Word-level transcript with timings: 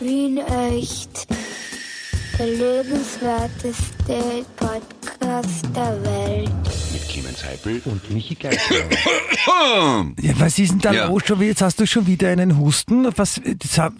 Wien 0.00 0.38
echt. 0.38 1.26
Der 2.38 2.46
lebenswerteste 2.46 4.44
Podcast 4.56 5.64
der 5.76 6.02
Welt. 6.02 6.50
Mit 6.92 7.08
Clemens 7.08 7.44
Heipel. 7.44 7.82
Und 7.84 8.10
Michi 8.10 8.34
Geisler. 8.34 8.76
Ja, 10.20 10.32
was 10.38 10.58
ist 10.58 10.70
denn 10.72 10.78
da 10.78 10.92
Ja. 10.92 11.08
los 11.08 11.22
schon 11.26 11.38
wieder? 11.40 11.50
Jetzt 11.50 11.60
hast 11.62 11.80
du 11.80 11.86
schon 11.86 12.06
wieder 12.06 12.28
einen 12.30 12.58
Husten. 12.58 13.06
Was, 13.16 13.40
das, 13.44 13.92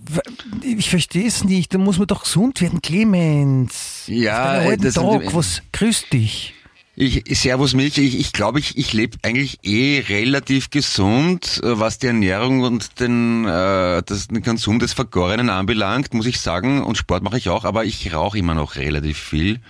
ich 0.62 0.88
verstehe 0.88 1.26
es 1.26 1.44
nicht. 1.44 1.74
Da 1.74 1.78
muss 1.78 1.98
man 1.98 2.06
doch 2.06 2.22
gesund 2.22 2.60
werden, 2.62 2.80
Clemens. 2.80 4.04
Ja, 4.06 4.60
Auf 4.60 4.66
alten 4.68 4.82
das- 4.84 4.94
Tag. 4.94 5.34
Was, 5.34 5.60
grüß 5.72 6.04
dich. 6.10 6.54
Ich, 7.02 7.24
Servus 7.38 7.72
Milch, 7.72 7.96
ich 7.96 8.20
ich, 8.20 8.30
glaube, 8.30 8.58
ich, 8.58 8.76
ich 8.76 8.92
lebe 8.92 9.16
eigentlich 9.22 9.60
eh 9.62 10.00
relativ 10.06 10.68
gesund, 10.68 11.58
äh, 11.64 11.80
was 11.80 11.98
die 11.98 12.08
Ernährung 12.08 12.60
und 12.60 13.00
den, 13.00 13.46
äh, 13.46 14.02
das, 14.04 14.28
den 14.28 14.42
Konsum 14.42 14.78
des 14.78 14.92
Vergorenen 14.92 15.48
anbelangt, 15.48 16.12
muss 16.12 16.26
ich 16.26 16.38
sagen. 16.40 16.82
Und 16.82 16.98
Sport 16.98 17.22
mache 17.22 17.38
ich 17.38 17.48
auch, 17.48 17.64
aber 17.64 17.86
ich 17.86 18.12
rauche 18.12 18.36
immer 18.36 18.52
noch 18.52 18.76
relativ 18.76 19.16
viel. 19.16 19.60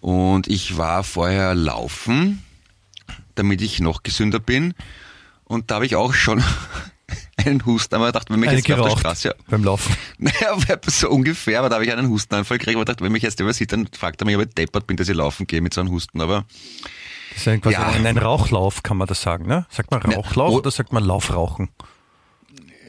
Und 0.00 0.48
ich 0.48 0.76
war 0.76 1.04
vorher 1.04 1.54
laufen, 1.54 2.42
damit 3.36 3.62
ich 3.62 3.78
noch 3.78 4.02
gesünder 4.02 4.40
bin. 4.40 4.74
Und 5.44 5.70
da 5.70 5.76
habe 5.76 5.86
ich 5.86 5.94
auch 5.94 6.14
schon 6.14 6.42
einen 7.46 7.64
Husten, 7.66 7.94
aber 7.94 8.08
ich 8.08 8.12
dachte, 8.12 8.32
wenn 8.32 8.40
mich 8.40 8.48
Eine 8.48 8.58
jetzt 8.58 8.70
auf 8.70 8.76
der 8.76 8.84
geraucht 8.84 9.00
Straße 9.00 9.34
beim 9.48 9.64
Laufen. 9.64 9.96
Naja, 10.18 10.56
so 10.86 11.08
ungefähr, 11.10 11.58
aber 11.58 11.68
da 11.68 11.76
habe 11.76 11.84
ich 11.84 11.92
einen 11.92 12.08
Hustenanfall 12.08 12.58
gekriegt, 12.58 12.76
aber 12.76 12.82
ich 12.82 12.86
dachte, 12.86 13.04
wenn 13.04 13.12
mich 13.12 13.22
jetzt 13.22 13.40
übersieht, 13.40 13.72
dann 13.72 13.88
fragt 13.88 14.20
er 14.22 14.26
mich, 14.26 14.36
ob 14.36 14.42
ich 14.42 14.54
deppert 14.54 14.86
bin, 14.86 14.96
dass 14.96 15.08
ich 15.08 15.16
laufen 15.16 15.46
gehe 15.46 15.60
mit 15.60 15.74
so 15.74 15.80
einem 15.80 15.90
Husten, 15.90 16.20
aber 16.20 16.44
Das 17.30 17.38
ist 17.38 17.48
ein, 17.48 17.60
quasi 17.60 17.74
Ja. 17.74 17.88
ein, 17.88 18.06
ein 18.06 18.18
Rauchlauf, 18.18 18.82
kann 18.82 18.96
man 18.96 19.08
das 19.08 19.22
sagen, 19.22 19.46
ne? 19.46 19.66
Sagt 19.70 19.90
man 19.90 20.02
Rauchlauf 20.02 20.52
oh. 20.52 20.56
oder 20.58 20.70
sagt 20.70 20.92
man 20.92 21.04
Laufrauchen? 21.04 21.70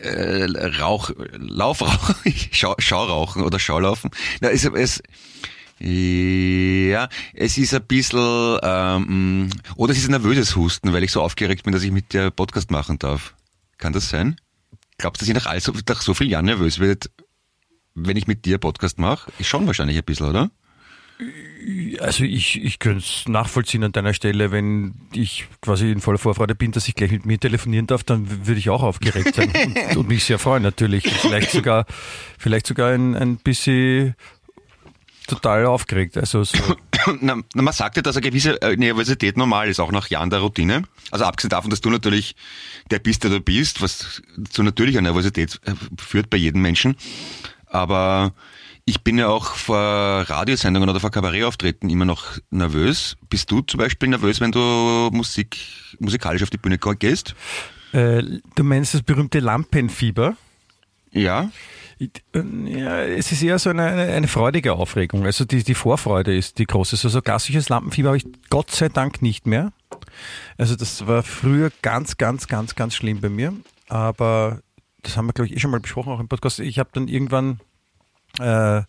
äh, 0.02 0.46
Rauch, 0.80 1.12
Laufrauchen, 1.34 2.16
Schau, 2.52 2.76
Schaurauchen 2.80 3.44
oder 3.44 3.60
Schaulaufen. 3.60 4.12
Na, 4.40 4.50
es, 4.50 4.66
es, 4.66 5.02
ja, 5.80 7.10
es 7.34 7.58
ist 7.58 7.74
ein 7.74 7.84
bisschen, 7.84 8.60
ähm, 8.64 9.50
oder 9.76 9.92
es 9.92 10.00
ist 10.00 10.06
ein 10.06 10.12
nervöses 10.12 10.56
Husten, 10.56 10.94
weil 10.94 11.04
ich 11.04 11.12
so 11.12 11.22
aufgeregt 11.22 11.64
bin, 11.64 11.74
dass 11.74 11.84
ich 11.84 11.92
mit 11.92 12.14
dir 12.14 12.32
Podcast 12.32 12.72
machen 12.72 13.00
darf. 13.00 13.34
Kann 13.78 13.94
das 13.94 14.10
sein? 14.10 14.36
Glaubst 15.02 15.22
du, 15.22 15.26
dass 15.26 15.30
ich 15.30 15.44
nach, 15.44 15.52
all 15.52 15.60
so, 15.60 15.74
nach 15.90 16.02
so 16.02 16.14
vielen 16.14 16.30
Jahren 16.30 16.46
nervös 16.46 16.80
werde, 16.80 17.10
wenn 17.96 18.18
ich 18.18 18.28
mit 18.28 18.46
dir 18.46 18.60
Podcast 18.60 19.00
mache? 19.00 19.32
Schon 19.42 19.66
wahrscheinlich 19.66 19.98
ein 19.98 20.04
bisschen, 20.04 20.28
oder? 20.28 20.52
Also 22.00 22.24
ich, 22.24 22.64
ich 22.64 22.80
könnte 22.80 23.00
es 23.00 23.28
nachvollziehen 23.28 23.84
an 23.84 23.92
deiner 23.92 24.14
Stelle, 24.14 24.52
wenn 24.52 24.94
ich 25.12 25.48
quasi 25.62 25.92
in 25.92 26.02
voller 26.02 26.18
Vorfreude 26.18 26.56
bin, 26.56 26.72
dass 26.72 26.88
ich 26.88 26.96
gleich 26.96 27.12
mit 27.12 27.26
mir 27.26 27.40
telefonieren 27.40 27.88
darf, 27.88 28.04
dann 28.04 28.48
würde 28.48 28.60
ich 28.60 28.70
auch 28.70 28.82
aufgeregt 28.84 29.36
sein 29.36 29.52
und, 29.90 29.98
und 29.98 30.08
mich 30.08 30.24
sehr 30.24 30.40
freuen 30.40 30.64
natürlich. 30.64 31.06
Und 31.06 31.14
vielleicht 31.14 31.52
sogar, 31.52 31.86
vielleicht 32.38 32.68
sogar 32.68 32.92
ein, 32.92 33.16
ein 33.16 33.38
bisschen 33.38 34.16
total 35.32 35.66
aufgeregt. 35.66 36.18
Also 36.18 36.44
so, 36.44 36.58
Na, 37.22 37.38
na, 37.54 37.62
man 37.62 37.74
sagt 37.74 37.96
ja, 37.96 38.02
dass 38.02 38.16
eine 38.16 38.22
gewisse 38.22 38.62
äh, 38.62 38.76
Nervosität 38.76 39.38
normal 39.38 39.70
ist, 39.70 39.80
auch 39.80 39.92
nach 39.92 40.10
Jahren 40.10 40.30
der 40.30 40.40
Routine. 40.40 40.84
Also 41.10 41.26
abgesehen 41.26 41.50
davon, 41.50 41.70
dass 41.70 41.82
du 41.82 41.90
natürlich 41.90 42.36
der 42.92 43.00
bist, 43.00 43.24
der 43.24 43.32
du 43.32 43.40
bist, 43.40 43.82
was 43.82 44.22
zu 44.50 44.64
natürlicher 44.64 45.02
Nervosität 45.02 45.60
äh, 45.66 45.74
führt 46.00 46.30
bei 46.30 46.38
jedem 46.38 46.62
Menschen. 46.62 46.96
Aber 47.66 48.34
ich 48.86 49.04
bin 49.04 49.18
ja 49.18 49.30
auch 49.30 49.56
vor 49.56 49.80
Radiosendungen 49.80 50.90
oder 50.90 51.00
vor 51.00 51.12
Kabarettauftritten 51.12 51.90
immer 51.90 52.06
noch 52.06 52.26
nervös. 52.50 53.16
Bist 53.30 53.50
du 53.50 53.62
zum 53.62 53.80
Beispiel 53.80 54.10
nervös, 54.10 54.42
wenn 54.42 54.52
du 54.52 55.10
Musik, 55.12 55.58
musikalisch 56.00 56.44
auf 56.44 56.50
die 56.50 56.58
Bühne 56.58 56.78
gehst? 56.78 57.36
äh, 57.94 58.24
du 58.56 58.64
meinst 58.64 58.94
das 58.94 59.02
berühmte 59.04 59.40
Lampenfieber? 59.40 60.36
Ja. 61.12 61.50
Ja, 62.34 63.02
es 63.04 63.32
ist 63.32 63.44
eher 63.44 63.60
so 63.60 63.70
eine, 63.70 63.84
eine, 63.84 64.28
freudige 64.28 64.74
Aufregung. 64.74 65.26
Also 65.26 65.46
die, 65.46 65.64
die 65.64 65.76
Vorfreude 65.76 66.36
ist 66.36 66.58
die 66.58 66.66
große. 66.66 66.96
So, 66.96 67.10
so 67.10 67.22
klassisches 67.22 67.70
Lampenfieber 67.70 68.10
habe 68.10 68.18
ich 68.18 68.26
Gott 68.50 68.72
sei 68.72 68.90
Dank 68.90 69.22
nicht 69.22 69.46
mehr. 69.46 69.72
Also 70.58 70.76
das 70.76 71.06
war 71.06 71.22
früher 71.22 71.72
ganz, 71.82 72.18
ganz, 72.18 72.48
ganz, 72.48 72.76
ganz 72.76 72.96
schlimm 72.96 73.22
bei 73.22 73.30
mir. 73.30 73.54
Aber 73.88 74.62
das 75.04 75.18
haben 75.18 75.28
wir, 75.28 75.34
glaube 75.34 75.48
ich, 75.48 75.56
eh 75.56 75.60
schon 75.60 75.72
mal 75.72 75.80
besprochen, 75.80 76.12
auch 76.12 76.20
im 76.20 76.28
Podcast. 76.28 76.60
Ich 76.60 76.80
habe 76.80 76.90
dann 76.94 77.08
irgendwann, 77.08 77.60
äh, 78.40 78.82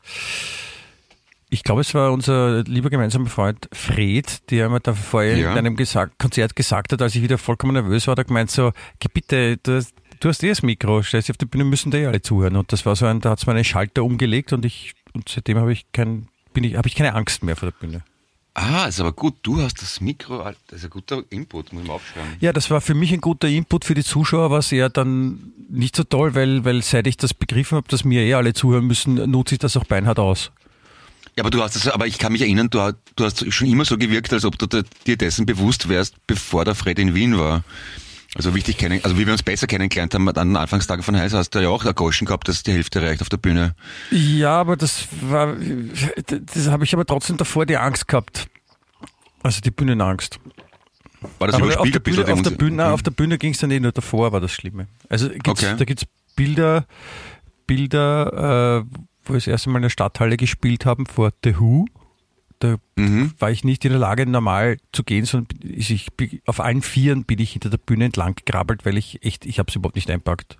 ich 1.50 1.64
glaube, 1.64 1.82
es 1.82 1.92
war 1.94 2.12
unser 2.12 2.62
lieber 2.62 2.88
gemeinsamer 2.88 3.28
Freund 3.28 3.68
Fred, 3.72 4.50
der 4.50 4.70
mir 4.70 4.80
da 4.80 4.94
vorher 4.94 5.36
Ja. 5.36 5.52
in 5.52 5.58
einem 5.58 5.76
gesagt, 5.76 6.18
Konzert 6.18 6.56
gesagt 6.56 6.92
hat, 6.92 7.02
als 7.02 7.14
ich 7.14 7.22
wieder 7.22 7.36
vollkommen 7.36 7.74
nervös 7.74 8.06
war, 8.06 8.16
er 8.16 8.24
gemeint 8.24 8.50
so, 8.50 8.72
bitte, 9.12 9.58
du 9.58 9.76
hast, 9.76 9.92
du 10.22 10.28
hast 10.28 10.42
eh 10.42 10.48
das 10.48 10.62
Mikro, 10.62 11.02
stellst 11.02 11.28
dich 11.28 11.32
auf 11.34 11.38
die 11.38 11.46
Bühne, 11.46 11.64
müssen 11.64 11.90
da 11.90 11.98
eh 11.98 12.06
alle 12.06 12.22
zuhören. 12.22 12.56
Und 12.56 12.72
das 12.72 12.86
war 12.86 12.96
so 12.96 13.06
ein, 13.06 13.20
da 13.20 13.30
hat 13.30 13.42
es 13.42 13.48
einen 13.48 13.64
Schalter 13.64 14.04
umgelegt 14.04 14.52
und 14.52 14.64
ich, 14.64 14.94
und 15.12 15.28
seitdem 15.28 15.58
habe 15.58 15.72
ich 15.72 15.84
kein, 15.92 16.28
bin 16.54 16.64
ich, 16.64 16.76
habe 16.76 16.88
ich 16.88 16.94
keine 16.94 17.14
Angst 17.14 17.42
mehr 17.42 17.56
vor 17.56 17.70
der 17.70 17.78
Bühne. 17.78 18.02
Ah, 18.54 18.84
ist 18.84 19.00
aber 19.00 19.12
gut. 19.12 19.36
Du 19.42 19.62
hast 19.62 19.80
das 19.80 20.00
Mikro, 20.02 20.42
das 20.68 20.78
ist 20.80 20.84
ein 20.84 20.90
guter 20.90 21.22
Input, 21.30 21.72
muss 21.72 21.82
ich 21.82 21.88
mal 21.88 21.94
aufschreiben. 21.94 22.36
Ja, 22.40 22.52
das 22.52 22.70
war 22.70 22.82
für 22.82 22.92
mich 22.94 23.10
ein 23.12 23.20
guter 23.22 23.48
Input 23.48 23.86
für 23.86 23.94
die 23.94 24.04
Zuschauer, 24.04 24.50
war 24.50 24.58
es 24.58 24.70
eher 24.72 24.90
dann 24.90 25.52
nicht 25.70 25.96
so 25.96 26.04
toll, 26.04 26.34
weil, 26.34 26.62
weil 26.64 26.82
seit 26.82 27.06
ich 27.06 27.16
das 27.16 27.32
begriffen 27.32 27.76
habe, 27.76 27.88
dass 27.88 28.04
mir 28.04 28.22
eh 28.22 28.34
alle 28.34 28.52
zuhören 28.52 28.86
müssen, 28.86 29.14
nutze 29.30 29.54
ich 29.54 29.58
das 29.58 29.76
auch 29.78 29.84
beinhart 29.84 30.18
aus. 30.18 30.50
Ja, 31.34 31.44
aber 31.44 31.50
du 31.50 31.62
hast 31.62 31.76
es, 31.76 31.88
aber 31.88 32.06
ich 32.06 32.18
kann 32.18 32.32
mich 32.32 32.42
erinnern, 32.42 32.68
du, 32.68 32.78
hast- 32.80 32.96
du 33.16 33.24
hast 33.24 33.50
schon 33.54 33.68
immer 33.68 33.86
so 33.86 33.96
gewirkt, 33.96 34.34
als 34.34 34.44
ob 34.44 34.58
du 34.58 34.66
dir 35.06 35.16
dessen 35.16 35.46
bewusst 35.46 35.88
wärst, 35.88 36.14
bevor 36.26 36.66
der 36.66 36.74
Fred 36.74 36.98
in 36.98 37.14
Wien 37.14 37.38
war. 37.38 37.64
Also 38.34 38.54
wichtig 38.54 38.78
kennen, 38.78 39.00
also 39.02 39.18
wie 39.18 39.26
wir 39.26 39.32
uns 39.32 39.42
besser 39.42 39.66
kennengelernt 39.66 40.14
haben, 40.14 40.26
an 40.26 40.34
den 40.48 40.56
Anfangstagen 40.56 41.02
von 41.02 41.14
Heiß 41.16 41.34
hast 41.34 41.50
du 41.54 41.58
ja 41.58 41.68
auch 41.68 41.84
Goschen 41.94 42.26
gehabt, 42.26 42.48
dass 42.48 42.62
die 42.62 42.72
Hälfte 42.72 43.02
reicht 43.02 43.20
auf 43.20 43.28
der 43.28 43.36
Bühne. 43.36 43.74
Ja, 44.10 44.58
aber 44.58 44.76
das 44.76 45.06
war, 45.20 45.54
das 46.54 46.68
habe 46.68 46.84
ich 46.84 46.94
aber 46.94 47.04
trotzdem 47.04 47.36
davor 47.36 47.66
die 47.66 47.76
Angst 47.76 48.08
gehabt. 48.08 48.48
Also 49.42 49.60
die 49.60 49.70
Bühnenangst. 49.70 50.40
War 51.38 51.48
das 51.48 51.56
Aber 51.56 51.78
auf 51.80 51.90
der? 51.90 52.00
Bühne, 52.00 52.32
auf 52.32 52.42
der 52.42 52.50
Bühne, 52.50 52.76
Musik? 52.82 52.92
auf 52.94 53.02
der 53.02 53.10
Bühne 53.10 53.38
ging 53.38 53.52
es 53.52 53.58
dann 53.58 53.70
eh 53.70 53.78
nur 53.80 53.92
davor, 53.92 54.32
war 54.32 54.40
das 54.40 54.52
Schlimme. 54.52 54.86
Also 55.08 55.28
gibt's, 55.28 55.48
Okay. 55.62 55.74
da 55.76 55.84
gibt's 55.84 56.04
Bilder, 56.34 56.86
Bilder, 57.66 58.80
äh, 58.82 58.96
wo 59.24 59.34
wir 59.34 59.36
das 59.36 59.46
erste 59.46 59.68
Mal 59.70 59.78
in 59.78 59.82
der 59.82 59.90
Stadthalle 59.90 60.36
gespielt 60.36 60.86
haben 60.86 61.06
vor 61.06 61.32
The 61.44 61.58
Who. 61.60 61.84
Da 62.62 62.76
Mhm. 62.96 63.32
war 63.40 63.50
ich 63.50 63.64
nicht 63.64 63.84
in 63.84 63.90
der 63.90 63.98
Lage, 63.98 64.24
normal 64.26 64.76
zu 64.92 65.02
gehen, 65.02 65.24
sondern 65.24 65.58
ich, 65.68 66.08
auf 66.46 66.60
allen 66.60 66.80
Vieren 66.82 67.24
bin 67.24 67.40
ich 67.40 67.52
hinter 67.52 67.70
der 67.70 67.78
Bühne 67.78 68.04
entlang 68.04 68.36
gekrabbelt, 68.36 68.84
weil 68.86 68.96
ich 68.96 69.24
echt, 69.24 69.46
ich 69.46 69.58
habe 69.58 69.68
es 69.68 69.74
überhaupt 69.74 69.96
nicht 69.96 70.08
einpackt. 70.10 70.58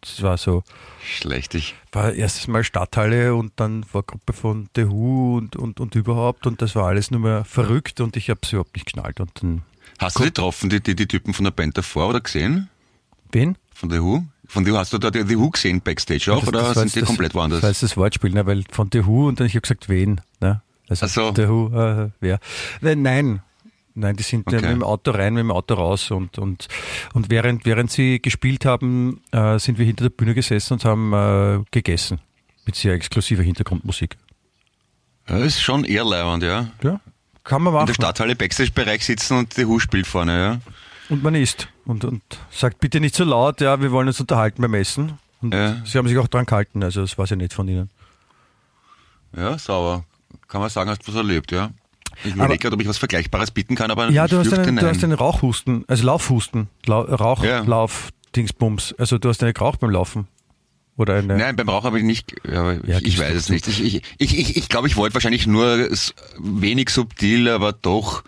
Das 0.00 0.22
war 0.22 0.36
so, 0.36 0.62
Schlechtig. 1.04 1.74
war 1.92 2.12
erstes 2.12 2.46
Mal 2.48 2.62
Stadthalle 2.64 3.34
und 3.34 3.52
dann 3.56 3.84
war 3.92 4.02
Gruppe 4.02 4.32
von 4.32 4.68
The 4.76 4.88
Who 4.88 5.36
und, 5.36 5.56
und, 5.56 5.80
und 5.80 5.94
überhaupt 5.94 6.46
und 6.46 6.60
das 6.62 6.74
war 6.76 6.86
alles 6.86 7.10
nur 7.10 7.20
mehr 7.20 7.44
verrückt 7.44 8.00
und 8.00 8.16
ich 8.16 8.30
habe 8.30 8.40
es 8.42 8.52
überhaupt 8.52 8.74
nicht 8.74 8.86
geschnallt 8.86 9.20
und 9.20 9.30
dann, 9.42 9.62
Hast 9.98 10.16
du 10.18 10.22
die 10.22 10.26
getroffen, 10.28 10.70
die, 10.70 10.80
die, 10.80 10.94
die 10.94 11.06
Typen 11.06 11.34
von 11.34 11.44
der 11.44 11.50
Band 11.52 11.76
davor 11.78 12.08
oder 12.08 12.20
gesehen? 12.20 12.68
wen? 13.32 13.56
Von 13.74 13.90
The 13.90 14.00
Who? 14.00 14.24
Von 14.46 14.64
The 14.64 14.72
Who, 14.72 14.76
hast 14.78 14.92
du 14.92 14.98
da 14.98 15.10
die, 15.10 15.24
die 15.24 15.38
Who 15.38 15.50
gesehen 15.50 15.80
Backstage 15.80 16.32
auch 16.32 16.40
Das- 16.40 16.48
oder 16.48 16.62
das 16.62 16.74
sind 16.74 16.94
die 16.96 17.02
komplett 17.02 17.34
woanders? 17.34 17.60
Das 17.60 17.70
jetzt 17.70 17.82
das 17.82 17.96
Wortspiel, 17.96 18.30
ne? 18.32 18.46
weil 18.46 18.64
von 18.70 18.88
The 18.92 19.04
Who 19.06 19.28
und 19.28 19.38
dann 19.40 19.46
ich 19.46 19.54
habe 19.54 19.62
gesagt, 19.62 19.88
wen? 19.88 20.20
Ne? 20.40 20.62
Also 20.88 21.06
so. 21.06 21.32
The 21.34 21.48
Who, 21.48 21.68
äh, 21.78 22.10
wer? 22.20 22.38
Nein, 22.80 23.42
nein. 23.94 24.16
Die 24.16 24.22
sind 24.22 24.50
äh, 24.52 24.56
Okay. 24.56 24.66
mit 24.66 24.76
dem 24.76 24.82
Auto 24.82 25.10
rein, 25.10 25.34
mit 25.34 25.40
dem 25.42 25.50
Auto 25.50 25.74
raus 25.74 26.10
und, 26.10 26.38
und, 26.38 26.68
und 27.14 27.30
während, 27.30 27.66
während 27.66 27.90
sie 27.90 28.20
gespielt 28.22 28.64
haben, 28.64 29.22
äh, 29.32 29.58
sind 29.58 29.78
wir 29.78 29.84
hinter 29.84 30.04
der 30.04 30.10
Bühne 30.10 30.34
gesessen 30.34 30.74
und 30.74 30.84
haben 30.84 31.12
äh, 31.12 31.64
gegessen. 31.70 32.20
Mit 32.64 32.76
sehr 32.76 32.94
exklusiver 32.94 33.42
Hintergrundmusik. 33.42 34.16
Ja, 35.28 35.38
ist 35.38 35.60
schon 35.60 35.84
eher 35.84 36.04
leibend, 36.04 36.42
ja. 36.42 36.68
Ja, 36.82 37.00
kann 37.44 37.62
man 37.62 37.72
In 37.72 37.74
machen. 37.74 37.86
der 37.88 37.94
Stadthalle 37.94 38.36
Backstage-Bereich 38.36 39.04
sitzen 39.04 39.36
und 39.38 39.52
The 39.54 39.66
Who 39.66 39.78
spielt 39.78 40.06
vorne, 40.06 40.38
ja. 40.38 40.60
Und 41.10 41.22
man 41.22 41.34
isst. 41.34 41.68
Und, 41.86 42.04
und 42.04 42.22
sagt 42.50 42.80
bitte 42.80 43.00
nicht 43.00 43.14
so 43.14 43.24
laut, 43.24 43.60
ja, 43.62 43.80
wir 43.80 43.90
wollen 43.92 44.08
uns 44.08 44.20
unterhalten 44.20 44.62
beim 44.62 44.74
Essen. 44.74 45.18
Und 45.40 45.54
Ja. 45.54 45.82
sie 45.84 45.98
haben 45.98 46.06
sich 46.08 46.18
auch 46.18 46.28
dran 46.28 46.46
gehalten, 46.46 46.82
also 46.82 47.00
das 47.02 47.16
war 47.18 47.26
sehr 47.26 47.36
nett 47.36 47.52
von 47.52 47.66
ihnen. 47.68 47.90
Ja, 49.36 49.58
sauber. 49.58 50.04
Kann 50.48 50.60
man 50.60 50.70
sagen, 50.70 50.90
hast 50.90 51.06
du 51.06 51.08
was 51.08 51.16
erlebt, 51.16 51.52
ja. 51.52 51.70
Ich 52.24 52.34
überlege 52.34 52.58
gerade, 52.58 52.74
ob 52.74 52.80
ich 52.80 52.88
was 52.88 52.98
Vergleichbares 52.98 53.50
bieten 53.50 53.76
kann, 53.76 53.90
aber 53.90 54.10
Ja, 54.10 54.26
du 54.26 54.38
hast, 54.38 54.52
einen, 54.52 54.76
du 54.76 54.86
hast 54.86 55.04
einen 55.04 55.12
Rauchhusten, 55.12 55.84
also 55.86 56.04
Laufhusten, 56.04 56.68
Lau 56.86 57.02
Rauch, 57.02 57.44
Ja. 57.44 57.60
Lauf, 57.60 58.10
Dingsbums. 58.34 58.94
Also 58.98 59.18
du 59.18 59.28
hast 59.28 59.42
eine 59.42 59.52
geraucht 59.52 59.80
beim 59.80 59.90
Laufen. 59.90 60.26
Oder 60.96 61.14
eine. 61.14 61.36
Nein, 61.36 61.54
beim 61.54 61.68
Rauchen 61.68 61.86
habe 61.86 61.98
ich 61.98 62.04
nicht, 62.04 62.34
ja, 62.44 62.72
Ja, 62.72 62.98
ich, 63.00 63.18
weiß 63.18 63.34
es 63.36 63.48
nicht. 63.50 63.68
Ich, 63.68 63.84
ich, 63.84 64.02
ich, 64.18 64.38
ich, 64.38 64.56
ich 64.56 64.68
glaube, 64.68 64.88
ich 64.88 64.96
wollte 64.96 65.14
wahrscheinlich 65.14 65.46
nur 65.46 65.88
wenig 66.38 66.90
subtil, 66.90 67.48
aber 67.48 67.72
doch 67.72 68.24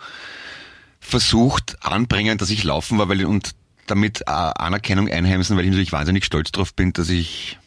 versucht 1.01 1.75
anbringen, 1.81 2.37
dass 2.37 2.49
ich 2.49 2.63
laufen 2.63 2.97
war, 2.97 3.09
weil 3.09 3.25
und 3.25 3.51
damit 3.87 4.21
äh, 4.21 4.31
Anerkennung 4.31 5.09
einheimsen, 5.09 5.57
weil 5.57 5.65
ich 5.65 5.71
natürlich 5.71 5.91
wahnsinnig 5.91 6.23
stolz 6.23 6.51
drauf 6.53 6.73
bin, 6.73 6.93
dass 6.93 7.09
ich 7.09 7.59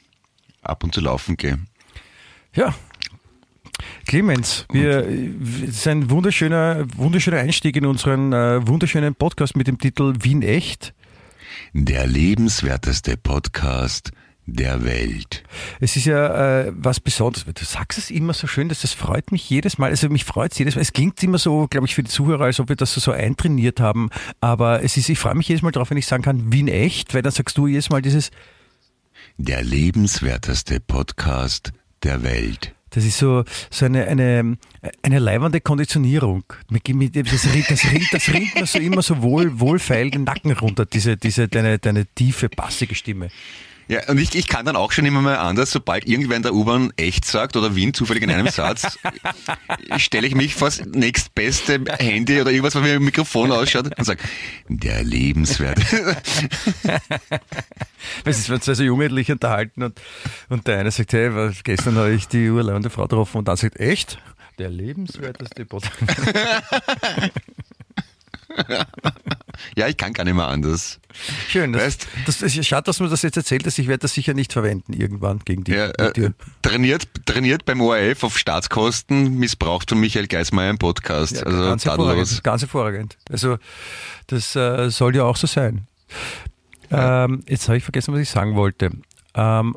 ab 0.63 0.83
und 0.85 0.95
zu 0.95 1.03
laufen 1.03 1.37
gehe. 1.37 1.59
Ja. 2.55 2.75
Clemens, 4.07 4.67
wir, 4.73 5.07
es 5.63 5.77
ist 5.77 5.89
ein 5.89 6.11
wunderschöner, 6.11 6.87
wunderschöner 6.97 7.39
Einstieg 7.39 7.77
in 7.77 7.87
unseren 7.87 8.33
äh, 8.33 8.67
wunderschönen 8.67 9.15
Podcast 9.15 9.57
mit 9.57 9.67
dem 9.67 9.79
Titel 9.79 10.15
Wien 10.21 10.43
echt. 10.43 10.95
Der 11.73 12.07
lebenswerteste 12.07 13.17
Podcast 13.17 14.13
der 14.47 14.85
Welt. 14.85 15.43
Es 15.81 15.97
ist 15.97 16.05
ja 16.05 16.61
äh, 16.67 16.73
was 16.77 17.01
Besonderes. 17.01 17.47
Du 17.47 17.65
sagst 17.65 17.99
es 17.99 18.11
immer 18.11 18.35
so 18.35 18.47
schön, 18.47 18.69
dass 18.69 18.83
das 18.83 18.93
freut 18.93 19.33
mich 19.33 19.49
jedes 19.49 19.79
Mal. 19.79 19.91
Also 19.91 20.09
mich 20.11 20.25
freut 20.25 20.53
es 20.53 20.59
jedes 20.59 20.75
Mal. 20.75 20.83
Es 20.83 20.93
klingt 20.93 21.23
immer 21.23 21.39
so, 21.39 21.67
glaube 21.69 21.87
ich, 21.87 21.95
für 21.95 22.03
die 22.03 22.11
Zuhörer, 22.11 22.45
als 22.45 22.61
ob 22.61 22.69
wir 22.69 22.77
das 22.77 22.93
so, 22.93 23.01
so 23.01 23.11
eintrainiert 23.13 23.81
haben. 23.81 24.11
Aber 24.41 24.83
es 24.83 24.97
ist, 24.97 25.09
ich 25.09 25.19
freue 25.19 25.35
mich 25.35 25.49
jedes 25.49 25.63
Mal 25.63 25.71
drauf, 25.71 25.91
wenn 25.91 25.97
ich 25.97 26.07
sagen 26.07 26.23
kann, 26.23 26.53
Wien 26.53 26.69
echt, 26.69 27.15
weil 27.15 27.23
dann 27.23 27.33
sagst 27.33 27.57
du 27.57 27.67
jedes 27.67 27.89
Mal 27.89 28.03
dieses, 28.03 28.31
Der 29.39 29.63
lebenswerteste 29.63 30.79
Podcast 30.79 31.73
der 32.03 32.23
Welt. 32.23 32.75
Das 32.95 33.05
ist 33.05 33.19
so, 33.19 33.45
so 33.71 33.87
eine, 33.87 34.07
eine, 34.07 34.57
eine 35.03 35.19
leibende 35.19 35.61
Konditionierung. 35.61 36.45
Das 36.71 37.53
rinnt, 37.53 37.71
das 37.71 37.85
rinnt, 37.93 38.13
das 38.13 38.29
rinnt 38.33 38.55
mir 38.55 38.67
so 38.67 38.79
immer 38.79 39.03
so 39.03 39.21
wohl, 39.21 39.59
wohlfeil 39.59 40.11
den 40.11 40.25
Nacken 40.25 40.53
runter, 40.53 40.87
diese, 40.87 41.17
diese, 41.17 41.49
deine, 41.49 41.79
deine 41.81 42.07
tiefe, 42.07 42.49
bassige 42.49 42.95
Stimme. 42.95 43.31
Ja, 43.89 44.09
und 44.09 44.19
ich, 44.19 44.35
ich 44.35 44.49
kann 44.49 44.65
dann 44.65 44.77
auch 44.77 44.93
schon 44.93 45.05
immer 45.05 45.21
mal 45.21 45.37
anders, 45.37 45.71
sobald 45.71 46.07
irgendwer 46.07 46.37
in 46.37 46.43
der 46.43 46.55
U-Bahn 46.55 46.93
echt 46.97 47.25
sagt 47.25 47.57
oder 47.57 47.75
Wien 47.75 47.93
zufällig 47.93 48.23
in 48.23 48.31
einem 48.31 48.49
Satz, 48.49 48.99
stelle 49.99 50.27
ich 50.27 50.35
mich 50.35 50.55
vor 50.55 50.69
das 50.69 50.85
nächstbeste 50.87 51.85
Handy 51.99 52.41
oder 52.41 52.51
irgendwas, 52.51 52.75
was 52.75 52.85
wie 52.85 52.93
ein 52.93 53.03
Mikrofon 53.03 53.53
ausschaut 53.53 53.97
und 53.97 54.05
sage, 54.05 54.23
der 54.69 55.05
lebenswert. 55.05 55.81
Es 58.25 58.39
ist, 58.39 58.51
wenn 58.51 58.61
zwei 58.61 58.75
so 58.75 58.83
Jugendliche 58.83 59.33
unterhalten 59.33 59.83
und, 59.83 60.01
und 60.49 60.67
der 60.67 60.79
eine 60.79 60.91
sagt, 60.91 61.13
hey, 61.13 61.35
was, 61.35 61.65
gestern 61.65 61.97
habe 61.97 62.13
ich 62.13 62.29
die 62.29 62.51
urleibende 62.51 62.91
Frau 62.91 63.03
getroffen 63.03 63.39
und 63.39 63.49
dann 63.49 63.57
sagt, 63.57 63.81
echt? 63.81 64.19
Der 64.59 64.69
lebenswerteste 64.69 65.65
Podcast. 65.65 65.95
ja, 69.77 69.89
ich 69.89 69.97
kann 69.97 70.13
gar 70.13 70.25
nicht 70.25 70.35
mehr 70.35 70.49
anders. 70.49 71.01
Schön. 71.49 71.73
Das, 71.73 71.83
Weißt- 72.01 72.07
das, 72.27 72.43
ist 72.43 72.67
schade, 72.67 72.85
dass 72.85 72.99
du 72.99 73.05
mir 73.05 73.11
das 73.11 73.23
jetzt 73.23 73.37
erzählt 73.37 73.67
hast. 73.67 73.79
Ich 73.79 73.87
werde 73.89 74.01
das 74.01 74.15
sicher 74.15 74.35
nicht 74.35 74.53
verwenden 74.53 74.93
irgendwann 74.93 75.39
gegen 75.41 75.65
die, 75.65 75.73
Ja, 75.73 75.93
die 75.93 76.03
äh, 76.03 76.13
Tür. 76.13 76.35
trainiert, 76.63 77.09
trainiert 77.27 77.65
beim 77.65 77.81
ORF 77.81 78.25
auf 78.25 78.39
Staatskosten, 78.39 79.39
missbraucht 79.39 79.91
von 79.91 80.01
Michael 80.01 80.27
Geismeier 80.27 80.71
im 80.71 80.79
Podcast. 80.79 81.37
Ja, 81.37 81.43
also 81.45 81.59
ganz 81.65 81.85
hervorragend. 81.85 82.43
Ganz 82.45 82.63
hervorragend. 82.63 83.17
Also 83.31 83.59
das 84.27 84.55
äh, 84.57 84.91
soll 84.91 85.17
ja 85.17 85.25
auch 85.25 85.37
so 85.37 85.47
sein. 85.47 85.87
Ähm, 86.91 87.43
jetzt 87.49 87.69
habe 87.69 87.77
ich 87.79 87.85
vergessen, 87.85 88.13
was 88.15 88.21
ich 88.21 88.31
sagen 88.31 88.55
wollte. 88.55 88.91
Ähm, 89.35 89.77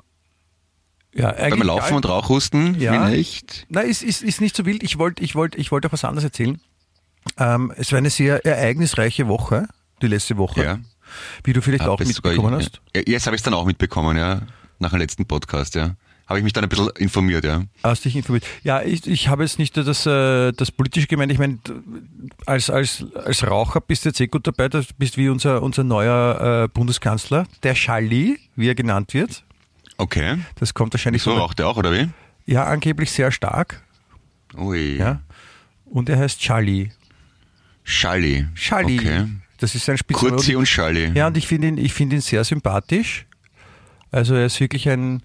ja, 1.16 1.32
Beim 1.32 1.62
Laufen 1.64 1.96
und 1.96 2.08
Rauchhusten, 2.08 2.80
Ja. 2.80 3.08
wie 3.10 3.16
nicht? 3.16 3.66
Nein, 3.70 3.90
ist, 3.90 4.04
ist, 4.04 4.22
ist 4.22 4.40
nicht 4.40 4.56
so 4.56 4.66
wild. 4.68 4.84
Ich 4.84 5.00
wollte 5.00 5.24
ich 5.24 5.34
wollt, 5.34 5.56
ich 5.56 5.72
wollt 5.72 5.84
auch 5.88 5.92
was 5.92 6.04
anderes 6.04 6.24
erzählen. 6.26 6.60
Ähm, 7.38 7.72
es 7.76 7.92
war 7.92 7.98
eine 7.98 8.10
sehr 8.10 8.46
ereignisreiche 8.46 9.28
Woche, 9.28 9.68
die 10.02 10.08
letzte 10.08 10.38
Woche, 10.38 10.64
Ja. 10.64 10.80
wie 11.44 11.54
du 11.54 11.62
vielleicht 11.62 11.84
auch 11.84 12.00
Hab 12.00 12.06
sogar- 12.08 12.32
mitbekommen 12.32 12.56
hast. 12.56 12.82
Ja, 12.96 13.02
jetzt 13.06 13.26
habe 13.26 13.36
ich 13.36 13.40
es 13.40 13.44
dann 13.44 13.54
auch 13.54 13.66
mitbekommen, 13.66 14.18
ja. 14.18 14.42
Nach 14.80 14.92
dem 14.92 15.00
letzten 15.00 15.26
Podcast, 15.26 15.76
ja. 15.76 15.96
Habe 16.28 16.40
ich 16.40 16.44
mich 16.44 16.52
dann 16.52 16.64
ein 16.66 16.70
bisschen 16.70 16.90
informiert, 16.98 17.46
ja. 17.46 17.64
Hast 17.84 18.04
dich 18.04 18.16
informiert. 18.16 18.46
Ja, 18.62 18.82
ich, 18.82 19.08
ich 19.08 19.30
habe 19.30 19.44
jetzt 19.44 19.60
nicht 19.60 19.76
nur 19.78 19.86
das, 19.86 20.06
äh, 20.06 20.52
das 20.52 20.72
politische 20.72 21.08
gemeint. 21.08 21.32
Ich 21.32 21.40
meine, 21.40 21.58
als, 22.46 22.70
als, 22.70 23.06
als 23.16 23.48
Raucher 23.48 23.80
bist 23.80 24.04
du 24.04 24.10
jetzt 24.10 24.20
eh 24.20 24.28
gut 24.28 24.46
dabei. 24.46 24.68
Du 24.68 24.84
bist 24.98 25.16
wie 25.16 25.30
unser, 25.30 25.64
unser 25.64 25.86
neuer 25.86 26.64
äh, 26.66 26.68
Bundeskanzler, 26.68 27.48
der 27.64 27.76
Schalli, 27.76 28.40
wie 28.58 28.68
er 28.68 28.76
genannt 28.76 29.14
wird. 29.14 29.44
Okay. 29.98 30.38
Das 30.56 30.74
kommt 30.74 30.94
wahrscheinlich 30.94 31.24
So 31.24 31.32
von- 31.32 31.40
raucht 31.40 31.62
er 31.62 31.70
auch, 31.70 31.78
oder 31.78 31.94
wie? 31.94 32.10
Ja, 32.46 32.66
angeblich 32.66 33.10
sehr 33.12 33.32
stark. 33.32 33.82
Ui. 34.58 34.98
Ja. 34.98 35.22
Und 35.86 36.10
er 36.10 36.18
heißt 36.20 36.44
Schalli. 36.44 36.92
Schalli. 37.90 38.46
Schalli. 38.54 39.00
Okay. 39.00 39.26
Das 39.60 39.74
ist 39.74 39.86
sein 39.86 39.98
Spitzname. 39.98 40.32
Kurzi 40.36 40.56
und 40.56 40.68
Schalli. 40.68 41.12
Ja, 41.16 41.28
und 41.28 41.38
ich 41.38 41.48
finde 41.48 41.70
ihn, 41.70 41.78
ich 41.78 41.94
finde 41.94 42.18
ihn 42.18 42.22
sehr 42.22 42.44
sympathisch. 42.44 43.26
Also 44.12 44.36
er 44.36 44.46
ist 44.48 44.60
wirklich 44.60 44.90
ein, 44.90 45.24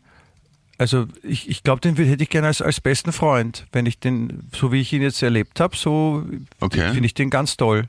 also 0.79 1.07
ich, 1.25 1.51
ich 1.51 1.65
glaube, 1.65 1.81
den 1.81 1.97
hätte 1.97 2.23
ich 2.23 2.31
gerne 2.31 2.47
als, 2.47 2.63
als 2.63 2.81
besten 2.81 3.13
Freund, 3.13 3.67
wenn 3.73 3.85
ich 3.85 3.99
den, 3.99 4.49
so 4.55 4.71
wie 4.73 4.81
ich 4.81 4.93
ihn 4.93 5.03
jetzt 5.03 5.23
erlebt 5.23 5.59
habe, 5.61 5.77
so 5.77 6.25
Okay. 6.61 6.93
finde 6.93 7.07
ich 7.07 7.15
den 7.15 7.31
ganz 7.31 7.57
toll. 7.57 7.89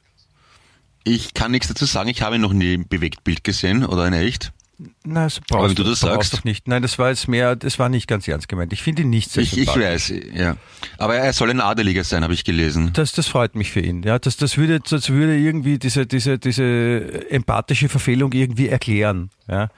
Ich 1.04 1.34
kann 1.34 1.52
nichts 1.52 1.68
dazu 1.68 1.86
sagen, 1.86 2.10
ich 2.10 2.22
habe 2.24 2.36
ihn 2.36 2.42
noch 2.42 2.54
nie 2.54 2.74
im 2.74 2.88
Bewegtbild 2.88 3.44
gesehen 3.44 3.86
oder 3.86 4.08
in 4.08 4.14
echt. 4.14 4.52
Na, 5.06 5.25
das 5.25 5.38
Aber 5.50 5.59
brauchst 5.59 5.69
wenn 5.77 5.83
du 5.83 5.89
das 5.89 6.00
sagst- 6.00 6.33
doch 6.33 6.44
nicht. 6.44 6.68
Nein, 6.68 6.81
das 6.81 7.00
war 7.00 7.09
jetzt 7.09 7.27
mehr, 7.27 7.56
das 7.56 7.80
war 7.80 7.89
nicht 7.89 8.07
ganz 8.07 8.27
ernst 8.27 8.47
gemeint. 8.47 8.74
Ich 8.74 8.81
finde 8.83 9.03
ihn 9.03 9.09
nicht 9.09 9.31
sehr 9.31 9.44
Ich, 9.44 9.57
ich 9.57 9.68
weiß, 9.68 10.13
ja. 10.33 10.57
Aber 10.97 11.15
er 11.15 11.33
soll 11.33 11.50
ein 11.50 11.62
Adeliger 11.62 12.03
sein, 12.03 12.24
habe 12.24 12.33
ich 12.33 12.44
gelesen. 12.44 12.91
Das, 12.94 13.12
das 13.12 13.27
freut 13.27 13.56
mich 13.56 13.71
für 13.71 13.80
ihn. 13.81 14.03
Ja, 14.03 14.19
das, 14.19 14.38
das 14.38 14.57
würde, 14.57 14.80
das 14.80 15.09
würde 15.09 15.38
irgendwie 15.38 15.80
diese, 15.80 16.06
diese, 16.06 16.39
diese 16.39 17.30
empathische 17.30 17.89
Verfehlung 17.89 18.31
irgendwie 18.33 18.68
erklären. 18.69 19.30
Ja. 19.47 19.69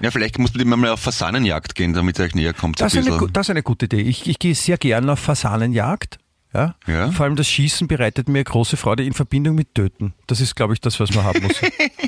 Ja, 0.00 0.10
vielleicht 0.10 0.38
musst 0.38 0.54
du 0.54 0.60
ihm 0.60 0.68
mal 0.68 0.88
auf 0.90 1.00
Fasanenjagd 1.00 1.74
gehen, 1.74 1.92
damit 1.92 2.18
er 2.18 2.26
euch 2.26 2.34
näher 2.34 2.52
kommt. 2.54 2.80
Das, 2.80 2.94
ein 2.94 3.00
ist 3.00 3.10
eine, 3.10 3.28
das 3.32 3.46
ist 3.46 3.50
eine 3.50 3.62
gute 3.62 3.86
Idee. 3.86 4.00
Ich, 4.02 4.28
ich 4.28 4.38
gehe 4.38 4.54
sehr 4.54 4.78
gern 4.78 5.08
auf 5.10 5.18
Fasanenjagd. 5.18 6.18
Ja? 6.54 6.74
Ja. 6.86 7.10
Vor 7.12 7.26
allem 7.26 7.36
das 7.36 7.46
Schießen 7.48 7.88
bereitet 7.88 8.28
mir 8.28 8.42
große 8.42 8.76
Freude 8.76 9.04
in 9.04 9.12
Verbindung 9.12 9.54
mit 9.54 9.74
Töten. 9.74 10.14
Das 10.26 10.40
ist, 10.40 10.56
glaube 10.56 10.72
ich, 10.72 10.80
das, 10.80 10.98
was 10.98 11.14
man 11.14 11.24
haben 11.24 11.42
muss. 11.42 11.56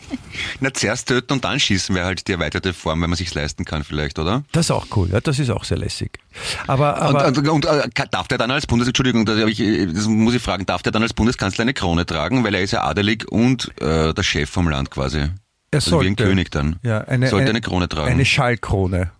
Na, 0.61 0.73
zuerst 0.73 1.09
töten 1.09 1.35
und 1.35 1.45
dann 1.45 1.61
schießen 1.61 1.95
wäre 1.95 2.07
halt 2.07 2.27
die 2.27 2.33
erweiterte 2.33 2.73
Form, 2.73 3.03
wenn 3.03 3.11
man 3.11 3.17
sich's 3.17 3.35
leisten 3.35 3.65
kann 3.65 3.85
vielleicht, 3.85 4.19
oder? 4.19 4.45
Das 4.53 4.67
ist 4.67 4.71
auch 4.71 4.87
cool. 4.97 5.11
Ja, 5.13 5.21
das 5.21 5.39
ist 5.39 5.51
auch 5.51 5.65
sehr 5.65 5.79
lässig. 5.79 6.19
Aber, 6.67 6.97
aber 6.97 7.27
und, 7.27 7.39
und, 7.39 7.49
und 7.49 7.65
äh, 7.67 7.89
darf 8.11 8.29
der 8.29 8.39
dann 8.39 8.51
als 8.51 8.67
Bundes 8.67 8.89
Entschuldigung, 8.89 9.27
das, 9.27 9.39
ich, 9.49 9.61
äh, 9.61 9.87
das 9.87 10.07
muss 10.07 10.35
ich 10.35 10.43
fragen, 10.43 10.67
darf 10.67 10.83
der 10.83 10.93
dann 10.93 11.03
als 11.03 11.13
Bundeskanzler 11.13 11.63
eine 11.63 11.75
Krone 11.75 12.07
tragen, 12.07 12.45
weil 12.45 12.55
er 12.55 12.63
ist 12.63 12.71
ja 12.71 12.83
adelig 12.83 13.31
und 13.31 13.71
äh, 13.81 14.15
der 14.15 14.23
Chef 14.23 14.49
vom 14.49 14.69
Land 14.69 14.91
quasi. 14.91 15.19
er 15.19 15.31
Also 15.73 15.91
sollte, 15.91 16.07
wie 16.07 16.11
ein 16.11 16.17
König 16.17 16.51
dann. 16.51 16.77
Ja, 16.83 17.01
eine, 17.03 17.29
Sollte 17.29 17.51
eine 17.51 17.61
Krone 17.61 17.89
tragen. 17.89 18.11
Eine 18.11 18.25
Schallkrone. 18.25 19.13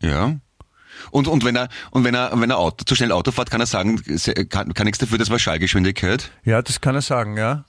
Ja. 0.00 0.36
Und, 1.10 1.28
und 1.28 1.44
wenn 1.44 1.56
er 1.56 1.68
und 1.90 2.04
wenn 2.04 2.14
er 2.14 2.32
wenn 2.34 2.50
er 2.50 2.58
Auto, 2.58 2.84
zu 2.84 2.94
schnell 2.94 3.12
Auto 3.12 3.30
fährt, 3.32 3.50
kann 3.50 3.60
er 3.60 3.66
sagen, 3.66 4.00
kann, 4.48 4.74
kann 4.74 4.84
nichts 4.84 4.98
dafür, 4.98 5.18
das 5.18 5.30
war 5.30 5.38
Schallgeschwindigkeit. 5.38 6.30
Ja, 6.44 6.62
das 6.62 6.80
kann 6.80 6.94
er 6.94 7.02
sagen, 7.02 7.36
ja. 7.36 7.64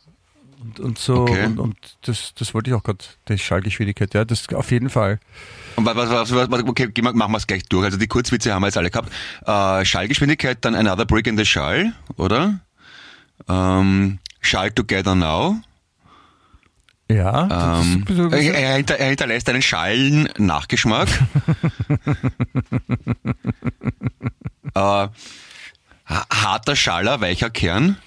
Und, 0.60 0.80
und 0.80 0.98
so, 0.98 1.18
Okay. 1.22 1.46
und, 1.46 1.60
und 1.60 1.78
das, 2.02 2.34
das 2.34 2.54
wollte 2.54 2.72
ich 2.72 2.76
auch 2.76 2.82
gerade, 2.84 3.06
die 3.30 3.38
Schallgeschwindigkeit, 3.38 4.14
ja, 4.16 4.26
das 4.26 4.48
auf 4.54 4.72
jeden 4.72 4.90
Fall. 4.90 5.20
Und 5.76 5.86
was, 5.86 5.96
was, 5.96 6.34
was, 6.34 6.52
was 6.52 6.64
okay, 6.64 6.92
machen 7.02 7.32
wir 7.32 7.38
es 7.38 7.46
gleich 7.46 7.64
durch. 7.70 7.86
Also 7.86 7.98
die 7.98 8.08
Kurzwitze 8.08 8.54
haben 8.54 8.64
wir 8.64 8.68
jetzt 8.68 8.78
alle 8.78 8.90
gehabt. 8.90 9.12
Äh, 9.46 9.86
Schallgeschwindigkeit, 9.86 10.58
dann 10.66 10.74
Another 10.74 11.06
Brick 11.06 11.28
in 11.28 11.38
the 11.38 11.46
Schall, 11.46 11.94
oder? 12.16 12.60
Ähm, 13.48 14.18
Schall 14.42 14.72
Together 14.72 15.14
Now. 15.14 15.58
Ja, 17.10 17.46
das 17.48 17.86
Ähm, 17.86 18.06
ist 18.08 18.16
so- 18.18 18.30
er, 18.30 18.54
er, 18.54 18.76
hinter, 18.76 18.96
er 18.98 19.08
hinterlässt 19.08 19.48
einen 19.50 19.62
schallen 19.62 20.30
Nachgeschmack. 20.38 21.08
äh, 24.74 24.80
ha- 24.80 25.10
harter 26.06 26.76
Schaller, 26.76 27.22
weicher 27.22 27.50
Kern. 27.50 27.98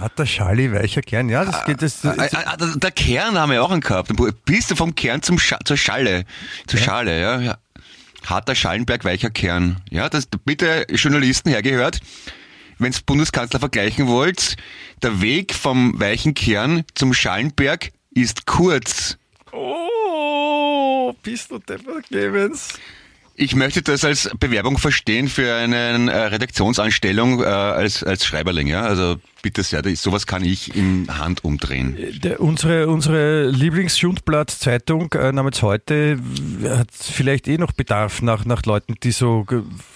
hat 0.00 0.18
der 0.18 0.26
Schalli 0.26 0.72
weicher 0.72 1.02
Kern, 1.02 1.28
ja, 1.28 1.44
das 1.44 1.64
geht, 1.66 1.82
das, 1.82 2.00
das, 2.00 2.16
äh, 2.16 2.24
äh, 2.38 2.78
der 2.78 2.90
Kern 2.90 3.38
haben 3.38 3.52
wir 3.52 3.62
auch 3.62 3.70
einen 3.70 3.80
gehabt. 3.80 4.10
Bist 4.44 4.70
du 4.70 4.76
vom 4.76 4.94
Kern 4.94 5.22
zum 5.22 5.38
Scha 5.38 5.58
zur 5.64 5.76
Schalle? 5.76 6.24
Zur 6.66 6.80
Schale, 6.80 7.20
ja. 7.20 7.40
ja. 7.40 7.58
Harter 8.26 8.54
Schallenberg, 8.54 9.04
weicher 9.04 9.30
Kern. 9.30 9.76
Ja, 9.90 10.08
das 10.08 10.26
bitte 10.26 10.86
Journalisten 10.90 11.50
hergehört. 11.50 12.00
Wenn's 12.78 13.02
Bundeskanzler 13.02 13.60
vergleichen 13.60 14.08
wollt, 14.08 14.56
der 15.02 15.20
Weg 15.20 15.54
vom 15.54 16.00
weichen 16.00 16.34
Kern 16.34 16.84
zum 16.94 17.12
Schallenberg 17.14 17.92
ist 18.14 18.46
kurz. 18.46 19.18
Oh, 19.52 21.12
bist 21.22 21.50
du 21.50 21.58
depper, 21.58 22.00
Clemens? 22.06 22.68
Ich 23.36 23.56
möchte 23.56 23.82
das 23.82 24.04
als 24.04 24.30
Bewerbung 24.38 24.78
verstehen 24.78 25.26
für 25.26 25.52
eine 25.56 25.76
äh, 26.12 26.16
Redaktionsanstellung 26.26 27.42
äh, 27.42 27.46
als, 27.46 28.04
als 28.04 28.24
Schreiberling. 28.24 28.68
Ja? 28.68 28.82
Also 28.82 29.16
bitte 29.42 29.64
sehr, 29.64 29.82
das- 29.82 30.00
sowas 30.02 30.28
kann 30.28 30.44
ich 30.44 30.76
im 30.76 31.08
Hand 31.18 31.42
umdrehen. 31.42 31.96
Der, 32.22 32.38
unsere 32.40 32.86
unsere 32.86 33.48
Lieblingsschundblatt-Zeitung 33.48 35.10
äh, 35.14 35.32
namens 35.32 35.62
heute 35.62 36.20
hat 36.64 36.90
vielleicht 36.92 37.48
eh 37.48 37.58
noch 37.58 37.72
Bedarf 37.72 38.22
nach, 38.22 38.44
nach 38.44 38.62
Leuten, 38.66 38.94
die 39.02 39.10
so 39.10 39.44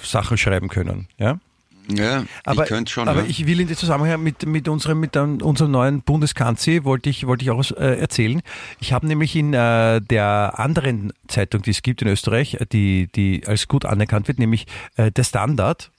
Sachen 0.02 0.36
schreiben 0.36 0.68
können. 0.68 1.06
Ja? 1.16 1.38
Ja, 1.90 2.24
Aber, 2.44 2.64
ich 2.64 2.68
könnte 2.68 2.92
schon. 2.92 3.08
aber 3.08 3.22
ja. 3.22 3.26
ich 3.28 3.46
will 3.46 3.60
in 3.60 3.66
dem 3.68 3.76
Zusammenhang 3.76 4.22
mit, 4.22 4.44
mit, 4.46 4.68
unserem, 4.68 5.00
mit 5.00 5.16
unserem 5.16 5.70
neuen 5.70 6.02
Bundeskanzler 6.02 6.84
wollte 6.84 7.08
ich, 7.08 7.26
wollte 7.26 7.44
ich 7.44 7.50
auch 7.50 7.58
was 7.58 7.70
äh, 7.70 7.98
erzählen. 7.98 8.42
Ich 8.78 8.92
habe 8.92 9.06
nämlich 9.06 9.34
in 9.34 9.54
äh, 9.54 10.00
der 10.02 10.54
anderen 10.56 11.12
Zeitung, 11.28 11.62
die 11.62 11.70
es 11.70 11.82
gibt 11.82 12.02
in 12.02 12.08
Österreich, 12.08 12.54
äh, 12.54 12.66
die, 12.70 13.08
die 13.14 13.46
als 13.46 13.68
gut 13.68 13.84
anerkannt 13.86 14.28
wird, 14.28 14.38
nämlich 14.38 14.66
äh, 14.96 15.10
der 15.10 15.24
Standard, 15.24 15.90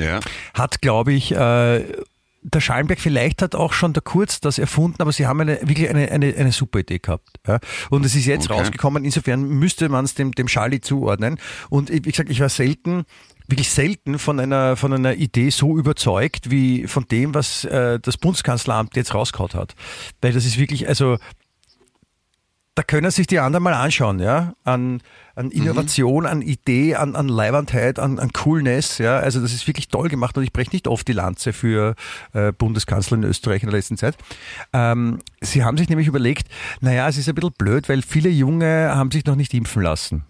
ja. 0.00 0.18
hat, 0.54 0.80
glaube 0.80 1.12
ich, 1.12 1.30
äh, 1.32 1.84
der 2.46 2.60
Schallenberg, 2.60 3.00
vielleicht 3.00 3.40
hat 3.40 3.54
auch 3.54 3.72
schon 3.72 3.94
der 3.94 4.02
Kurz 4.02 4.40
das 4.40 4.58
erfunden, 4.58 5.00
aber 5.00 5.12
sie 5.12 5.26
haben 5.26 5.40
eine, 5.40 5.60
wirklich 5.62 5.88
eine, 5.88 6.10
eine, 6.10 6.34
eine 6.36 6.52
super 6.52 6.80
Idee 6.80 6.98
gehabt. 6.98 7.28
Ja? 7.46 7.58
Und 7.88 8.04
es 8.04 8.14
ist 8.14 8.26
jetzt 8.26 8.50
Okay. 8.50 8.58
rausgekommen, 8.60 9.04
insofern 9.04 9.48
müsste 9.48 9.88
man 9.88 10.04
es 10.04 10.14
dem, 10.14 10.32
dem 10.32 10.48
Charlie 10.48 10.80
zuordnen. 10.80 11.38
Und 11.70 11.88
ich- 11.88 12.04
wie 12.04 12.10
gesagt, 12.10 12.28
ich 12.28 12.40
war 12.40 12.50
selten, 12.50 13.04
wirklich 13.46 13.70
selten 13.70 14.18
von 14.18 14.40
einer, 14.40 14.76
von 14.76 14.92
einer 14.92 15.14
Idee 15.14 15.50
so 15.50 15.76
überzeugt, 15.76 16.50
wie 16.50 16.86
von 16.86 17.06
dem, 17.08 17.34
was 17.34 17.64
äh, 17.64 18.00
das 18.00 18.16
Bundeskanzleramt 18.16 18.96
jetzt 18.96 19.14
rausgehauen 19.14 19.52
hat. 19.54 19.74
Weil 20.20 20.32
das 20.32 20.44
ist 20.44 20.58
wirklich, 20.58 20.88
also 20.88 21.18
da 22.74 22.82
können 22.82 23.10
sich 23.10 23.28
die 23.28 23.38
anderen 23.38 23.62
mal 23.62 23.74
anschauen, 23.74 24.18
ja, 24.18 24.54
an, 24.64 25.00
an 25.36 25.52
Innovation, 25.52 26.26
an 26.26 26.42
Idee, 26.42 26.96
an, 26.96 27.14
an 27.14 27.28
Leibandheit, 27.28 28.00
an, 28.00 28.18
an 28.18 28.32
Coolness, 28.32 28.98
ja. 28.98 29.18
Also 29.18 29.40
das 29.40 29.52
ist 29.52 29.68
wirklich 29.68 29.88
toll 29.88 30.08
gemacht 30.08 30.36
und 30.36 30.42
ich 30.42 30.52
breche 30.52 30.72
nicht 30.72 30.88
oft 30.88 31.06
die 31.06 31.12
Lanze 31.12 31.52
für 31.52 31.94
äh, 32.32 32.50
Bundeskanzler 32.50 33.18
in 33.18 33.24
Österreich 33.24 33.62
in 33.62 33.70
der 33.70 33.78
letzten 33.78 33.96
Zeit. 33.96 34.16
Ähm, 34.72 35.20
sie 35.40 35.62
haben 35.62 35.78
sich 35.78 35.88
nämlich 35.88 36.08
überlegt, 36.08 36.48
naja, 36.80 37.08
es 37.08 37.16
ist 37.16 37.28
ein 37.28 37.36
bisschen 37.36 37.52
blöd, 37.56 37.88
weil 37.88 38.02
viele 38.02 38.28
Junge 38.28 38.92
haben 38.92 39.12
sich 39.12 39.24
noch 39.24 39.36
nicht 39.36 39.54
impfen 39.54 39.82
lassen. 39.82 40.24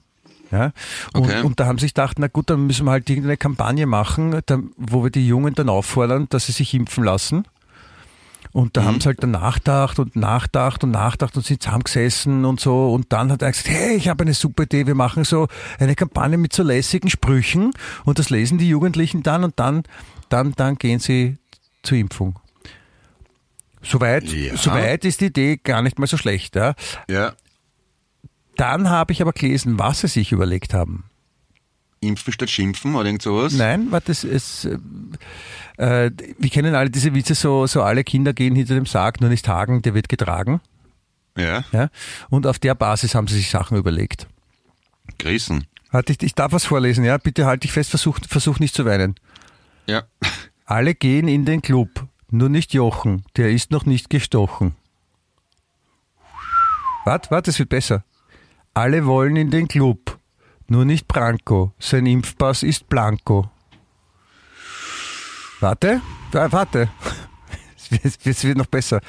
Ja? 0.55 0.73
Und, 1.13 1.25
Okay. 1.25 1.43
und 1.43 1.61
da 1.61 1.67
haben 1.67 1.79
sie 1.79 1.85
sich 1.87 1.95
gedacht, 1.95 2.19
na 2.19 2.29
gut, 2.29 2.49
dann 2.51 2.67
müssen 2.67 2.87
wir 2.87 2.93
halt 2.93 3.09
irgendeine 3.11 3.37
Kampagne 3.37 3.87
machen, 3.87 4.41
wo 4.77 5.03
wir 5.05 5.11
die 5.11 5.27
Jungen 5.27 5.55
dann 5.55 5.69
auffordern, 5.69 6.27
dass 6.31 6.47
sie 6.47 6.53
sich 6.53 6.73
impfen 6.75 7.05
lassen. 7.05 7.45
Und 8.53 8.77
da 8.77 8.83
Mhm. 8.83 8.87
haben 8.87 9.01
sie 9.01 9.07
halt 9.07 9.21
dann 9.21 9.33
nachgedacht 9.33 9.99
und 9.99 10.15
nachgedacht 10.15 10.85
und 10.85 10.93
nachgedacht 10.93 11.37
und 11.37 11.45
sind 11.45 11.61
zusammengesessen 11.61 12.45
und 12.45 12.61
so. 12.61 12.93
Und 12.93 13.13
dann 13.13 13.33
hat 13.33 13.43
er 13.43 13.51
gesagt, 13.51 13.69
hey, 13.69 13.97
ich 13.97 14.07
habe 14.09 14.23
eine 14.23 14.33
super 14.35 14.63
Idee, 14.63 14.87
wir 14.87 14.95
machen 14.95 15.25
so 15.25 15.49
eine 15.81 15.97
Kampagne 15.97 16.39
mit 16.39 16.53
so 16.53 16.63
lässigen 16.63 17.11
Sprüchen 17.11 17.73
und 18.05 18.21
das 18.21 18.31
lesen 18.31 18.59
die 18.59 18.69
Jugendlichen 18.69 19.25
dann 19.25 19.43
und 19.43 19.59
dann, 19.59 19.83
dann, 20.29 20.53
dann 20.53 20.77
gehen 20.77 21.01
sie 21.01 21.37
zur 21.83 21.99
Impfung. 21.99 22.39
Soweit, 23.83 24.25
Ja. 24.33 24.57
soweit 24.57 25.05
ist 25.05 25.21
die 25.21 25.27
Idee 25.27 25.57
gar 25.63 25.83
nicht 25.83 25.99
mal 25.99 26.07
so 26.07 26.17
schlecht. 26.17 26.57
Ja. 26.57 26.75
Ja. 27.09 27.33
Dann 28.57 28.89
habe 28.91 29.13
ich 29.13 29.21
aber 29.23 29.33
gelesen, 29.33 29.79
was 29.79 30.01
sie 30.01 30.09
sich 30.09 30.33
überlegt 30.33 30.75
haben. 30.75 31.05
Impfen 32.01 32.33
statt 32.33 32.51
Schimpfen 32.51 32.95
oder 32.95 33.07
irgend 33.07 33.23
sowas? 33.23 33.55
Nein, 33.55 33.89
warte, 33.91 34.13
es, 34.13 34.25
es, 34.25 34.69
äh, 35.77 36.11
wir 36.39 36.51
kennen 36.51 36.75
alle 36.75 36.91
diese 36.91 37.15
Witze, 37.15 37.35
so, 37.35 37.67
so 37.67 37.83
alle 37.83 38.05
Kinder 38.05 38.33
gehen 38.33 38.55
hinter 38.55 38.75
dem 38.75 38.87
Sarg, 38.87 39.21
nur 39.21 39.31
nicht 39.31 39.49
Hagen, 39.49 39.83
der 39.83 39.95
wird 39.95 40.09
getragen. 40.09 40.61
Ja, 41.37 41.65
Ja? 41.73 41.89
Und 42.31 42.47
auf 42.47 42.59
der 42.59 42.75
Basis 42.75 43.15
haben 43.15 43.27
sie 43.27 43.37
sich 43.37 43.51
Sachen 43.51 43.77
überlegt. 43.77 44.29
Grießen. 45.19 45.65
Warte, 45.91 46.13
ich, 46.13 46.23
ich 46.23 46.35
darf 46.35 46.53
was 46.53 46.65
vorlesen, 46.65 47.05
ja? 47.05 47.19
Bitte 47.19 47.47
halt 47.47 47.65
dich 47.65 47.73
fest, 47.73 47.91
versuch, 47.91 48.19
versuch 48.29 48.59
nicht 48.59 48.75
zu 48.75 48.85
weinen. 48.85 49.15
Ja. 49.87 50.05
Alle 50.65 50.95
gehen 50.95 51.29
in 51.29 51.45
den 51.45 51.61
Club, 51.63 52.07
nur 52.31 52.49
nicht 52.49 52.73
Jochen, 52.73 53.25
der 53.37 53.51
ist 53.51 53.71
noch 53.71 53.85
nicht 53.85 54.11
gestochen. 54.11 54.75
Warte, 57.05 57.31
warte, 57.31 57.51
es 57.51 57.59
wird 57.59 57.69
besser. 57.69 58.05
Alle 58.75 59.07
wollen 59.07 59.37
in 59.37 59.51
den 59.51 59.69
Club, 59.69 60.19
nur 60.67 60.85
nicht 60.85 61.07
Branko, 61.07 61.73
sein 61.79 62.07
Impfpass 62.07 62.65
ist 62.65 62.89
Blanco. 62.89 63.49
Warte, 65.61 66.01
warte. 66.33 66.89
Es 68.03 68.45
wird, 68.45 68.59
noch 68.59 68.67
besser. 68.67 69.01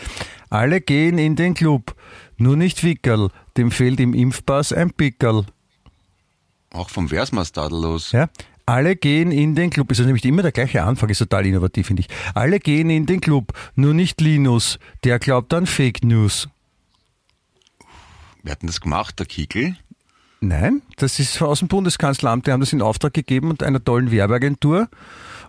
Alle 0.51 0.79
gehen 0.79 1.17
in 1.17 1.36
den 1.36 1.55
Club, 1.55 1.95
nur 2.38 2.55
nicht 2.55 2.84
Wickerl, 2.84 3.29
dem 3.57 3.72
fehlt 3.72 4.00
im 4.00 4.13
Impfpass 4.13 4.72
ein 4.72 4.91
Pickerl. 4.91 5.45
Auch 6.72 6.89
vom 6.89 7.10
Versmastadel 7.10 7.81
los. 7.81 8.12
Ja? 8.12 8.29
Alle 8.67 8.95
gehen 8.95 9.31
in 9.31 9.55
den 9.55 9.72
Club. 9.72 9.91
Ist 9.91 10.00
also 10.00 10.07
nämlich 10.07 10.25
immer 10.25 10.43
der 10.43 10.51
gleiche 10.51 10.84
Anfang, 10.84 11.10
ist 11.10 11.19
total 11.19 11.48
innovativ, 11.48 11.88
finde 11.88 12.01
ich. 12.01 12.10
Alle 12.36 12.60
gehen 12.60 12.91
in 12.91 13.07
den 13.07 13.22
Club, 13.22 13.53
nur 13.75 13.93
nicht 13.95 14.22
Linus, 14.22 14.77
der 15.03 15.17
glaubt 15.17 15.53
an 15.53 15.65
Fake 15.65 16.03
News. 16.03 16.48
Wer 18.45 18.51
hat 18.51 18.61
denn 18.61 18.67
das 18.67 18.79
gemacht? 18.79 19.17
Der 19.17 19.25
Kickel? 19.25 19.75
Nein, 20.39 20.83
das 20.97 21.17
ist 21.17 21.41
aus 21.41 21.59
dem 21.59 21.67
Bundeskanzleramt. 21.67 22.45
Die 22.45 22.51
haben 22.51 22.59
das 22.59 22.73
in 22.73 22.83
Auftrag 22.83 23.11
gegeben 23.15 23.49
und 23.49 23.63
einer 23.63 23.83
tollen 23.83 24.11
Werbeagentur. 24.11 24.87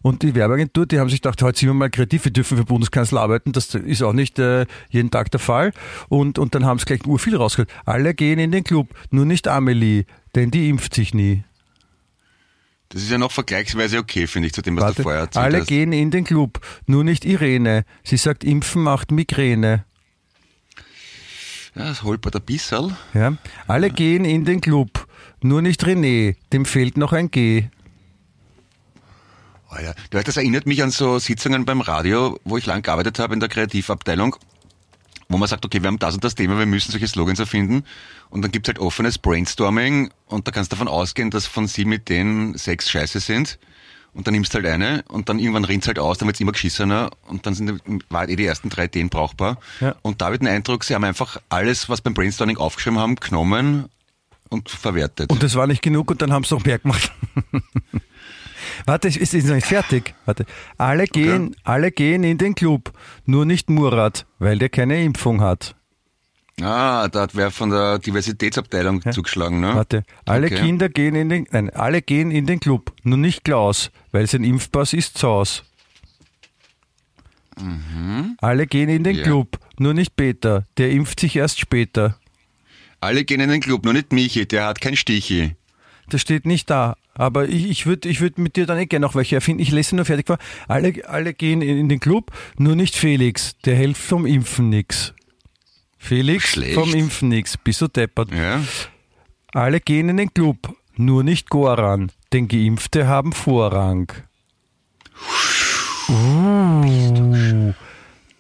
Und 0.01 0.23
die 0.23 0.35
Werbeagentur, 0.35 0.87
die 0.87 0.99
haben 0.99 1.11
sich 1.11 1.21
gedacht, 1.21 1.43
heute 1.43 1.59
sind 1.59 1.69
wir 1.69 1.75
mal 1.75 1.91
kreativ, 1.91 2.25
wir 2.25 2.33
dürfen 2.33 2.57
für 2.57 2.65
Bundeskanzler 2.65 3.21
arbeiten. 3.21 3.53
Das 3.53 3.75
ist 3.75 4.03
auch 4.03 4.15
nicht 4.15 4.39
äh, 4.39 4.65
jeden 4.89 5.11
Tag 5.11 5.31
der 5.31 5.41
Fall. 5.41 5.73
Und, 6.09 6.39
und 6.39 6.55
dann 6.55 6.65
haben 6.65 6.79
sie 6.79 6.87
gleich 6.87 7.05
urviel 7.05 7.37
rausgehört. 7.37 7.71
Alle 7.85 8.15
gehen 8.15 8.39
in 8.39 8.51
den 8.51 8.65
Club, 8.65 8.95
nur 9.11 9.27
nicht 9.27 9.47
Amelie, 9.47 10.07
denn 10.35 10.51
die 10.51 10.71
impft 10.71 10.95
sich 10.95 11.13
nie. 11.13 11.45
Das 12.89 13.03
ist 13.03 13.11
ja 13.11 13.19
noch 13.19 13.33
vergleichsweise 13.33 13.99
okay, 13.99 14.27
finde 14.27 14.47
ich, 14.47 14.55
zu 14.55 14.63
dem, 14.63 14.77
was 14.77 14.85
Warte, 14.85 14.97
du 14.97 15.03
vorher 15.03 15.21
erzählt 15.23 15.45
alle 15.45 15.61
hast. 15.61 15.67
gehen 15.67 15.93
in 15.93 16.11
den 16.11 16.25
Club, 16.25 16.61
nur 16.87 17.05
nicht 17.05 17.27
Irene. 17.27 17.85
Sie 18.05 18.17
sagt, 18.17 18.43
Impfen 18.43 18.83
macht 18.83 19.11
Migräne. 19.11 19.85
Ja, 21.77 21.85
das 21.85 22.03
holpert 22.03 22.35
ein 22.35 22.43
bisschen. 22.43 22.97
Ja? 23.13 23.37
Alle 23.67 23.91
gehen 23.91 24.25
in 24.25 24.47
den 24.47 24.63
Club, 24.63 25.07
nur 25.43 25.61
nicht 25.61 25.85
René. 25.85 26.37
Dem 26.53 26.65
fehlt 26.65 26.97
noch 26.97 27.13
ein 27.13 27.31
G. 27.31 27.69
Du 30.11 30.17
weißt, 30.17 30.27
das 30.27 30.39
erinnert 30.39 30.67
mich 30.67 30.83
an 30.83 30.91
so 30.91 31.19
Sitzungen 31.19 31.67
beim 31.67 31.83
Radio, 31.83 32.41
wo 32.45 32.57
ich 32.57 32.65
lang 32.65 32.81
gearbeitet 32.81 33.19
habe 33.19 33.35
in 33.35 33.41
der 33.41 33.51
Kreativabteilung, 33.51 34.37
wo 35.29 35.37
man 35.37 35.49
sagt, 35.49 35.67
okay, 35.67 35.83
wir 35.83 35.89
haben 35.89 35.99
das 35.99 36.15
und 36.15 36.25
das 36.25 36.35
Thema, 36.35 36.59
wir 36.59 36.65
müssen 36.65 36.93
solche 36.93 37.09
Slogans 37.09 37.41
erfinden. 37.41 37.85
Und 38.31 38.41
dann 38.43 38.53
gibt's 38.53 38.69
halt 38.69 38.79
offenes 38.79 39.19
Brainstorming 39.19 40.11
und 40.29 40.49
da 40.49 40.53
kannst 40.53 40.73
du 40.73 40.77
davon 40.77 40.89
ausgehen, 40.89 41.31
dass 41.31 41.47
von 41.47 41.67
sieben 41.67 41.93
Ideen 41.93 42.57
sechs 42.57 42.91
scheiße 42.91 43.21
sind. 43.21 43.59
Und 44.17 44.27
dann 44.27 44.33
nimmst 44.33 44.55
du 44.55 44.57
halt 44.57 44.67
eine 44.67 45.05
und 45.09 45.29
dann 45.29 45.39
irgendwann 45.39 45.65
rinnt's 45.65 45.87
halt 45.87 45.99
aus, 45.99 46.17
dann 46.17 46.27
wird's 46.27 46.41
immer 46.41 46.53
geschissener 46.53 47.11
und 47.29 47.45
dann 47.45 47.55
sind 47.55 47.83
in 47.85 48.03
Wahrheit 48.09 48.31
eh 48.31 48.37
die 48.37 48.47
ersten 48.47 48.71
drei 48.71 48.87
Ideen 48.87 49.11
brauchbar. 49.11 49.59
Ja. 49.81 49.95
Und 50.01 50.23
da 50.23 50.31
wird 50.31 50.41
ein 50.41 50.47
Eindruck, 50.47 50.85
sie 50.85 50.95
haben 50.95 51.05
einfach 51.05 51.37
alles, 51.51 51.91
was 51.91 52.01
beim 52.01 52.15
Brainstorming 52.15 52.57
aufgeschrieben 52.57 52.99
haben, 52.99 53.17
genommen 53.17 53.91
und 54.49 54.71
verwertet. 54.71 55.31
Und 55.31 55.43
das 55.43 55.55
war 55.55 55.67
nicht 55.67 55.83
genug 55.83 56.11
und 56.11 56.23
dann 56.23 56.33
haben 56.33 56.45
sie 56.45 56.55
noch 56.55 56.65
mehr 56.65 56.79
gemacht. 56.79 57.13
Warte, 58.87 59.09
es 59.09 59.17
ist 59.17 59.47
noch 59.47 59.55
nicht 59.55 59.67
fertig. 59.67 60.15
Warte. 60.25 60.47
Alle 60.79 61.07
gehen, 61.07 61.55
alle 61.63 61.91
gehen 61.91 62.25
in 62.25 62.39
den 62.39 62.55
Club, 62.55 62.93
nur 63.27 63.45
nicht 63.45 63.69
Murat, 63.69 64.25
weil 64.39 64.59
der 64.59 64.71
keine 64.71 65.03
Impfung 65.05 65.43
hat. 65.43 65.77
Ah, 66.61 67.09
da 67.09 67.21
hat 67.23 67.35
wer 67.35 67.51
von 67.51 67.71
der 67.71 67.99
Diversitätsabteilung 67.99 69.03
zugeschlagen, 69.13 69.61
ne? 69.61 69.75
Warte. 69.75 70.05
Alle 70.25 70.47
Okay. 70.47 70.57
Kinder 70.57 70.89
gehen 70.89 71.15
in 71.15 71.29
den, 71.29 71.47
nein, 71.51 71.71
alle 71.71 72.03
gehen 72.03 72.31
in 72.31 72.47
den 72.47 72.61
Club, 72.61 72.93
nur 73.03 73.19
nicht 73.19 73.45
Klaus, 73.45 73.91
weil 74.13 74.27
sein 74.27 74.45
Impfpass 74.45 74.93
ist 74.93 75.19
Zaus. 75.19 75.65
Alle 78.41 78.67
gehen 78.67 78.89
in 78.89 79.03
den 79.03 79.17
Ja. 79.17 79.23
Club, 79.23 79.59
nur 79.79 79.95
nicht 79.95 80.15
Peter, 80.17 80.65
der 80.77 80.91
impft 80.91 81.21
sich 81.21 81.37
erst 81.37 81.59
später. 81.59 82.19
Alle 83.01 83.25
gehen 83.25 83.41
in 83.41 83.49
den 83.49 83.61
Club, 83.61 83.85
nur 83.85 83.95
nicht 83.95 84.13
Michi, 84.13 84.47
der 84.47 84.67
hat 84.67 84.81
kein 84.81 84.97
Stichi. 84.97 85.55
Das 86.09 86.21
steht 86.21 86.47
nicht 86.47 86.69
da. 86.71 86.97
Aber 87.15 87.49
ich, 87.49 87.65
ich 87.71 87.87
würde 87.87 88.09
ich 88.11 88.21
würd 88.21 88.37
mit 88.37 88.57
dir 88.57 88.67
dann 88.67 88.79
eh 88.79 88.85
gerne 88.87 89.07
noch 89.07 89.15
welche 89.15 89.37
erfinden. 89.37 89.63
Ich 89.63 89.71
lese 89.73 89.97
nur 89.97 90.05
fertig 90.05 90.27
vor. 90.27 90.37
Alle, 90.69 90.93
alle 91.09 91.33
gehen 91.33 91.63
in, 91.63 91.79
in 91.79 91.89
den 91.89 91.99
Club, 91.99 92.31
nur 92.59 92.77
nicht 92.77 92.95
Felix. 92.95 93.57
Der 93.65 93.75
hilft 93.75 94.03
vom 94.03 94.27
Impfen 94.27 94.69
nix. 94.69 95.15
Felix 96.07 96.51
Schlecht. 96.51 96.75
vom 96.75 96.95
Impfen 96.95 97.31
nix. 97.31 97.57
Bist 97.57 97.81
du 97.81 97.89
deppert. 97.89 98.33
Ja. 98.33 98.63
Alle 99.53 99.81
gehen 99.81 100.09
in 100.09 100.19
den 100.19 100.33
Club, 100.33 100.73
nur 100.97 101.25
nicht 101.25 101.51
Goran. 101.51 102.13
Denn 102.33 102.47
Geimpfte 102.47 103.09
haben 103.09 103.33
Vorrang. 103.33 104.13
Uh. 106.09 107.73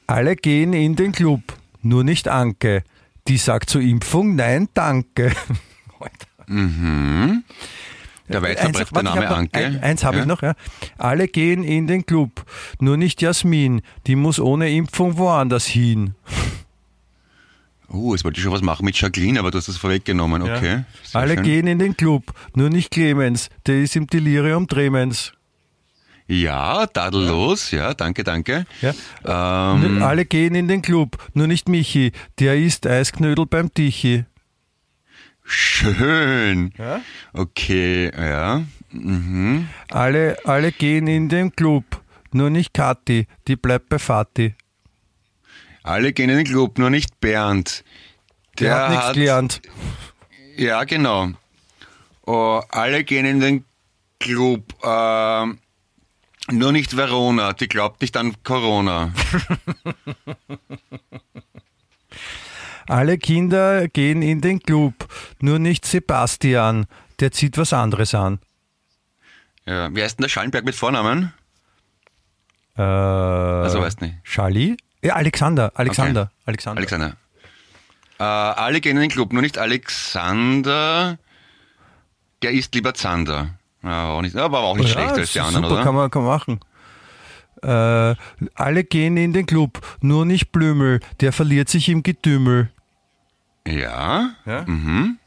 Alle 0.06 0.36
gehen 0.36 0.72
in 0.74 0.94
den 0.94 1.10
Club, 1.10 1.40
nur 1.82 2.04
nicht 2.04 2.28
Anke. 2.28 2.84
Die 3.26 3.36
sagt 3.36 3.68
zur 3.70 3.80
Impfung 3.80 4.36
Nein, 4.36 4.68
danke. 4.72 5.32
Der 8.28 8.42
weit 8.42 8.60
verbreitete 8.60 8.94
warte, 8.94 9.08
ich 9.08 9.14
Name 9.14 9.28
Anke. 9.28 9.58
Ein, 9.58 9.82
eins 9.82 10.04
habe 10.04 10.18
ja. 10.18 10.22
ich 10.22 10.28
noch, 10.28 10.42
ja. 10.42 10.54
Alle 10.98 11.26
gehen 11.26 11.64
in 11.64 11.88
den 11.88 12.06
Club, 12.06 12.44
nur 12.78 12.96
nicht 12.96 13.22
Jasmin. 13.22 13.82
Die 14.06 14.14
muss 14.14 14.38
ohne 14.38 14.70
Impfung 14.70 15.18
woanders 15.18 15.66
hin. 15.66 16.14
Uh, 17.88 18.14
jetzt 18.14 18.24
wollte 18.24 18.38
ich 18.38 18.42
schon 18.44 18.52
was 18.52 18.62
machen 18.62 18.84
mit 18.84 19.00
Jacqueline, 19.00 19.38
aber 19.38 19.50
du 19.50 19.58
hast 19.58 19.68
das 19.68 19.76
vorweggenommen. 19.76 20.42
Okay. 20.42 20.84
Sehr 21.04 21.20
Alle 21.20 21.34
schön. 21.34 21.42
gehen 21.44 21.66
in 21.68 21.78
den 21.78 21.96
Club, 21.96 22.32
nur 22.54 22.68
nicht 22.68 22.90
Clemens. 22.90 23.48
Der 23.66 23.80
ist 23.80 23.94
im 23.96 24.06
Delirium 24.08 24.66
tremens. 24.66 25.32
Ja, 26.28 26.86
tadellos. 26.86 27.70
Ja, 27.70 27.94
danke, 27.94 28.24
danke. 28.24 28.66
Ja. 28.82 29.74
Ähm, 29.74 30.02
Alle 30.02 30.24
gehen 30.24 30.56
in 30.56 30.66
den 30.66 30.82
Club, 30.82 31.16
nur 31.34 31.46
nicht 31.46 31.68
Michi. 31.68 32.10
Der 32.40 32.56
isst 32.58 32.86
Eisknödel 32.86 33.46
beim 33.46 33.72
Tichi. 33.72 34.24
schön. 35.44 36.72
Ja? 36.76 37.00
Okay, 37.32 38.10
ja. 38.16 38.62
Mhm. 38.90 39.68
Alle, 39.90 40.36
alle 40.44 40.72
gehen 40.72 41.06
in 41.06 41.28
den 41.28 41.54
Club, 41.54 41.84
nur 42.32 42.50
nicht 42.50 42.74
Kathi. 42.74 43.26
Die 43.46 43.56
bleibt 43.56 43.88
bei 43.88 43.98
Vati. 43.98 44.54
Alle 45.86 46.12
gehen 46.12 46.28
in 46.30 46.36
den 46.38 46.46
Club, 46.46 46.78
nur 46.78 46.90
nicht 46.90 47.20
Bernd. 47.20 47.84
Der, 48.58 48.74
hat 48.76 48.90
nichts 48.90 49.12
gelernt. 49.12 49.62
Ja, 50.56 50.84
genau. 50.84 51.28
Oh, 52.26 52.60
alle 52.70 53.04
gehen 53.04 53.24
in 53.24 53.40
den 53.40 53.64
Club. 54.18 54.74
ähm, 54.82 55.58
nur 56.50 56.72
nicht 56.72 56.96
Verona, 56.96 57.52
die 57.52 57.68
glaubt 57.68 58.00
nicht 58.00 58.16
an 58.16 58.34
Corona. 58.42 59.12
Alle 62.88 63.18
Kinder 63.18 63.88
gehen 63.88 64.22
in 64.22 64.40
den 64.40 64.60
Club, 64.60 65.08
nur 65.40 65.58
nicht 65.58 65.84
Sebastian. 65.84 66.86
Der 67.20 67.32
zieht 67.32 67.58
was 67.58 67.72
anderes 67.72 68.14
an. 68.14 68.38
Ja, 69.66 69.92
wie 69.94 70.02
heißt 70.02 70.18
denn 70.18 70.22
der 70.22 70.28
Schallenberg 70.28 70.64
mit 70.64 70.74
Vornamen? 70.76 71.32
Äh, 72.76 72.82
Also 72.82 73.80
weißt 73.80 74.00
nicht. 74.02 74.22
Charlie? 74.24 74.76
Ja, 75.06 75.14
Alexander. 75.14 75.72
Alexander. 75.74 76.30
Alexander. 76.44 76.78
Alexander. 76.80 77.16
Äh, 78.18 78.22
alle 78.22 78.80
gehen 78.80 78.96
in 78.96 79.02
den 79.02 79.10
Club, 79.10 79.32
nur 79.32 79.42
nicht 79.42 79.58
Alexander. 79.58 81.18
Der 82.42 82.50
isst 82.52 82.74
lieber 82.74 82.94
Zander. 82.94 83.50
Ja, 83.82 84.08
auch 84.08 84.22
nicht, 84.22 84.36
aber 84.36 84.60
auch 84.60 84.76
nicht 84.76 84.88
Ja, 84.88 84.92
schlechter 84.94 85.20
als 85.20 85.32
die 85.32 85.38
ist 85.38 85.44
anderen, 85.44 85.64
super, 85.64 85.74
oder? 85.76 85.84
Kann 85.84 85.94
man, 85.94 86.10
kann 86.10 86.22
man 86.24 86.30
machen. 86.32 86.60
Äh, 87.62 88.14
alle 88.54 88.84
gehen 88.84 89.16
in 89.16 89.32
den 89.32 89.46
Club, 89.46 89.80
nur 90.00 90.26
nicht 90.26 90.52
Blümel, 90.52 91.00
der 91.20 91.32
verliert 91.32 91.68
sich 91.68 91.88
im 91.88 92.02
Getümmel. 92.02 92.70
Ja. 93.66 94.30
Ja? 94.44 94.62
Mhm. 94.66 95.18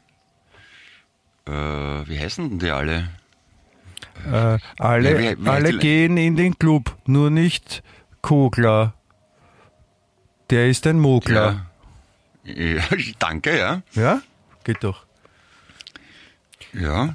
Äh, 1.46 1.52
wie 1.52 2.18
heißen 2.18 2.48
denn 2.50 2.58
die 2.58 2.70
alle? 2.70 3.08
Äh, 4.30 4.58
alle 4.78 5.12
Ja, 5.12 5.18
wie- 5.38 5.44
wie 5.44 5.48
alle 5.48 5.78
gehen 5.78 6.16
in 6.16 6.36
den 6.36 6.58
Club, 6.58 6.96
nur 7.06 7.30
nicht 7.30 7.82
Kogler. 8.22 8.94
Der 10.50 10.68
ist 10.68 10.86
ein 10.86 10.98
Mogler. 10.98 11.66
Ja. 12.44 12.54
ja. 12.54 12.82
Danke, 13.18 13.58
ja. 13.58 13.82
Ja? 13.92 14.20
Geht 14.64 14.82
doch. 14.82 15.06
Ja. 16.72 17.14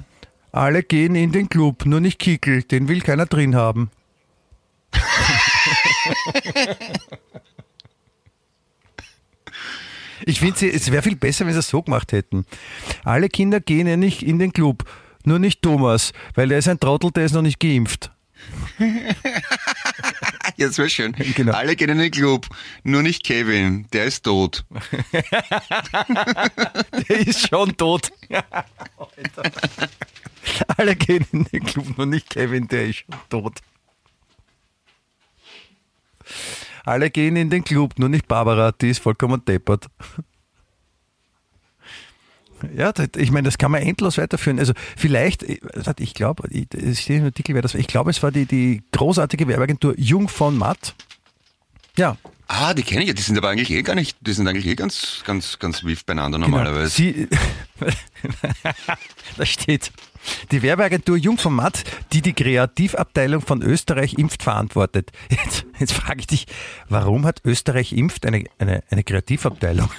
Alle 0.52 0.82
gehen 0.82 1.14
in 1.14 1.32
den 1.32 1.50
Club, 1.50 1.84
nur 1.84 2.00
nicht 2.00 2.18
Kickel, 2.18 2.62
den 2.62 2.88
will 2.88 3.02
keiner 3.02 3.26
drin 3.26 3.54
haben. 3.54 3.90
ich 10.24 10.40
finde, 10.40 10.70
es 10.70 10.90
wäre 10.90 11.02
viel 11.02 11.16
besser, 11.16 11.44
wenn 11.44 11.52
sie 11.52 11.58
es 11.58 11.68
so 11.68 11.82
gemacht 11.82 12.12
hätten. 12.12 12.46
Alle 13.04 13.28
Kinder 13.28 13.60
gehen 13.60 13.86
ja 13.86 13.98
nicht 13.98 14.22
in 14.22 14.38
den 14.38 14.54
Club, 14.54 14.84
nur 15.24 15.38
nicht 15.38 15.60
Thomas, 15.60 16.14
weil 16.34 16.48
der 16.48 16.56
ist 16.58 16.68
ein 16.68 16.80
Trottel, 16.80 17.10
der 17.10 17.26
ist 17.26 17.32
noch 17.32 17.42
nicht 17.42 17.60
geimpft. 17.60 18.10
Jetzt 20.58 20.78
wäre 20.78 20.88
schön. 20.88 21.12
Genau. 21.34 21.52
Alle 21.52 21.76
gehen 21.76 21.90
in 21.90 21.98
den 21.98 22.10
Club, 22.10 22.46
nur 22.82 23.02
nicht 23.02 23.24
Kevin, 23.24 23.86
der 23.92 24.06
ist 24.06 24.24
tot. 24.24 24.64
Der 27.08 27.18
ist 27.26 27.48
schon 27.48 27.76
tot. 27.76 28.10
Alle 30.76 30.96
gehen 30.96 31.26
in 31.32 31.44
den 31.44 31.64
Club, 31.64 31.98
nur 31.98 32.06
nicht 32.06 32.30
Kevin, 32.30 32.68
der 32.68 32.86
ist 32.86 32.96
schon 32.98 33.14
tot. 33.28 33.58
Alle 36.84 37.10
gehen 37.10 37.36
in 37.36 37.50
den 37.50 37.64
Club, 37.64 37.98
nur 37.98 38.08
nicht 38.08 38.26
Barbara, 38.28 38.72
die 38.72 38.90
ist 38.90 39.00
vollkommen 39.00 39.44
deppert. 39.44 39.86
Ja, 42.76 42.92
ich 43.16 43.30
meine, 43.30 43.44
das 43.44 43.58
kann 43.58 43.70
man 43.70 43.82
endlos 43.82 44.18
weiterführen. 44.18 44.58
Also 44.58 44.72
vielleicht, 44.96 45.42
ich 45.42 46.14
glaube, 46.14 46.48
es 46.48 47.00
steht 47.00 47.18
im 47.18 47.24
Artikel, 47.26 47.54
wer 47.54 47.62
das 47.62 47.74
war. 47.74 47.80
Ich 47.80 47.86
glaube, 47.86 48.10
es 48.10 48.22
war 48.22 48.30
die, 48.30 48.46
die 48.46 48.82
großartige 48.92 49.48
Werbeagentur 49.48 49.94
Jung 49.98 50.28
von 50.28 50.56
Matt. 50.56 50.94
Ja, 51.98 52.16
Ah, 52.48 52.74
die 52.74 52.82
kenne 52.84 53.02
ich 53.02 53.08
ja, 53.08 53.14
die 53.14 53.22
sind 53.22 53.36
aber 53.36 53.48
eigentlich 53.48 53.70
eh 53.72 53.82
gar 53.82 53.96
nicht, 53.96 54.16
die 54.20 54.32
sind 54.32 54.46
eigentlich 54.46 54.66
eh 54.66 54.76
ganz, 54.76 55.22
ganz, 55.24 55.58
ganz 55.58 55.82
wiff 55.82 56.04
beieinander 56.04 56.38
Genau. 56.38 56.48
normalerweise. 56.48 56.90
Sie, 56.90 57.28
da 59.36 59.44
steht, 59.44 59.90
die 60.52 60.62
Werbeagentur 60.62 61.16
Jungformat, 61.16 61.82
die 62.12 62.22
die 62.22 62.34
Kreativabteilung 62.34 63.40
von 63.42 63.62
Österreich 63.62 64.14
Impft 64.14 64.44
verantwortet. 64.44 65.10
Jetzt, 65.30 65.66
jetzt 65.78 65.92
frage 65.92 66.20
ich 66.20 66.26
dich, 66.28 66.46
warum 66.88 67.26
hat 67.26 67.40
Österreich 67.44 67.92
Impft 67.92 68.24
eine, 68.24 68.44
eine, 68.58 68.82
eine 68.90 69.02
Kreativabteilung? 69.02 69.90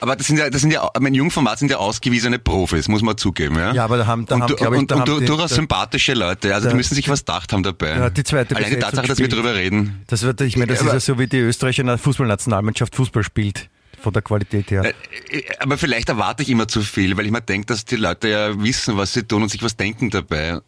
Aber 0.00 0.16
das 0.16 0.26
sind 0.26 0.38
ja, 0.38 0.48
das 0.48 0.62
sind 0.62 0.70
ja, 0.72 0.88
mein 1.00 1.14
Jungformat 1.14 1.58
sind 1.58 1.70
ja 1.70 1.76
ausgewiesene 1.76 2.38
Profis, 2.38 2.88
muss 2.88 3.02
man 3.02 3.16
zugeben, 3.18 3.56
ja. 3.56 3.72
Ja, 3.72 3.84
aber 3.84 3.98
da 3.98 4.06
haben- 4.06 4.24
da 4.26 4.36
und, 4.36 4.42
haben, 4.42 4.48
du- 4.48 4.56
glaub 4.56 4.72
ich, 4.72 4.78
und, 4.78 4.90
da 4.90 4.94
und, 4.96 5.00
haben 5.02 5.06
du- 5.14 5.20
die- 5.20 5.26
durchaus 5.26 5.50
da- 5.50 5.56
sympathische 5.56 6.14
Leute, 6.14 6.54
also 6.54 6.66
da- 6.66 6.70
die 6.70 6.76
müssen 6.76 6.94
sich 6.94 7.08
was 7.08 7.20
gedacht 7.20 7.52
haben 7.52 7.62
dabei. 7.62 7.94
Da 7.94 8.04
hat 8.04 8.16
die 8.16 8.24
zweite 8.24 8.56
Allein 8.56 8.70
die 8.70 8.78
Tatsache, 8.78 9.06
dass 9.06 9.18
wir 9.18 9.28
drüber 9.28 9.54
reden. 9.54 10.02
Das 10.06 10.22
wird, 10.22 10.40
ich 10.40 10.56
meine, 10.56 10.68
das 10.72 10.80
Aber- 10.80 10.94
ist 10.94 11.06
ja 11.08 11.14
so, 11.14 11.18
wie 11.20 11.26
die 11.26 11.38
österreichische 11.38 11.98
Fußballnationalmannschaft 11.98 12.94
Fußball 12.96 13.22
spielt, 13.22 13.68
von 14.00 14.12
der 14.12 14.22
Qualität 14.22 14.70
her. 14.70 14.84
Äh, 14.84 15.42
Aber 15.58 15.76
vielleicht 15.76 16.08
erwarte 16.08 16.42
ich 16.42 16.48
immer 16.50 16.68
zu 16.68 16.80
viel, 16.80 17.16
weil 17.16 17.26
ich 17.26 17.32
mir 17.32 17.42
denke, 17.42 17.66
dass 17.66 17.84
die 17.84 17.96
Leute 17.96 18.28
ja 18.28 18.62
wissen, 18.62 18.96
was 18.96 19.12
sie 19.12 19.24
tun 19.24 19.42
und 19.42 19.48
sich 19.50 19.62
was 19.62 19.76
denken 19.76 20.08
dabei. 20.10 20.60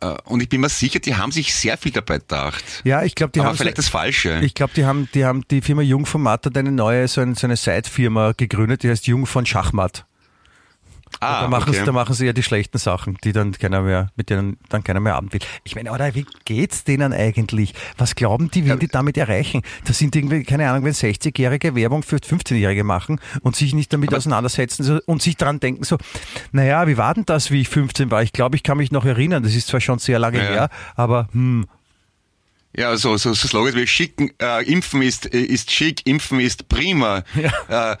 Äh, 0.00 0.14
Und 0.24 0.42
ich 0.42 0.48
bin 0.48 0.60
mir 0.60 0.68
sicher, 0.68 0.98
die 0.98 1.16
haben 1.16 1.32
sich 1.32 1.54
sehr 1.54 1.76
viel 1.76 1.92
dabei 1.92 2.18
gedacht. 2.18 2.64
Ja, 2.84 3.02
ich 3.02 3.14
glaube, 3.14 3.32
die 3.32 3.40
aber 3.40 3.50
haben 3.50 3.56
vielleicht 3.56 3.78
das 3.78 3.88
Falsche. 3.88 4.40
Ich 4.42 4.54
glaube, 4.54 4.72
die 4.74 4.84
haben, 4.84 5.08
die 5.14 5.24
haben 5.24 5.42
die 5.50 5.60
Firma 5.60 5.82
Jungformat 5.82 6.46
hat 6.46 6.56
eine 6.56 6.72
neue, 6.72 7.08
so 7.08 7.20
eine, 7.20 7.34
so 7.34 7.46
eine 7.46 7.56
Side-Firma 7.56 8.32
gegründet, 8.36 8.82
die 8.82 8.90
heißt 8.90 9.06
Jung 9.06 9.26
von 9.26 9.46
Schachmatt. 9.46 10.04
Ah, 11.20 11.42
da, 11.42 11.48
machen 11.48 11.70
okay. 11.70 11.78
sie, 11.78 11.84
da 11.84 11.92
machen 11.92 12.14
sie 12.14 12.26
ja 12.26 12.32
die 12.32 12.42
schlechten 12.42 12.78
Sachen, 12.78 13.18
die 13.24 13.32
dann 13.32 13.52
keiner 13.52 13.82
mehr, 13.82 14.10
mit 14.16 14.30
denen 14.30 14.58
dann 14.68 14.84
keiner 14.84 15.00
mehr 15.00 15.14
abend 15.16 15.32
will. 15.32 15.40
Ich 15.64 15.74
meine, 15.74 15.92
oder 15.92 16.14
wie 16.14 16.26
geht's 16.44 16.84
denen 16.84 17.12
eigentlich? 17.12 17.74
Was 17.98 18.14
glauben 18.14 18.50
die, 18.50 18.64
wie 18.64 18.76
die 18.76 18.88
damit 18.88 19.16
erreichen? 19.16 19.62
Das 19.84 19.98
sind 19.98 20.14
irgendwie, 20.16 20.44
keine 20.44 20.68
Ahnung, 20.70 20.84
wenn 20.84 20.92
60-Jährige 20.92 21.74
Werbung 21.74 22.02
für 22.02 22.16
15-Jährige 22.16 22.84
machen 22.84 23.20
und 23.42 23.56
sich 23.56 23.74
nicht 23.74 23.92
damit 23.92 24.14
auseinandersetzen 24.14 25.00
und 25.06 25.22
sich 25.22 25.36
dran 25.36 25.60
denken, 25.60 25.84
so, 25.84 25.96
naja, 26.52 26.86
wie 26.86 26.96
war 26.96 27.14
denn 27.14 27.24
das, 27.26 27.50
wie 27.50 27.60
ich 27.60 27.68
15 27.68 28.10
war? 28.10 28.22
Ich 28.22 28.32
glaube, 28.32 28.56
ich 28.56 28.62
kann 28.62 28.78
mich 28.78 28.90
noch 28.92 29.04
erinnern, 29.04 29.42
das 29.42 29.54
ist 29.54 29.68
zwar 29.68 29.80
schon 29.80 29.98
sehr 29.98 30.18
lange 30.18 30.38
Ja. 30.38 30.44
her, 30.44 30.70
aber 30.94 31.28
hm, 31.32 31.66
Ja, 32.76 32.94
so, 32.98 33.16
so, 33.16 33.32
so 33.32 33.48
Slogans 33.48 33.74
wie 33.74 33.86
schicken, 33.86 34.30
äh, 34.38 34.62
impfen 34.70 35.00
ist, 35.00 35.32
äh, 35.32 35.38
ist 35.40 35.70
schick, 35.70 36.06
impfen 36.06 36.40
ist 36.40 36.68
prima, 36.68 37.22
äh, 37.68 37.96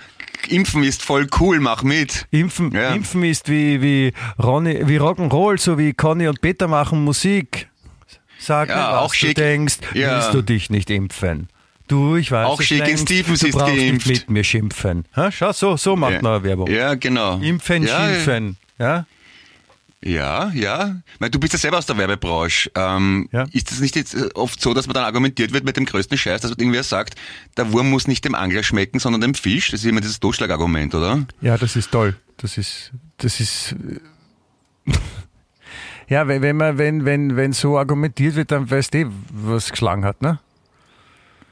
impfen 0.48 0.82
ist 0.82 1.02
voll 1.02 1.26
cool, 1.40 1.60
mach 1.60 1.82
mit. 1.82 2.26
Impfen, 2.30 2.72
Ja. 2.72 2.90
Impfen 2.94 3.22
ist 3.24 3.48
wie, 3.48 3.80
wie, 3.82 4.12
Ronny, 4.42 4.86
wie 4.88 4.98
Rock'n'Roll, 4.98 5.58
so 5.58 5.78
wie 5.78 5.92
Conny 5.92 6.28
und 6.28 6.40
Peter 6.40 6.68
machen 6.68 7.04
Musik. 7.04 7.68
Sag 8.38 8.68
Ja, 8.68 8.76
mir, 8.76 8.82
was 8.82 8.98
auch 9.02 9.10
du 9.10 9.16
schick. 9.16 9.34
denkst, 9.36 9.78
Ja. 9.94 10.14
willst 10.16 10.34
du 10.34 10.42
dich 10.42 10.70
nicht 10.70 10.90
impfen? 10.90 11.48
Du, 11.88 12.16
ich 12.16 12.32
weiß 12.32 12.46
Auch 12.46 12.60
in 12.60 12.78
längst, 12.78 13.04
Stephens 13.08 13.40
du 13.40 13.46
ist 13.46 13.56
brauchst 13.56 13.76
geimpft. 13.76 14.06
nicht 14.08 14.20
mit 14.22 14.30
mir 14.30 14.44
schimpfen. 14.44 15.04
Ha? 15.14 15.30
Schau, 15.30 15.52
so, 15.52 15.76
so 15.76 15.94
macht 15.96 16.20
man 16.20 16.32
eine 16.34 16.42
Werbung. 16.44 16.68
Ja, 16.70 16.94
genau. 16.96 17.38
Impfen, 17.38 17.84
ja, 17.86 18.06
schimpfen. 18.08 18.56
Ja? 18.78 19.06
Ja, 20.04 20.50
ja. 20.50 20.96
Meine, 21.18 21.30
du 21.30 21.40
bist 21.40 21.52
ja 21.54 21.58
selber 21.58 21.78
aus 21.78 21.86
der 21.86 21.96
Werbebranche. 21.96 22.70
Ähm, 22.74 23.28
Ja. 23.32 23.44
Ist 23.52 23.72
es 23.72 23.80
nicht 23.80 23.96
jetzt 23.96 24.14
äh, 24.14 24.28
oft 24.34 24.60
so, 24.60 24.74
dass 24.74 24.86
man 24.86 24.94
dann 24.94 25.04
argumentiert 25.04 25.52
wird 25.52 25.64
mit 25.64 25.76
dem 25.76 25.86
größten 25.86 26.18
Scheiß, 26.18 26.42
dass 26.42 26.50
man 26.50 26.58
irgendwer 26.58 26.82
sagt, 26.82 27.14
der 27.56 27.72
Wurm 27.72 27.90
muss 27.90 28.06
nicht 28.06 28.24
dem 28.24 28.34
Angler 28.34 28.62
schmecken, 28.62 28.98
sondern 28.98 29.22
dem 29.22 29.34
Fisch? 29.34 29.70
Das 29.70 29.80
ist 29.80 29.86
immer 29.86 30.00
dieses 30.00 30.20
Totschlagargument, 30.20 30.94
oder? 30.94 31.26
ja, 31.40 31.56
das 31.56 31.76
ist 31.76 31.90
toll. 31.90 32.16
Das 32.36 32.58
ist, 32.58 32.92
das 33.16 33.40
ist, 33.40 33.74
ja, 36.08 36.28
wenn, 36.28 36.42
wenn 36.42 36.56
man, 36.56 36.78
wenn, 36.78 37.04
wenn, 37.04 37.36
wenn 37.36 37.52
so 37.52 37.78
argumentiert 37.78 38.34
wird, 38.36 38.50
dann 38.50 38.70
weißt 38.70 38.94
du, 38.94 39.10
was 39.32 39.70
geschlagen 39.70 40.04
hat, 40.04 40.20
ne? 40.20 40.38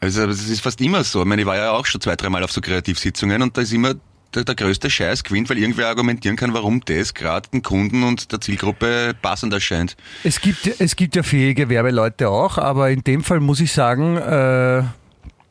Also 0.01 0.27
das 0.27 0.47
ist 0.47 0.61
fast 0.61 0.81
immer 0.83 1.03
so. 1.03 1.21
Ich 1.23 1.27
meine, 1.27 1.41
ich 1.43 1.47
war 1.47 1.57
ja 1.57 1.71
auch 1.71 1.87
schon 1.87 1.99
zwei, 2.01 2.15
dreimal 2.15 2.45
auf 2.45 2.53
so 2.53 2.61
Kreativsitzungen 2.61 3.41
und 3.41 3.57
da 3.57 3.63
ist 3.63 3.73
immer 3.73 3.95
der, 4.35 4.45
der 4.45 4.55
größte 4.55 4.91
Scheiß 4.91 5.25
gewinnt, 5.25 5.49
weil 5.51 5.59
irgendwer 5.59 5.89
argumentieren 5.89 6.37
kann, 6.37 6.55
warum 6.55 6.81
das 6.85 7.15
gerade 7.15 7.49
den 7.51 7.63
Kunden 7.63 8.03
und 8.03 8.33
der 8.33 8.41
Zielgruppe 8.41 9.15
passend 9.21 9.53
erscheint. 9.53 9.97
Es 10.23 10.41
gibt, 10.41 10.67
es 10.81 10.97
gibt 10.97 11.17
ja 11.17 11.23
fähige 11.23 11.69
Werbeleute 11.69 12.29
auch, 12.29 12.59
aber 12.59 12.91
in 12.91 13.03
dem 13.03 13.23
Fall 13.23 13.41
muss 13.41 13.61
ich 13.61 13.73
sagen, 13.73 14.17
äh, 14.17 14.83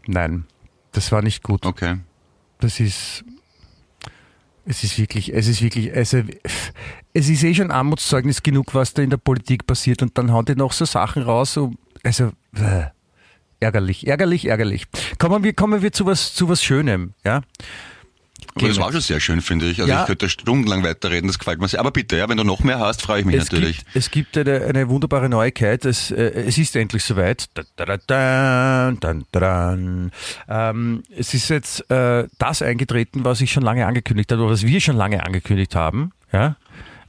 nein, 0.07 0.45
das 0.91 1.11
war 1.11 1.21
nicht 1.21 1.43
gut. 1.43 1.65
Okay. 1.65 1.97
Das 2.59 2.79
ist, 2.79 3.23
es 4.65 4.83
ist 4.83 4.97
wirklich, 4.97 5.33
es 5.33 5.47
ist 5.47 5.61
wirklich, 5.61 5.93
also, 5.93 6.21
es 7.13 7.29
ist 7.29 7.43
eh 7.43 7.53
schon 7.53 7.71
Armutszeugnis 7.71 8.43
genug, 8.43 8.73
was 8.73 8.93
da 8.93 9.01
in 9.01 9.09
der 9.09 9.17
Politik 9.17 9.67
passiert 9.67 10.01
und 10.01 10.17
dann 10.17 10.31
hauen 10.31 10.45
die 10.45 10.55
noch 10.55 10.71
so 10.71 10.85
Sachen 10.85 11.23
raus, 11.23 11.53
so, 11.53 11.73
also, 12.03 12.31
äh, 12.55 12.85
ärgerlich, 13.59 14.07
ärgerlich, 14.07 14.45
ärgerlich. 14.47 14.85
Kommen 15.19 15.43
wir, 15.43 15.53
kommen 15.53 15.81
wir 15.81 15.91
zu 15.91 16.05
was, 16.05 16.33
zu 16.33 16.49
was 16.49 16.63
Schönem, 16.63 17.13
ja? 17.25 17.41
Aber 18.55 18.67
das 18.67 18.77
war 18.79 18.91
schon 18.91 19.01
sehr 19.01 19.19
schön, 19.19 19.41
finde 19.41 19.67
ich. 19.69 19.79
Also 19.81 19.91
Ja. 19.91 20.01
ich 20.01 20.07
könnte 20.07 20.29
stundenlang 20.29 20.83
weiterreden, 20.83 21.27
das 21.27 21.39
gefällt 21.39 21.59
mir 21.59 21.67
sehr. 21.67 21.79
Aber 21.79 21.91
bitte, 21.91 22.17
ja, 22.17 22.29
wenn 22.29 22.37
du 22.37 22.43
noch 22.43 22.63
mehr 22.63 22.79
hast, 22.79 23.01
freue 23.01 23.21
ich 23.21 23.25
mich 23.25 23.35
Es 23.35 23.51
natürlich. 23.51 23.77
gibt, 23.77 23.95
es 23.95 24.11
gibt 24.11 24.37
eine, 24.37 24.61
eine 24.65 24.89
wunderbare 24.89 25.27
Neuigkeit. 25.29 25.85
Es, 25.85 26.11
äh, 26.11 26.15
es 26.45 26.57
ist 26.57 26.75
endlich 26.75 27.03
soweit. 27.03 27.47
Ähm, 30.49 31.03
es 31.15 31.33
ist 31.33 31.49
jetzt 31.49 31.89
äh, 31.91 32.27
das 32.37 32.61
eingetreten, 32.61 33.25
was 33.25 33.41
ich 33.41 33.51
schon 33.51 33.63
lange 33.63 33.85
angekündigt 33.85 34.31
habe, 34.31 34.41
oder 34.43 34.51
was 34.53 34.63
wir 34.65 34.81
schon 34.81 34.95
lange 34.95 35.25
angekündigt 35.25 35.75
haben. 35.75 36.11
Ja? 36.31 36.55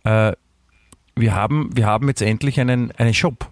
Äh, 0.05 0.33
wir, 1.17 1.35
haben 1.35 1.71
wir 1.77 1.87
haben 1.87 2.09
jetzt 2.09 2.23
endlich 2.23 2.61
einen, 2.61 2.91
einen 2.93 3.15
Shop. 3.15 3.51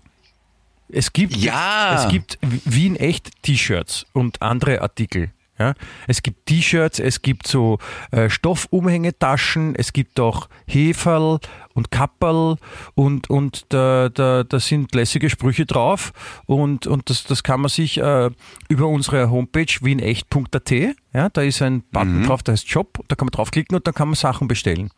Es 0.89 1.13
gibt, 1.13 1.37
Ja. 1.37 1.95
es 2.05 2.09
gibt 2.11 2.39
Wien 2.43 2.97
echt 2.97 3.43
T-Shirts 3.43 4.05
und 4.13 4.43
andere 4.43 4.83
Artikel. 4.83 5.31
Ja, 5.59 5.75
es 6.09 6.23
gibt 6.23 6.47
T-Shirts, 6.47 6.99
es 6.99 7.21
gibt 7.21 7.47
so 7.47 7.79
äh, 8.11 8.31
Stoffumhängetaschen, 8.31 9.75
es 9.77 9.93
gibt 9.93 10.19
auch 10.19 10.49
Heferl 10.67 11.41
und 11.75 11.91
Kapperl 11.91 12.57
und, 12.95 13.29
und 13.29 13.67
da, 13.69 14.09
da, 14.09 14.45
da 14.45 14.61
sind 14.61 14.95
lässige 14.95 15.29
Sprüche 15.29 15.67
drauf 15.67 16.13
und, 16.47 16.87
und 16.87 17.11
das, 17.11 17.25
das 17.25 17.43
kann 17.43 17.61
man 17.61 17.69
sich 17.69 17.99
äh, 17.99 18.31
über 18.69 18.87
unsere 18.89 19.31
Homepage 19.31 19.73
wienecht.at, 19.83 20.71
ja, 20.71 21.29
da 21.29 21.43
ist 21.43 21.61
ein 21.61 21.83
Button 21.93 22.25
drauf, 22.27 22.43
der 22.43 22.53
heißt 22.53 22.69
Shop, 22.69 23.05
da 23.09 23.15
kann 23.15 23.27
man 23.27 23.33
draufklicken 23.33 23.77
und 23.77 23.87
dann 23.87 23.95
kann 23.95 24.09
man 24.09 24.15
Sachen 24.15 24.49
bestellen. 24.49 24.91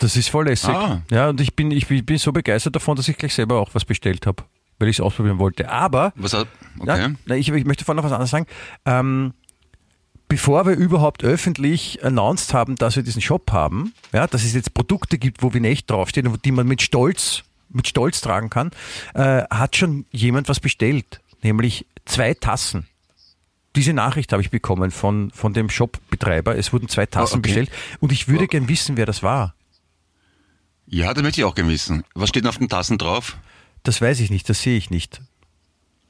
Das 0.00 0.16
ist 0.16 0.30
voll 0.30 0.46
lässig. 0.46 0.70
Ah. 0.70 1.02
Ja, 1.10 1.28
und 1.28 1.40
ich 1.40 1.54
bin, 1.54 1.70
ich 1.70 1.86
bin 1.86 2.18
so 2.18 2.32
begeistert 2.32 2.74
davon, 2.74 2.96
dass 2.96 3.08
ich 3.08 3.16
gleich 3.16 3.34
selber 3.34 3.60
auch 3.60 3.70
was 3.74 3.84
bestellt 3.84 4.26
habe. 4.26 4.44
Weil 4.78 4.88
ich 4.88 4.96
es 4.96 5.00
ausprobieren 5.00 5.38
wollte. 5.38 5.68
Aber 5.70 6.12
Was 6.16 6.32
hat, 6.34 6.48
ja, 6.84 6.94
okay. 6.94 7.14
na, 7.26 7.36
ich, 7.36 7.48
ich 7.48 7.64
möchte 7.64 7.84
vorhin 7.84 7.96
noch 7.96 8.04
was 8.04 8.12
anderes 8.12 8.30
sagen. 8.30 8.46
Ähm, 8.84 9.34
bevor 10.28 10.66
wir 10.66 10.74
überhaupt 10.74 11.24
öffentlich 11.24 12.04
announced 12.04 12.52
haben, 12.54 12.76
dass 12.76 12.96
wir 12.96 13.02
diesen 13.02 13.22
Shop 13.22 13.50
haben, 13.50 13.94
ja, 14.12 14.26
dass 14.26 14.44
es 14.44 14.54
jetzt 14.54 14.74
Produkte 14.74 15.18
gibt, 15.18 15.42
wo 15.42 15.52
Vinect 15.54 15.90
draufsteht 15.90 16.26
und 16.26 16.44
die 16.44 16.52
man 16.52 16.66
mit 16.68 16.82
Stolz, 16.82 17.42
mit 17.70 17.88
Stolz 17.88 18.20
tragen 18.20 18.50
kann, 18.50 18.70
äh, 19.14 19.42
hat 19.50 19.76
schon 19.76 20.06
jemand 20.10 20.48
was 20.48 20.60
bestellt, 20.60 21.20
nämlich 21.42 21.86
zwei 22.04 22.34
Tassen. 22.34 22.86
Diese 23.76 23.92
Nachricht 23.92 24.32
habe 24.32 24.42
ich 24.42 24.50
bekommen 24.50 24.90
von, 24.90 25.30
von 25.30 25.52
dem 25.52 25.68
Shop-Betreiber. 25.70 26.56
Es 26.56 26.72
wurden 26.72 26.88
zwei 26.88 27.06
Tassen 27.06 27.34
Oh, 27.36 27.38
okay. 27.38 27.42
bestellt 27.48 27.70
und 28.00 28.12
ich 28.12 28.26
würde 28.28 28.44
Oh. 28.44 28.48
gern 28.48 28.68
wissen, 28.68 28.96
wer 28.96 29.06
das 29.06 29.22
war. 29.22 29.54
Ja, 30.86 31.12
das 31.12 31.22
möchte 31.22 31.40
ich 31.40 31.44
auch 31.44 31.54
gerne 31.54 31.70
wissen. 31.70 32.02
Was 32.14 32.30
steht 32.30 32.44
denn 32.44 32.48
auf 32.48 32.58
den 32.58 32.68
Tassen 32.68 32.96
drauf? 32.98 33.36
Das 33.82 34.00
weiß 34.00 34.20
ich 34.20 34.30
nicht, 34.30 34.48
das 34.48 34.62
sehe 34.62 34.76
ich 34.76 34.90
nicht. 34.90 35.20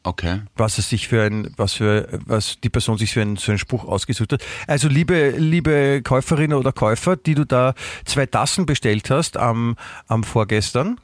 Okay. 0.05 0.41
was 0.57 0.79
es 0.79 0.89
sich 0.89 1.09
für 1.09 1.25
ein, 1.25 1.53
was 1.57 1.75
für, 1.75 2.09
was 2.25 2.59
die 2.61 2.71
Person 2.71 2.97
sich 2.97 3.13
für 3.13 3.21
einen, 3.21 3.37
so 3.37 3.53
einen 3.53 3.59
Spruch 3.59 3.85
ausgesucht 3.85 4.33
hat. 4.33 4.43
Also 4.67 4.89
liebe, 4.89 5.31
liebe 5.37 6.01
Käuferinnen 6.03 6.57
oder 6.57 6.73
Käufer, 6.73 7.17
die 7.17 7.35
du 7.35 7.45
da 7.45 7.75
zwei 8.05 8.25
Tassen 8.25 8.65
bestellt 8.65 9.11
hast 9.11 9.37
am, 9.37 9.77
am 10.07 10.25
vorgestern, 10.25 10.99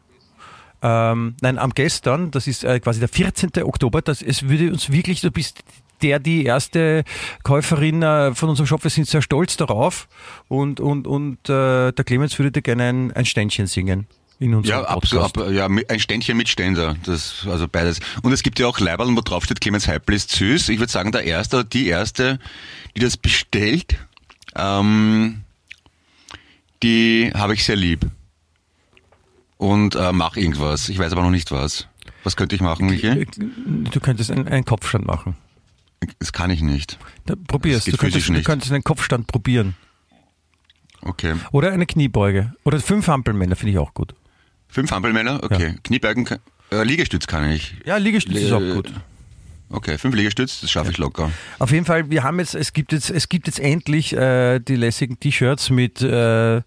ähm, 0.81 1.35
nein, 1.40 1.59
am 1.59 1.70
gestern, 1.70 2.31
das 2.31 2.46
ist 2.46 2.64
äh, 2.64 2.79
quasi 2.81 3.00
der 3.00 3.09
14. 3.09 3.50
Oktober, 3.64 4.00
das, 4.00 4.22
es 4.22 4.48
würde 4.48 4.70
uns 4.70 4.90
wirklich, 4.90 5.20
du 5.20 5.31
bist 5.31 5.64
der, 6.03 6.18
die 6.18 6.44
erste 6.44 7.05
Käuferin 7.42 8.03
äh, 8.03 8.35
von 8.35 8.48
unserem 8.48 8.66
Shop, 8.66 8.85
wir 8.85 8.90
sind 8.90 9.09
sehr 9.09 9.22
stolz 9.22 9.57
darauf 9.57 10.09
und, 10.48 10.81
und, 10.81 11.07
und 11.07 11.48
äh, 11.48 11.92
der 11.92 12.05
Clemens 12.05 12.38
würde 12.38 12.53
dir 12.53 12.62
gerne 12.62 12.85
ein, 12.85 13.12
ein 13.12 13.24
Ständchen 13.24 13.66
singen. 13.66 14.07
In 14.44 14.54
unserem 14.54 14.83
Ja, 14.83 14.92
Podcast. 14.94 15.14
absolut. 15.24 15.48
ab- 15.48 15.54
Ja, 15.54 15.66
ein 15.88 16.00
Ständchen 16.00 16.37
mit 16.37 16.48
Ständer. 16.50 16.96
Das, 17.04 17.46
also 17.48 17.66
beides. 17.66 18.00
Und 18.22 18.33
es 18.33 18.42
gibt 18.42 18.59
ja 18.59 18.66
auch 18.66 18.78
Leiberl, 18.78 19.09
wo 19.16 19.20
drauf 19.22 19.44
steht, 19.44 19.61
Clemens 19.61 19.88
Heipel 19.88 20.14
ist 20.14 20.30
süß. 20.33 20.68
Ich 20.68 20.78
würde 20.78 20.92
sagen, 20.92 21.12
der 21.12 21.24
Erste 21.24 21.57
oder 21.57 21.64
die 21.64 21.87
Erste, 21.87 22.38
die 22.94 23.00
das 23.00 23.16
bestellt, 23.16 23.96
ähm, 24.54 25.44
die 26.83 27.33
habe 27.35 27.54
ich 27.54 27.64
sehr 27.64 27.76
lieb. 27.76 28.07
Und 29.57 29.94
äh, 29.94 30.12
mach 30.12 30.37
irgendwas. 30.37 30.88
Ich 30.90 30.98
weiß 30.98 31.12
aber 31.12 31.22
noch 31.22 31.30
nicht 31.30 31.50
was. 31.50 31.88
Was 32.22 32.37
könnte 32.37 32.54
ich 32.54 32.61
machen, 32.61 32.87
Michael? 32.87 33.26
Du 33.37 34.00
könntest 34.00 34.30
einen, 34.30 34.46
einen 34.48 34.64
Kopfstand 34.64 35.07
machen. 35.07 35.37
Das 36.18 36.33
kann 36.35 36.50
ich 36.50 36.61
nicht. 36.61 36.98
Da, 37.24 37.35
probier's. 37.48 37.85
Du 37.85 37.92
könntest, 37.92 38.00
physisch 38.14 38.26
du 38.26 38.33
nicht. 38.35 38.44
könntest 38.44 38.72
einen 38.72 38.85
Kopfstand 38.85 39.26
probieren. 39.26 39.74
Okay. 41.00 41.35
Oder 41.52 41.72
eine 41.72 41.87
Kniebeuge. 41.87 42.52
Oder 42.64 42.80
fünf 42.80 43.09
Ampelmänner 43.09 43.57
finde 43.57 43.72
ich 43.72 43.78
auch 43.78 43.94
gut. 43.94 44.14
Fünf 44.74 44.90
Hampelmänner? 44.90 45.38
Okay. 45.40 45.76
Kniebeugen, 45.84 46.24
kann, 46.24 46.40
äh, 46.72 46.82
Liegestütz 46.82 47.28
kann 47.28 47.48
ich. 47.48 47.76
Ja, 47.87 47.96
Liegestütz 47.96 48.38
ist 48.38 48.50
auch 48.52 48.58
gut. 48.58 48.92
Okay, 49.70 49.98
fünf 49.98 50.16
Liegestütz, 50.16 50.62
das 50.62 50.70
schaffe 50.72 50.90
ich 50.90 50.98
locker. 50.98 51.30
Auf 51.60 51.70
jeden 51.70 51.84
Fall, 51.84 52.10
wir 52.10 52.24
haben 52.24 52.40
jetzt, 52.40 52.56
es 52.56 52.72
gibt 52.72 52.90
jetzt, 52.90 53.08
es 53.08 53.28
gibt 53.28 53.46
jetzt 53.46 53.60
endlich 53.60 54.12
äh, 54.14 54.58
die 54.58 54.74
lässigen 54.74 55.20
T-Shirts 55.20 55.70
mit, 55.70 56.02
äh, 56.02 56.60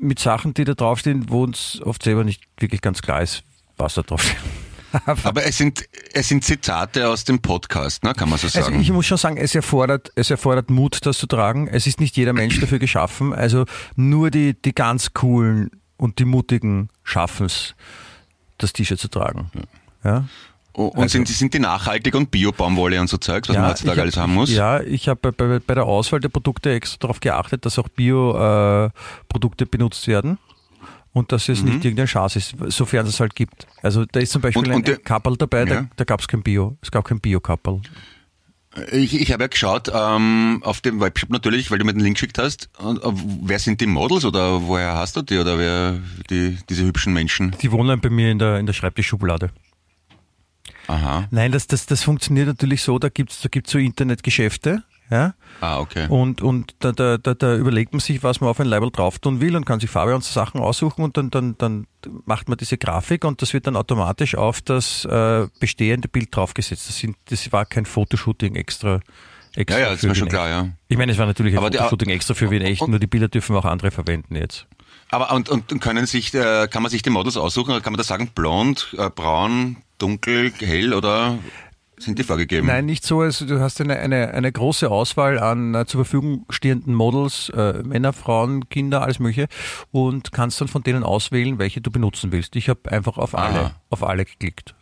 mit 0.00 0.20
Sachen, 0.20 0.54
die 0.54 0.62
da 0.62 0.74
draufstehen, 0.74 1.28
wo 1.28 1.42
uns 1.42 1.80
oft 1.82 2.04
selber 2.04 2.22
nicht 2.22 2.44
wirklich 2.60 2.82
ganz 2.82 3.02
klar 3.02 3.20
ist, 3.20 3.42
was 3.76 3.94
da 3.94 4.02
draufsteht. 4.02 4.36
Aber 5.24 5.44
es 5.44 5.58
sind, 5.58 5.84
es 6.14 6.28
sind 6.28 6.44
Zitate 6.44 7.08
aus 7.08 7.24
dem 7.24 7.40
Podcast, 7.40 8.04
ne, 8.04 8.14
kann 8.14 8.28
man 8.28 8.38
so 8.38 8.46
Also 8.46 8.60
sagen. 8.62 8.80
ich 8.80 8.92
muss 8.92 9.06
schon 9.06 9.18
sagen, 9.18 9.38
es 9.38 9.56
erfordert, 9.56 10.12
es 10.14 10.30
erfordert 10.30 10.70
Mut, 10.70 11.04
das 11.04 11.18
zu 11.18 11.26
tragen. 11.26 11.66
Es 11.66 11.88
ist 11.88 11.98
nicht 11.98 12.16
jeder 12.16 12.32
Mensch 12.32 12.60
dafür 12.60 12.78
geschaffen. 12.78 13.32
Also 13.32 13.64
nur 13.96 14.30
die, 14.30 14.54
die 14.54 14.72
ganz 14.72 15.12
coolen 15.12 15.70
und 15.96 16.18
die 16.18 16.24
mutigen 16.24 16.88
schaffen 17.04 17.46
es, 17.46 17.74
das 18.58 18.72
T-Shirt 18.72 18.98
zu 18.98 19.08
tragen. 19.08 19.50
Ja. 20.04 20.24
Und 20.72 20.94
Also- 20.96 21.08
sind, 21.12 21.28
sind 21.28 21.54
die 21.54 21.58
nachhaltig 21.58 22.14
und 22.14 22.30
Bio-Baumwolle 22.30 23.00
und 23.00 23.08
so 23.08 23.16
Zeugs, 23.16 23.48
was 23.48 23.56
man 23.56 23.68
heutzutage 23.70 23.96
hab- 23.98 24.02
alles 24.02 24.16
haben 24.18 24.34
muss? 24.34 24.50
Ja, 24.52 24.80
ich 24.82 25.08
habe 25.08 25.32
bei, 25.32 25.58
bei, 25.58 25.74
der 25.74 25.84
Auswahl 25.84 26.20
der 26.20 26.28
Produkte 26.28 26.70
extra 26.72 26.98
darauf 27.00 27.20
geachtet, 27.20 27.64
dass 27.64 27.78
auch 27.78 27.88
Bio-Produkte 27.88 29.64
äh, 29.64 29.68
benutzt 29.68 30.06
werden 30.06 30.38
und 31.14 31.32
dass 31.32 31.48
es 31.48 31.62
nicht 31.62 31.82
irgendein 31.84 32.06
Schatz 32.08 32.36
ist, 32.36 32.54
sofern 32.68 33.06
es 33.06 33.20
halt 33.20 33.34
gibt. 33.34 33.66
Also 33.82 34.04
da 34.04 34.20
ist 34.20 34.32
zum 34.32 34.42
Beispiel 34.42 34.62
Mhm. 34.62 34.74
Und- 34.74 34.86
ein, 34.88 34.92
und 34.94 34.98
ein 35.00 35.04
Kapperl 35.04 35.36
dabei, 35.38 35.64
da, 35.64 35.74
Ja. 35.76 35.86
da 35.96 36.04
gab 36.04 36.20
es 36.20 36.28
kein 36.28 36.42
Bio. 36.42 36.76
Es 36.82 36.90
gab 36.90 37.04
kein 37.06 37.20
Bio-Kapperl. 37.20 37.80
Ich, 38.92 39.18
ich 39.18 39.32
habe 39.32 39.44
ja 39.44 39.48
geschaut 39.48 39.90
ähm, 39.92 40.60
auf 40.62 40.80
dem 40.80 41.00
Webshop 41.00 41.30
natürlich, 41.30 41.70
weil 41.70 41.78
du 41.78 41.84
mir 41.84 41.94
den 41.94 42.02
Link 42.02 42.16
geschickt 42.16 42.38
hast. 42.38 42.68
Und, 42.78 43.02
äh, 43.02 43.12
wer 43.42 43.58
sind 43.58 43.80
die 43.80 43.86
Models 43.86 44.24
oder 44.24 44.62
woher 44.62 44.94
hast 44.94 45.16
du 45.16 45.22
die 45.22 45.38
oder 45.38 45.58
wer 45.58 45.98
die 46.30 46.58
diese 46.68 46.84
hübschen 46.84 47.12
Menschen? 47.12 47.54
Die 47.62 47.72
wohnen 47.72 48.00
bei 48.00 48.10
mir 48.10 48.30
in 48.30 48.38
der, 48.38 48.58
in 48.58 48.66
der 48.66 48.74
Schreibtischschublade. 48.74 49.50
Aha. 50.88 51.26
Nein, 51.30 51.52
das, 51.52 51.66
das, 51.66 51.86
das 51.86 52.02
funktioniert 52.02 52.46
natürlich 52.46 52.82
so, 52.82 52.98
da 52.98 53.08
gibt's 53.08 53.40
da 53.40 53.48
gibt's 53.48 53.72
so 53.72 53.78
Internetgeschäfte, 53.78 54.82
ja, 55.10 55.34
Ah, 55.60 55.78
okay. 55.80 56.06
und, 56.08 56.42
und 56.42 56.74
da, 56.80 56.92
da, 56.92 57.16
da, 57.18 57.34
da 57.34 57.56
überlegt 57.56 57.92
man 57.92 58.00
sich, 58.00 58.22
was 58.22 58.40
man 58.40 58.50
auf 58.50 58.60
ein 58.60 58.66
Label 58.66 58.90
drauf 58.90 59.18
tun 59.18 59.40
will 59.40 59.56
und 59.56 59.64
kann 59.64 59.80
sich 59.80 59.88
Farbe 59.90 60.14
und 60.14 60.24
Sachen 60.24 60.60
aussuchen 60.60 61.02
und 61.04 61.16
dann, 61.16 61.30
dann, 61.30 61.56
dann 61.58 61.86
macht 62.24 62.48
man 62.48 62.58
diese 62.58 62.76
Grafik 62.78 63.24
und 63.24 63.40
das 63.42 63.52
wird 63.54 63.66
dann 63.66 63.76
automatisch 63.76 64.34
auf 64.34 64.60
das 64.62 65.04
äh, 65.04 65.46
bestehende 65.60 66.08
Bild 66.08 66.34
draufgesetzt. 66.34 66.88
Das, 66.88 66.98
sind, 66.98 67.16
das 67.26 67.50
war 67.52 67.64
kein 67.66 67.86
Fotoshooting 67.86 68.54
extra. 68.56 69.00
extra 69.54 69.78
Ja, 69.78 69.84
ja, 69.86 69.90
das 69.92 70.02
ist 70.02 70.08
mir 70.08 70.14
schon 70.14 70.28
klar, 70.28 70.48
ja. 70.48 70.68
Ich 70.88 70.98
meine, 70.98 71.12
es 71.12 71.18
war 71.18 71.26
natürlich 71.26 71.54
ein 71.54 71.58
Aber 71.58 71.70
die- 71.70 71.78
Fotoshooting 71.78 72.10
extra 72.10 72.34
für 72.34 72.50
Wien 72.50 72.62
echt, 72.62 72.86
nur 72.86 72.98
die 72.98 73.06
Bilder 73.06 73.28
dürfen 73.28 73.56
auch 73.56 73.64
andere 73.64 73.90
verwenden 73.90 74.34
jetzt. 74.36 74.66
Aber 75.10 75.32
und, 75.32 75.48
und 75.50 75.80
können 75.80 76.04
sich, 76.06 76.34
äh, 76.34 76.66
kann 76.68 76.82
man 76.82 76.90
sich 76.90 77.02
die 77.02 77.10
Models 77.10 77.36
aussuchen 77.36 77.70
oder 77.70 77.80
kann 77.80 77.92
man 77.92 77.98
da 77.98 78.04
sagen, 78.04 78.30
blond, 78.34 78.94
äh, 78.98 79.08
braun, 79.08 79.76
dunkel, 79.98 80.52
hell 80.58 80.92
oder 80.92 81.38
sind 81.98 82.18
die 82.18 82.24
vorgegeben? 82.24 82.66
Nein, 82.66 82.86
nicht 82.86 83.04
so. 83.04 83.20
Also 83.20 83.46
du 83.46 83.60
hast 83.60 83.80
eine, 83.80 83.98
eine, 83.98 84.32
eine 84.34 84.52
große 84.52 84.90
Auswahl 84.90 85.38
an 85.38 85.74
äh, 85.74 85.86
zur 85.86 86.04
Verfügung 86.04 86.44
stehenden 86.50 86.94
Models, 86.94 87.48
äh, 87.50 87.82
Männer, 87.84 88.12
Frauen, 88.12 88.68
Kinder, 88.68 89.02
alles 89.02 89.18
mögliche 89.18 89.48
und 89.92 90.32
kannst 90.32 90.60
dann 90.60 90.68
von 90.68 90.82
denen 90.82 91.02
auswählen, 91.04 91.58
welche 91.58 91.80
du 91.80 91.90
benutzen 91.90 92.32
willst. 92.32 92.54
Ich 92.56 92.68
habe 92.68 92.90
einfach 92.92 93.16
auf 93.18 93.34
alle, 93.36 93.60
Aha. 93.60 93.74
auf 93.90 94.02
alle 94.02 94.24
geklickt. 94.24 94.74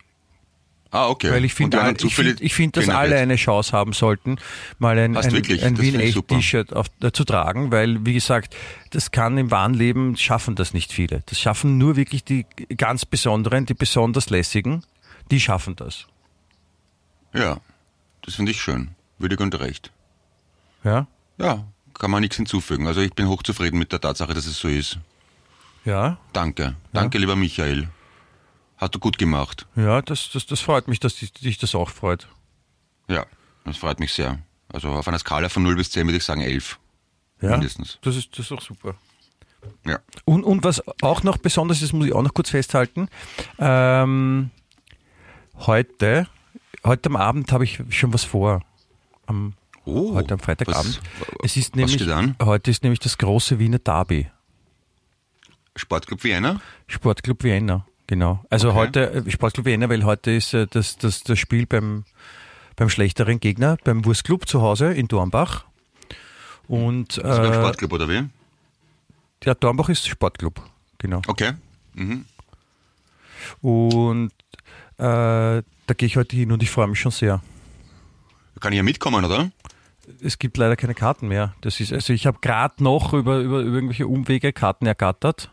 Ah, 0.91 1.09
okay. 1.09 1.29
Weil 1.29 1.43
ich 1.43 1.53
finde, 1.53 1.77
ich 2.03 2.15
finde, 2.15 2.49
finde, 2.49 2.79
dass 2.79 2.89
alle 2.89 3.17
eine 3.17 3.35
Chance 3.35 3.73
haben 3.73 3.91
sollten, 3.91 4.37
mal 4.79 4.97
ein, 4.97 5.17
ein, 5.17 5.25
ein 5.25 5.33
Das 5.33 5.49
Wien 5.49 5.75
finde 5.75 5.83
ich 5.83 5.95
echt 5.95 6.13
super. 6.13 6.35
T-Shirt 6.35 6.73
auf- 6.73 6.87
äh, 7.01 7.11
zu 7.11 7.25
tragen, 7.25 7.69
weil, 7.71 8.05
wie 8.05 8.13
gesagt, 8.13 8.55
das 8.91 9.11
kann 9.11 9.37
im 9.37 9.51
wahren 9.51 9.73
Leben, 9.73 10.15
schaffen 10.15 10.55
das 10.55 10.73
nicht 10.73 10.93
viele. 10.93 11.21
Das 11.25 11.37
schaffen 11.39 11.77
nur 11.77 11.97
wirklich 11.97 12.23
die 12.23 12.45
ganz 12.77 13.03
Besonderen, 13.05 13.65
die 13.65 13.73
besonders 13.73 14.29
lässigen, 14.29 14.83
die 15.31 15.41
schaffen 15.41 15.75
das. 15.75 16.07
Ja, 17.35 17.57
das 18.21 18.35
finde 18.35 18.51
ich 18.51 18.61
schön. 18.61 18.95
Würdig 19.17 19.39
und 19.39 19.57
recht. 19.59 19.91
Ja, 20.83 21.07
Ja, 21.37 21.65
kann 21.93 22.11
man 22.11 22.21
nichts 22.21 22.35
hinzufügen. 22.35 22.87
Also 22.87 23.01
ich 23.01 23.13
bin 23.13 23.27
hochzufrieden 23.27 23.79
mit 23.79 23.91
der 23.91 24.01
Tatsache, 24.01 24.33
dass 24.33 24.45
es 24.45 24.57
so 24.59 24.67
ist. 24.67 24.97
ja, 25.85 26.17
Danke. 26.33 26.75
Danke, 26.93 27.17
lieber 27.17 27.35
Michael. 27.35 27.87
Hat 28.77 28.93
du 28.93 28.99
gut 28.99 29.17
gemacht. 29.17 29.65
Ja, 29.75 30.01
das, 30.01 30.29
das, 30.31 30.45
das 30.45 30.59
freut 30.59 30.87
mich, 30.89 30.99
dass 30.99 31.15
dich, 31.15 31.31
dich 31.31 31.57
das 31.57 31.73
auch 31.75 31.89
freut. 31.89 32.27
Ja, 33.07 33.25
das 33.63 33.77
freut 33.77 33.99
mich 33.99 34.11
sehr. 34.13 34.39
Also 34.67 34.89
auf 34.89 35.07
einer 35.07 35.19
Skala 35.19 35.47
von 35.49 35.63
0 35.63 35.75
bis 35.75 35.91
10 35.91 36.07
würde 36.07 36.17
ich 36.17 36.23
sagen 36.25 36.41
11. 36.41 36.77
Ja, 37.41 37.51
Mindestens. 37.51 37.99
Das 38.01 38.15
ist, 38.15 38.31
das 38.33 38.39
ist 38.47 38.51
auch 38.51 38.61
super. 38.61 38.95
Ja. 39.85 39.99
Und, 40.25 40.43
und 40.43 40.63
was 40.63 40.83
auch 41.01 41.23
noch 41.23 41.37
besonders 41.37 41.81
ist, 41.81 41.93
muss 41.93 42.07
ich 42.07 42.13
auch 42.13 42.21
noch 42.21 42.33
kurz 42.33 42.49
festhalten. 42.49 43.07
Ähm, 43.59 44.51
heute, 45.59 46.27
heute 46.85 47.09
am 47.09 47.15
Abend 47.15 47.51
habe 47.51 47.63
ich 47.63 47.81
schon 47.89 48.13
was 48.13 48.23
vor. 48.23 48.61
Am, 49.27 49.53
Oh, 49.87 50.15
heute 50.15 50.33
am 50.33 50.39
Freitagabend. 50.39 50.99
was- 51.19 51.27
es 51.43 51.57
ist 51.57 51.75
nämlich, 51.75 51.95
steht 51.95 52.09
an? 52.09 52.35
heute 52.41 52.71
ist 52.71 52.81
nämlich 52.83 52.99
das 52.99 53.17
große 53.19 53.59
Wiener 53.59 53.77
Derby. 53.79 54.27
Sportclub 55.75 56.23
Vienna? 56.23 56.59
Sportclub 56.87 57.43
Vienna, 57.43 57.85
genau. 58.07 58.43
Also 58.49 58.69
Okay. 58.69 58.77
heute, 58.77 59.11
äh, 59.13 59.29
Sportclub 59.31 59.65
Vienna, 59.65 59.89
weil 59.89 60.03
heute 60.03 60.31
ist 60.31 60.53
äh, 60.53 60.65
das, 60.69 60.97
das, 60.97 61.23
das 61.23 61.37
Spiel 61.37 61.65
beim, 61.67 62.05
beim 62.75 62.89
schlechteren 62.89 63.39
Gegner, 63.39 63.77
beim 63.83 64.05
Wurstclub 64.05 64.47
zu 64.47 64.61
Hause 64.61 64.93
in 64.93 65.07
Dornbach. 65.07 65.65
Und 66.67 67.23
Also 67.23 67.41
beim 67.41 67.51
äh, 67.51 67.55
Sportclub 67.55 67.93
oder 67.93 68.09
wie? 68.09 68.23
ja, 69.43 69.53
Dornbach 69.53 69.89
ist 69.89 70.07
Sportclub, 70.07 70.61
genau. 70.97 71.21
Okay. 71.27 71.53
Mhm. 71.93 72.25
Und 73.61 74.31
da 74.97 75.61
gehe 75.97 76.07
ich 76.07 76.17
heute 76.17 76.35
hin 76.35 76.51
und 76.51 76.63
ich 76.63 76.69
freue 76.69 76.87
mich 76.87 76.99
schon 76.99 77.11
sehr. 77.11 77.41
Kann 78.59 78.73
ich 78.73 78.77
ja 78.77 78.83
mitkommen, 78.83 79.25
oder? 79.25 79.51
Es 80.21 80.39
gibt 80.39 80.57
leider 80.57 80.75
keine 80.75 80.93
Karten 80.93 81.27
mehr. 81.27 81.55
Das 81.61 81.79
ist, 81.79 81.91
also 81.91 82.13
ich 82.13 82.25
habe 82.27 82.39
gerade 82.41 82.83
noch 82.83 83.13
über, 83.13 83.39
über, 83.39 83.59
über 83.61 83.73
irgendwelche 83.75 84.07
Umwege 84.07 84.53
Karten 84.53 84.85
ergattert. 84.85 85.51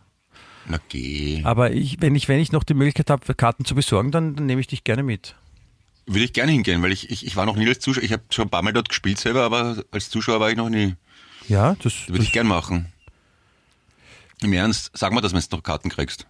Na 0.66 0.78
geh. 0.88 1.42
Aber 1.44 1.72
ich, 1.72 2.00
wenn 2.00 2.14
ich, 2.14 2.28
wenn 2.28 2.38
ich 2.38 2.52
noch 2.52 2.62
die 2.62 2.74
Möglichkeit 2.74 3.10
habe, 3.10 3.34
Karten 3.34 3.64
zu 3.64 3.74
besorgen, 3.74 4.12
dann, 4.12 4.36
dann 4.36 4.46
nehme 4.46 4.60
ich 4.60 4.66
dich 4.66 4.84
gerne 4.84 5.02
mit. 5.02 5.34
Würde 6.06 6.24
ich 6.24 6.32
gerne 6.32 6.52
hingehen, 6.52 6.82
weil 6.82 6.92
ich, 6.92 7.10
ich, 7.10 7.26
ich 7.26 7.36
war 7.36 7.46
noch 7.46 7.56
nie 7.56 7.66
als 7.66 7.80
Zuschauer. 7.80 8.04
Ich 8.04 8.12
habe 8.12 8.22
schon 8.30 8.46
ein 8.46 8.50
paar 8.50 8.62
Mal 8.62 8.72
dort 8.72 8.88
gespielt 8.88 9.18
selber, 9.18 9.42
aber 9.42 9.82
als 9.90 10.10
Zuschauer 10.10 10.40
war 10.40 10.50
ich 10.50 10.56
noch 10.56 10.68
nie. 10.68 10.94
Ja, 11.48 11.74
das, 11.82 12.08
Würde 12.08 12.18
das 12.18 12.26
ich 12.26 12.32
gern 12.32 12.46
machen. 12.46 12.92
Im 14.40 14.52
Ernst, 14.52 14.90
sag 14.94 15.12
mal, 15.12 15.20
dass 15.20 15.32
du 15.32 15.38
jetzt 15.38 15.52
noch 15.52 15.62
Karten 15.62 15.88
kriegst. 15.88 16.26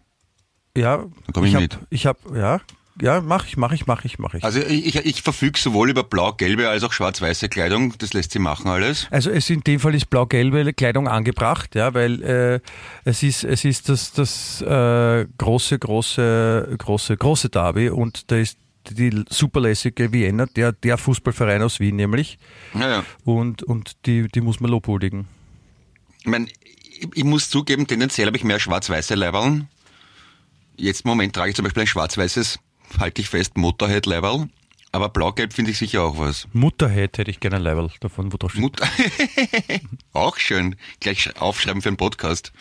ja. 0.76 0.98
Dann 0.98 1.10
komm 1.32 1.44
ich 1.44 1.54
hab, 1.54 1.62
mit. 1.62 1.78
Ich 1.90 2.06
habe, 2.06 2.38
ja, 2.38 2.60
ja, 3.00 3.20
mach 3.20 3.46
ich, 3.46 3.56
mach 3.56 3.72
ich, 3.72 3.86
mach 3.86 4.04
ich, 4.04 4.18
mach 4.18 4.34
ich. 4.34 4.44
Also 4.44 4.60
ich, 4.60 4.86
ich, 4.86 4.96
ich 5.06 5.22
verfüge 5.22 5.58
sowohl 5.58 5.90
über 5.90 6.02
blau-gelbe 6.04 6.68
als 6.68 6.82
auch 6.84 6.92
schwarz-weiße 6.92 7.48
Kleidung. 7.48 7.94
Das 7.98 8.12
lässt 8.12 8.32
sie 8.32 8.38
machen 8.38 8.68
alles. 8.68 9.06
Also 9.10 9.30
es 9.30 9.48
in 9.50 9.60
dem 9.62 9.80
Fall 9.80 9.94
ist 9.94 10.10
blau-gelbe 10.10 10.72
Kleidung 10.74 11.08
angebracht, 11.08 11.74
ja, 11.74 11.94
weil 11.94 12.22
äh, 12.22 12.60
es 13.04 13.22
ist 13.22 13.44
es 13.44 13.64
ist 13.64 13.88
das 13.88 14.12
das 14.12 14.60
äh, 14.62 15.26
große 15.38 15.78
große 15.78 16.74
große 16.78 17.16
große 17.16 17.48
Derby 17.48 17.88
und 17.90 18.30
da 18.30 18.36
ist 18.36 18.58
die 18.90 19.24
superlässige 19.30 20.12
Vienna, 20.12 20.46
der 20.46 20.72
der 20.72 20.98
Fußballverein 20.98 21.62
aus 21.62 21.78
Wien 21.80 21.96
nämlich 21.96 22.38
Ja, 22.74 22.88
ja. 22.88 23.04
und 23.24 23.62
und 23.62 23.92
die 24.06 24.28
die 24.28 24.40
muss 24.40 24.60
man 24.60 24.70
lobhuldigen. 24.70 25.28
Ich, 26.20 26.26
mein, 26.26 26.46
ich, 26.46 27.08
ich 27.14 27.24
muss 27.24 27.48
zugeben, 27.48 27.86
tendenziell 27.86 28.26
habe 28.26 28.36
ich 28.36 28.44
mehr 28.44 28.60
schwarz-weiße 28.60 29.14
Leiberln. 29.14 29.68
Jetzt 30.76 31.04
im 31.04 31.10
Moment 31.10 31.34
trage 31.34 31.50
ich 31.50 31.56
zum 31.56 31.64
Beispiel 31.64 31.82
ein 31.82 31.86
schwarz-weißes, 31.86 32.58
halte 32.98 33.20
ich 33.22 33.28
fest, 33.28 33.56
Motorhead-Leiberl. 33.56 34.48
Aber 34.94 35.08
blau-gelb 35.08 35.54
finde 35.54 35.70
ich 35.70 35.78
sicher 35.78 36.02
auch 36.02 36.18
was. 36.18 36.46
Mutterhead 36.52 37.16
hätte 37.16 37.30
ich 37.30 37.40
gerne 37.40 37.56
ein 37.56 37.62
Level 37.62 37.90
davon, 38.00 38.30
wo 38.32 38.36
drauf 38.36 38.50
steht. 38.52 38.60
Mut 38.62 38.78
auch 40.12 40.36
schön. 40.36 40.76
Gleich 41.00 41.20
sch- 41.26 41.36
aufschreiben 41.38 41.80
für 41.80 41.88
einen 41.88 41.96
Podcast. 41.96 42.52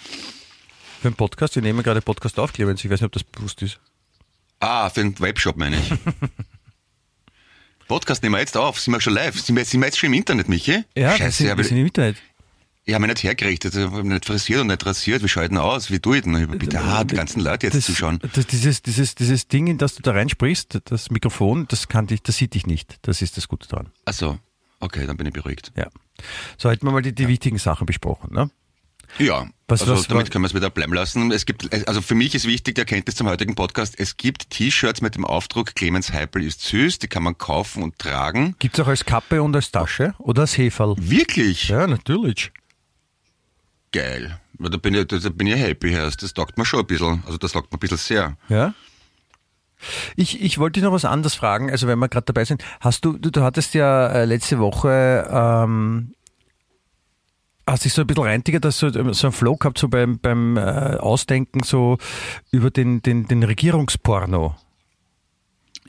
Für 1.02 1.10
einen 1.10 1.16
Podcast, 1.16 1.56
wir 1.56 1.62
nehmen 1.62 1.84
gerade 1.84 2.02
Podcast 2.02 2.40
auf, 2.40 2.54
Clemens, 2.54 2.84
ich 2.86 2.90
weiß 2.90 3.02
nicht, 3.02 3.06
ob 3.08 3.12
das 3.12 3.24
bewusst 3.26 3.62
ist. 3.64 3.80
Ah, 4.62 4.90
für 4.90 5.02
einen 5.02 5.20
Webshop 5.20 5.58
meine 5.58 5.78
ich. 5.78 5.90
Podcast 7.88 8.24
nehmen 8.24 8.36
wir 8.36 8.40
jetzt 8.40 8.56
auf. 8.56 8.80
Sind 8.80 8.94
wir 8.94 9.02
schon 9.02 9.14
live? 9.14 9.38
Sind 9.40 9.56
wir, 9.58 9.66
sind 9.66 9.82
wir 9.82 9.88
jetzt 9.88 10.00
schon 10.00 10.08
im 10.08 10.14
Internet, 10.14 10.48
Michi? 10.48 10.84
Ja, 10.96 11.12
wir 11.12 11.18
Scheiße, 11.18 11.38
sind, 11.44 11.50
aber 11.52 11.58
wir 11.58 11.66
sind 11.66 11.78
im 11.78 11.88
Internet. 11.88 12.18
Ich 12.86 12.94
habe 12.94 13.02
mich 13.02 13.10
nicht 13.14 13.24
hergerichtet. 13.24 13.76
Ich 13.76 13.82
habe 13.82 14.04
mich 14.04 14.14
nicht 14.14 14.26
frisiert 14.26 14.62
und 14.62 14.68
nicht 14.68 14.86
rasiert. 14.86 15.24
Wie 15.24 15.28
schaut 15.30 15.50
denn 15.50 15.58
aus? 15.58 15.92
Wie 15.92 16.00
tue 16.00 16.18
ich 16.18 16.24
denn? 16.24 16.36
Ich 16.36 16.48
Bitte, 16.60 16.80
ah, 16.82 17.04
die 17.04 17.16
ganzen 17.16 17.42
Leute 17.42 17.68
jetzt 17.68 17.76
das, 17.78 17.86
zuschauen. 17.86 18.20
Das, 18.34 18.48
dieses, 18.48 18.82
dieses, 18.82 19.16
dieses 19.16 19.48
Ding, 19.48 19.68
in 19.68 19.78
das 19.78 19.96
du 19.96 20.02
da 20.02 20.12
reinsprichst, 20.12 20.80
das 20.86 21.12
Mikrofon, 21.12 21.68
das 21.70 21.88
kann 21.88 22.08
dich, 22.08 22.22
das 22.24 22.38
sieht 22.38 22.54
dich 22.54 22.66
nicht. 22.66 22.98
Das 23.04 23.22
ist 23.22 23.38
das 23.38 23.48
Gute 23.48 23.68
dran. 23.68 23.92
Ach 24.06 24.14
so. 24.14 24.40
Okay, 24.80 25.06
dann 25.06 25.16
bin 25.18 25.28
ich 25.28 25.34
beruhigt. 25.34 25.72
Ja. 25.78 25.88
So 26.58 26.70
hätten 26.72 26.86
wir 26.88 26.92
mal 26.92 27.02
die, 27.04 27.14
die 27.14 27.28
wichtigen 27.28 27.60
Sachen 27.60 27.86
besprochen. 27.86 28.34
Ne? 28.34 28.50
Ja, 29.20 29.46
Was- 29.68 29.82
also 29.82 29.94
was- 29.94 30.08
damit 30.08 30.24
was- 30.26 30.32
können 30.32 30.44
wir 30.44 30.48
es 30.48 30.54
wieder 30.56 30.70
bleiben 30.70 30.94
lassen. 30.94 31.32
Es 31.32 31.46
gibt, 31.46 31.72
also 31.88 32.02
für 32.02 32.16
mich 32.16 32.34
ist 32.34 32.46
wichtig, 32.48 32.76
die 32.76 32.82
Erkenntnis 32.82 33.16
zum 33.16 33.28
heutigen 33.28 33.56
Podcast, 33.56 33.94
es 34.00 34.18
gibt 34.18 34.50
T-Shirts 34.50 35.02
mit 35.02 35.16
dem 35.16 35.26
Aufdruck 35.26 35.76
Clemens 35.76 36.12
Heipel 36.14 36.44
ist 36.44 36.62
süß, 36.62 36.98
die 37.00 37.08
kann 37.08 37.22
man 37.22 37.38
kaufen 37.38 37.84
und 37.84 38.00
tragen. 38.00 38.56
Gibt 38.60 38.76
es 38.80 38.84
auch 38.84 38.88
als 38.88 39.06
Kappe 39.06 39.44
und 39.44 39.56
als 39.56 39.70
Tasche 39.72 40.16
oder 40.18 40.42
als 40.44 40.58
Heferl? 40.58 40.96
Wirklich? 40.98 41.68
Ja, 41.70 41.86
natürlich. 41.88 42.52
Geil. 43.92 44.40
Ja, 44.60 44.70
Da 44.70 44.78
bin 44.78 44.94
ich, 44.96 45.08
da 45.08 45.18
bin 45.30 45.48
ich 45.48 45.56
happy, 45.56 45.90
Herst. 45.92 46.24
Das 46.24 46.34
taugt 46.34 46.58
mir 46.58 46.66
schon 46.66 46.80
ein 46.82 46.88
bisschen. 46.88 47.24
Also 47.26 47.38
das 47.38 47.52
taugt 47.52 47.72
mir 47.72 47.78
ein 47.78 47.80
bisschen 47.80 47.98
sehr. 47.98 48.38
Ja. 48.50 48.74
Ich, 50.16 50.40
ich 50.42 50.60
wollte 50.60 50.74
dich 50.80 50.84
noch 50.84 50.94
was 50.94 51.06
anderes 51.06 51.34
fragen, 51.34 51.72
also 51.72 51.88
wenn 51.88 51.98
wir 51.98 52.08
gerade 52.08 52.26
dabei 52.26 52.46
sind. 52.46 52.64
Hast 52.82 53.04
du, 53.04 53.18
du, 53.18 53.32
du 53.32 53.42
hattest 53.42 53.74
ja 53.74 54.08
äh, 54.10 54.26
letzte 54.26 54.60
Woche, 54.60 55.28
ähm, 55.32 56.14
hast 57.66 57.86
dich 57.86 57.94
so 57.94 58.02
ein 58.02 58.08
bisschen 58.08 58.24
reintigert, 58.24 58.64
dass 58.64 58.78
du 58.80 58.92
so 59.14 59.28
einen 59.28 59.34
Flow 59.34 59.56
gehabt, 59.56 59.80
so 59.80 59.88
beim, 59.90 60.20
beim 60.20 60.56
äh, 60.58 60.62
Ausdenken 60.62 61.64
so 61.64 61.98
über 62.52 62.70
den, 62.70 63.02
den, 63.02 63.28
den 63.28 63.42
Regierungsporno. 63.42 64.56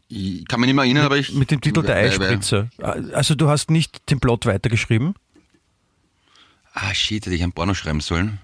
Ich 0.08 0.46
kann 0.48 0.60
mich 0.60 0.68
nicht 0.68 0.76
mehr 0.76 0.84
erinnern, 0.84 1.04
aber 1.04 1.18
ich... 1.18 1.34
Mit 1.34 1.50
dem 1.50 1.60
Titel 1.60 1.82
der 1.82 1.96
Weil- 1.96 2.18
weil- 2.18 2.28
Eispritze. 2.28 2.70
Also 3.12 3.34
du 3.34 3.48
hast 3.50 3.70
nicht 3.70 4.10
den 4.10 4.20
Plot 4.20 4.46
weitergeschrieben. 4.46 5.14
Ah, 6.74 6.94
shit, 6.94 7.24
hätte 7.26 7.34
ich 7.34 7.42
ein 7.42 7.52
Porno 7.52 7.74
schreiben 7.74 8.00
sollen. 8.00 8.38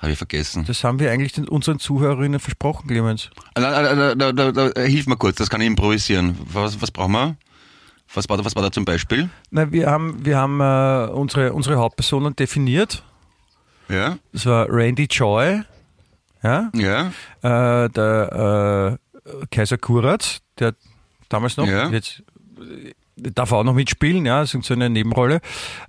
Habe 0.00 0.12
ich 0.12 0.18
vergessen. 0.18 0.64
Das 0.66 0.84
haben 0.84 1.00
wir 1.00 1.10
eigentlich 1.10 1.32
den, 1.32 1.48
unseren 1.48 1.78
Zuhörerinnen 1.80 2.38
versprochen, 2.38 2.86
Clemens. 2.88 3.30
Da, 3.54 4.14
da, 4.14 4.32
da, 4.52 4.80
hilf 4.82 5.06
mir 5.06 5.16
kurz, 5.16 5.36
das 5.36 5.50
kann 5.50 5.60
ich 5.60 5.66
improvisieren. 5.66 6.38
Was, 6.52 6.80
was 6.80 6.90
brauchen 6.90 7.12
wir? 7.12 7.36
Was 8.14 8.28
war, 8.28 8.36
da, 8.36 8.44
was 8.44 8.54
war 8.54 8.62
da 8.62 8.70
zum 8.70 8.84
Beispiel? 8.84 9.28
Na, 9.50 9.70
wir 9.72 9.90
haben, 9.90 10.24
wir 10.24 10.38
haben 10.38 10.60
äh, 10.60 11.10
unsere, 11.12 11.52
unsere 11.52 11.76
Hauptpersonen 11.76 12.36
definiert. 12.36 13.02
Ja? 13.88 14.18
Das 14.32 14.46
war 14.46 14.66
Randy 14.70 15.08
Joy, 15.10 15.62
ja, 16.42 16.70
Ja? 16.74 17.08
äh, 17.42 17.88
der 17.90 18.98
äh, 19.42 19.46
Kaiser 19.50 19.78
Kurat, 19.78 20.40
der 20.58 20.74
damals 21.28 21.56
noch, 21.56 21.66
Ja. 21.66 21.88
jetzt 21.88 22.22
darf 23.22 23.52
auch 23.52 23.64
noch 23.64 23.74
mitspielen, 23.74 24.26
ja, 24.26 24.40
das 24.40 24.54
ist 24.54 24.64
so 24.66 24.74
eine 24.74 24.90
Nebenrolle. 24.90 25.40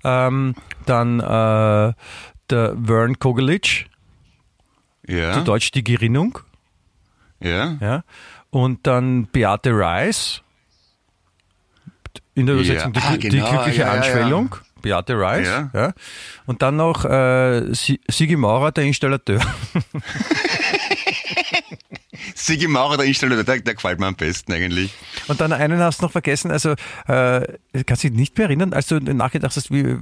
Ähm, 0.04 0.56
dann 0.86 1.20
äh, 1.20 1.94
der 2.50 2.76
Vern 2.84 3.20
Kogelic, 3.20 3.86
Ja? 5.08 5.34
zu 5.34 5.44
Deutsch 5.44 5.72
die 5.72 5.84
Gerinnung, 5.84 6.40
Ja? 7.42 7.78
ja, 7.80 8.04
und 8.50 8.86
dann 8.88 9.28
Beate 9.28 9.78
Reis, 9.78 10.42
in 12.36 12.46
der 12.46 12.56
Ja. 12.56 12.62
Übersetzung 12.62 12.94
die, 12.94 13.00
Ah, 13.02 13.18
die 13.18 13.30
genau, 13.30 13.50
glückliche 13.50 13.82
ja, 13.82 13.88
ja, 13.88 13.94
ja. 13.94 13.98
Anschwellung. 14.00 14.56
Beate 14.82 15.20
Reis, 15.20 15.46
Ja. 15.48 15.70
ja. 15.74 15.94
Und 16.46 16.62
dann 16.62 16.78
noch 16.78 17.04
äh, 17.04 17.74
Si- 17.74 18.00
Sigi 18.10 18.38
Maurer, 18.38 18.72
der 18.72 18.86
Installateur. 18.86 19.42
Sigi 22.36 22.68
Maurer, 22.68 22.98
der 22.98 23.06
Installateur, 23.06 23.44
der, 23.44 23.60
der 23.60 23.76
gefällt 23.76 24.00
mir 24.00 24.08
am 24.08 24.16
besten 24.16 24.54
eigentlich. 24.54 24.94
Und 25.28 25.42
dann 25.42 25.54
einen 25.54 25.80
hast 25.80 26.00
du 26.00 26.06
noch 26.06 26.12
vergessen, 26.12 26.52
also 26.52 26.72
äh, 27.08 27.42
kannst 27.86 28.04
du 28.04 28.10
dich 28.10 28.18
nicht 28.18 28.38
mehr 28.38 28.48
erinnern, 28.48 28.74
als 28.74 28.88
du 28.88 29.00
nachgedacht 29.00 29.56
hast, 29.56 29.72
wie, 29.72 29.98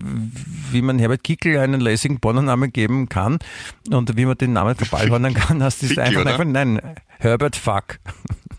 wie 0.71 0.82
man 0.82 0.99
Herbert 0.99 1.23
Kickel 1.23 1.58
einen 1.58 1.82
lässigen 1.82 2.19
Pornonamen 2.19 2.71
geben 2.71 3.10
kann 3.10 3.39
und 3.89 4.17
wie 4.17 4.25
man 4.25 4.38
den 4.38 4.53
Namen 4.53 4.75
verballhornen 4.75 5.34
kann, 5.34 5.63
hast 5.63 5.82
du 5.82 6.01
einfach, 6.01 6.21
oder? 6.21 6.32
einfach, 6.32 6.45
nein, 6.45 6.82
Herbert 7.19 7.56
Fuck. 7.56 7.99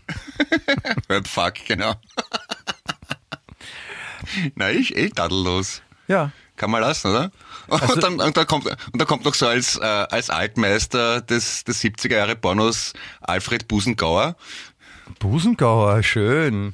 Hört 1.07 1.27
fuck, 1.27 1.53
genau. 1.67 1.93
Na, 4.55 4.71
ich 4.71 4.95
eh 4.95 5.09
tadellos. 5.09 5.81
Ja. 6.07 6.31
Kann 6.59 6.71
man 6.71 6.81
lassen, 6.81 7.07
oder? 7.09 7.31
Also- 7.69 7.93
und, 7.93 8.03
dann, 8.03 8.19
und, 8.19 8.35
dann 8.35 8.47
kommt, 8.47 8.65
und 8.65 8.99
dann 8.99 9.07
kommt 9.07 9.23
noch 9.25 9.33
so 9.33 9.47
als, 9.47 9.77
äh, 9.77 9.83
als 9.83 10.29
Altmeister 10.29 11.21
des, 11.21 11.63
des 11.63 11.81
70er 11.81 12.15
Jahre 12.15 12.35
Pornos 12.35 12.93
Alfred 13.21 13.67
Busengauer. 13.67 14.35
Busengauer, 15.19 16.03
schön. 16.03 16.73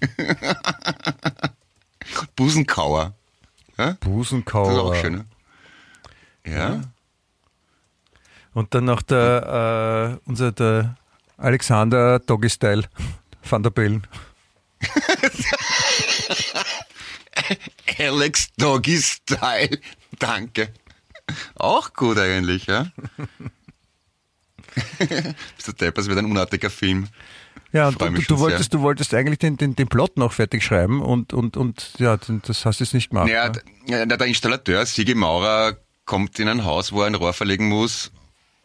Busenkauer. 2.35 3.13
Das 4.67 4.73
ist 4.73 4.79
auch 4.79 4.95
schön. 4.95 5.13
ne? 5.13 5.25
Ja. 6.45 6.81
Und 8.53 8.73
dann 8.73 8.85
noch 8.85 9.01
der, 9.01 10.17
äh, 10.23 10.29
unser, 10.29 10.51
der 10.51 10.95
Alexander 11.37 12.19
Doggy 12.19 12.49
Style 12.49 12.85
van 13.49 13.61
der 13.63 13.69
Bellen. 13.69 14.07
Alex 17.99 18.49
Doggy 18.57 18.97
Style. 18.97 19.79
Danke. 20.19 20.69
Auch 21.55 21.93
gut 21.93 22.17
eigentlich, 22.17 22.67
ja. 22.67 22.87
Bist 24.99 25.67
du 25.67 25.71
depp, 25.71 25.97
es 25.97 26.07
wird 26.07 26.19
ein 26.19 26.25
unartiger 26.25 26.69
Film. 26.69 27.07
Ja, 27.71 27.87
und 27.89 27.99
Freu 27.99 28.09
du, 28.09 28.39
wolltest, 28.39 28.73
du 28.73 28.81
wolltest 28.81 29.13
eigentlich 29.13 29.39
den, 29.39 29.57
den, 29.57 29.75
den 29.75 29.87
Plot 29.87 30.17
noch 30.17 30.31
fertig 30.31 30.63
schreiben 30.63 31.01
und, 31.01 31.33
und, 31.33 31.57
und 31.57 31.91
ja, 31.97 32.15
das 32.17 32.65
hast 32.65 32.79
du 32.79 32.83
jetzt 32.85 32.93
nicht 32.93 33.09
gemacht. 33.09 33.27
Ja, 33.27 33.51
ne? 33.87 34.07
der 34.07 34.27
Installateur, 34.27 34.85
Sigi 34.85 35.13
Maurer, 35.13 35.77
kommt 36.05 36.39
in 36.39 36.47
ein 36.47 36.63
Haus, 36.63 36.91
wo 36.93 37.01
er 37.01 37.07
ein 37.07 37.15
Rohr 37.15 37.33
verlegen 37.33 37.67
muss 37.67 38.11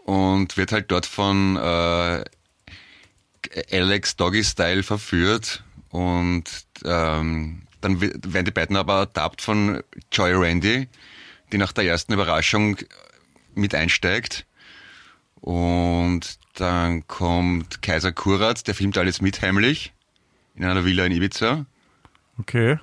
und 0.05 0.57
wird 0.57 0.73
halt 0.73 0.90
dort 0.90 1.07
von 1.07 1.57
äh, 1.57 2.25
Alex 3.73 4.16
Doggy 4.16 4.45
Style 4.45 4.83
verführt 4.83 5.64
und 5.88 6.45
ähm, 6.85 7.62
dann 7.81 8.01
werden 8.01 8.45
die 8.45 8.51
beiden 8.51 8.77
aber 8.77 9.01
ertappt 9.01 9.43
von 9.43 9.83
Joy 10.12 10.33
Randy, 10.35 10.88
die 11.53 11.59
nach 11.59 11.73
der 11.73 11.85
ersten 11.85 12.12
Überraschung 12.12 12.77
mit 13.55 13.75
einsteigt 13.75 14.47
und 15.40 16.38
dann 16.55 17.07
kommt 17.07 17.83
Kaiser 17.83 18.12
Kurat, 18.12 18.66
der 18.66 18.75
filmt 18.75 18.99
alles 18.99 19.21
mit 19.21 19.40
heimlich 19.43 19.93
in 20.55 20.64
einer 20.64 20.85
Villa 20.85 21.05
in 21.07 21.12
Ibiza 21.12 21.64
Okay. 22.38 22.79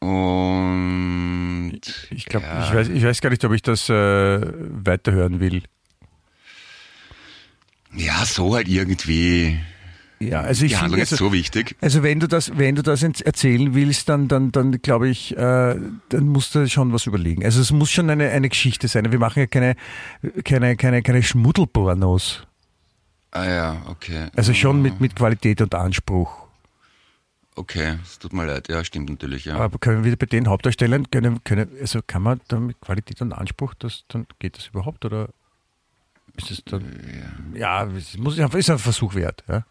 und 0.00 1.80
Ich 2.10 2.26
glaube, 2.26 2.46
ja. 2.46 2.64
ich, 2.64 2.74
weiß, 2.74 2.88
ich 2.88 3.04
weiß 3.04 3.20
gar 3.20 3.30
nicht, 3.30 3.44
ob 3.44 3.52
ich 3.52 3.62
das 3.62 3.88
äh, 3.88 3.92
weiterhören 3.94 5.40
will. 5.40 5.62
Ja, 7.96 8.24
so 8.24 8.54
halt 8.54 8.68
irgendwie. 8.68 9.58
Ja, 10.20 10.40
also 10.40 10.64
ich 10.64 10.72
Die 10.72 10.76
Handlung 10.76 10.92
finde, 10.92 11.02
ist 11.02 11.12
also, 11.12 11.26
so 11.26 11.32
wichtig. 11.32 11.76
also 11.80 12.02
wenn 12.02 12.20
du 12.20 12.28
das, 12.28 12.56
wenn 12.56 12.76
du 12.76 12.82
das 12.82 13.02
erzählen 13.02 13.74
willst, 13.74 14.08
dann, 14.08 14.28
dann, 14.28 14.52
dann 14.52 14.80
glaube 14.80 15.08
ich, 15.08 15.36
äh, 15.36 15.76
dann 16.08 16.28
musst 16.28 16.54
du 16.54 16.68
schon 16.68 16.92
was 16.92 17.06
überlegen. 17.06 17.44
Also 17.44 17.60
es 17.60 17.72
muss 17.72 17.90
schon 17.90 18.08
eine, 18.08 18.30
eine 18.30 18.48
Geschichte 18.48 18.88
sein. 18.88 19.10
Wir 19.10 19.18
machen 19.18 19.40
ja 19.40 19.46
keine, 19.46 19.76
keine, 20.44 20.76
keine, 20.76 21.02
keine 21.02 21.22
Schmuddelpornos. 21.22 22.46
Ah 23.32 23.46
ja, 23.46 23.82
okay. 23.88 24.28
Also 24.36 24.54
schon 24.54 24.80
mit, 24.80 25.00
mit 25.00 25.16
Qualität 25.16 25.60
und 25.60 25.74
Anspruch. 25.74 26.44
Okay, 27.56 27.98
es 28.02 28.18
tut 28.18 28.32
mir 28.32 28.46
leid. 28.46 28.68
Ja, 28.68 28.84
stimmt 28.84 29.10
natürlich, 29.10 29.44
ja. 29.44 29.56
Aber 29.56 29.78
können 29.78 30.04
wir 30.04 30.16
bei 30.16 30.26
den 30.26 30.48
Hauptdarstellern, 30.48 31.10
können, 31.10 31.42
können, 31.44 31.68
also 31.80 32.00
kann 32.04 32.22
man 32.22 32.40
da 32.48 32.58
mit 32.58 32.80
Qualität 32.80 33.20
und 33.22 33.32
Anspruch, 33.32 33.74
das, 33.74 34.04
dann 34.08 34.26
geht 34.38 34.56
das 34.56 34.68
überhaupt 34.68 35.04
oder 35.04 35.28
ist 36.36 36.50
es 36.50 36.64
dann, 36.64 36.84
ja, 37.54 37.84
es 37.84 38.16
muss, 38.18 38.38
ist 38.38 38.70
ein 38.70 38.78
Versuch 38.78 39.14
wert. 39.14 39.44
Ja. 39.48 39.64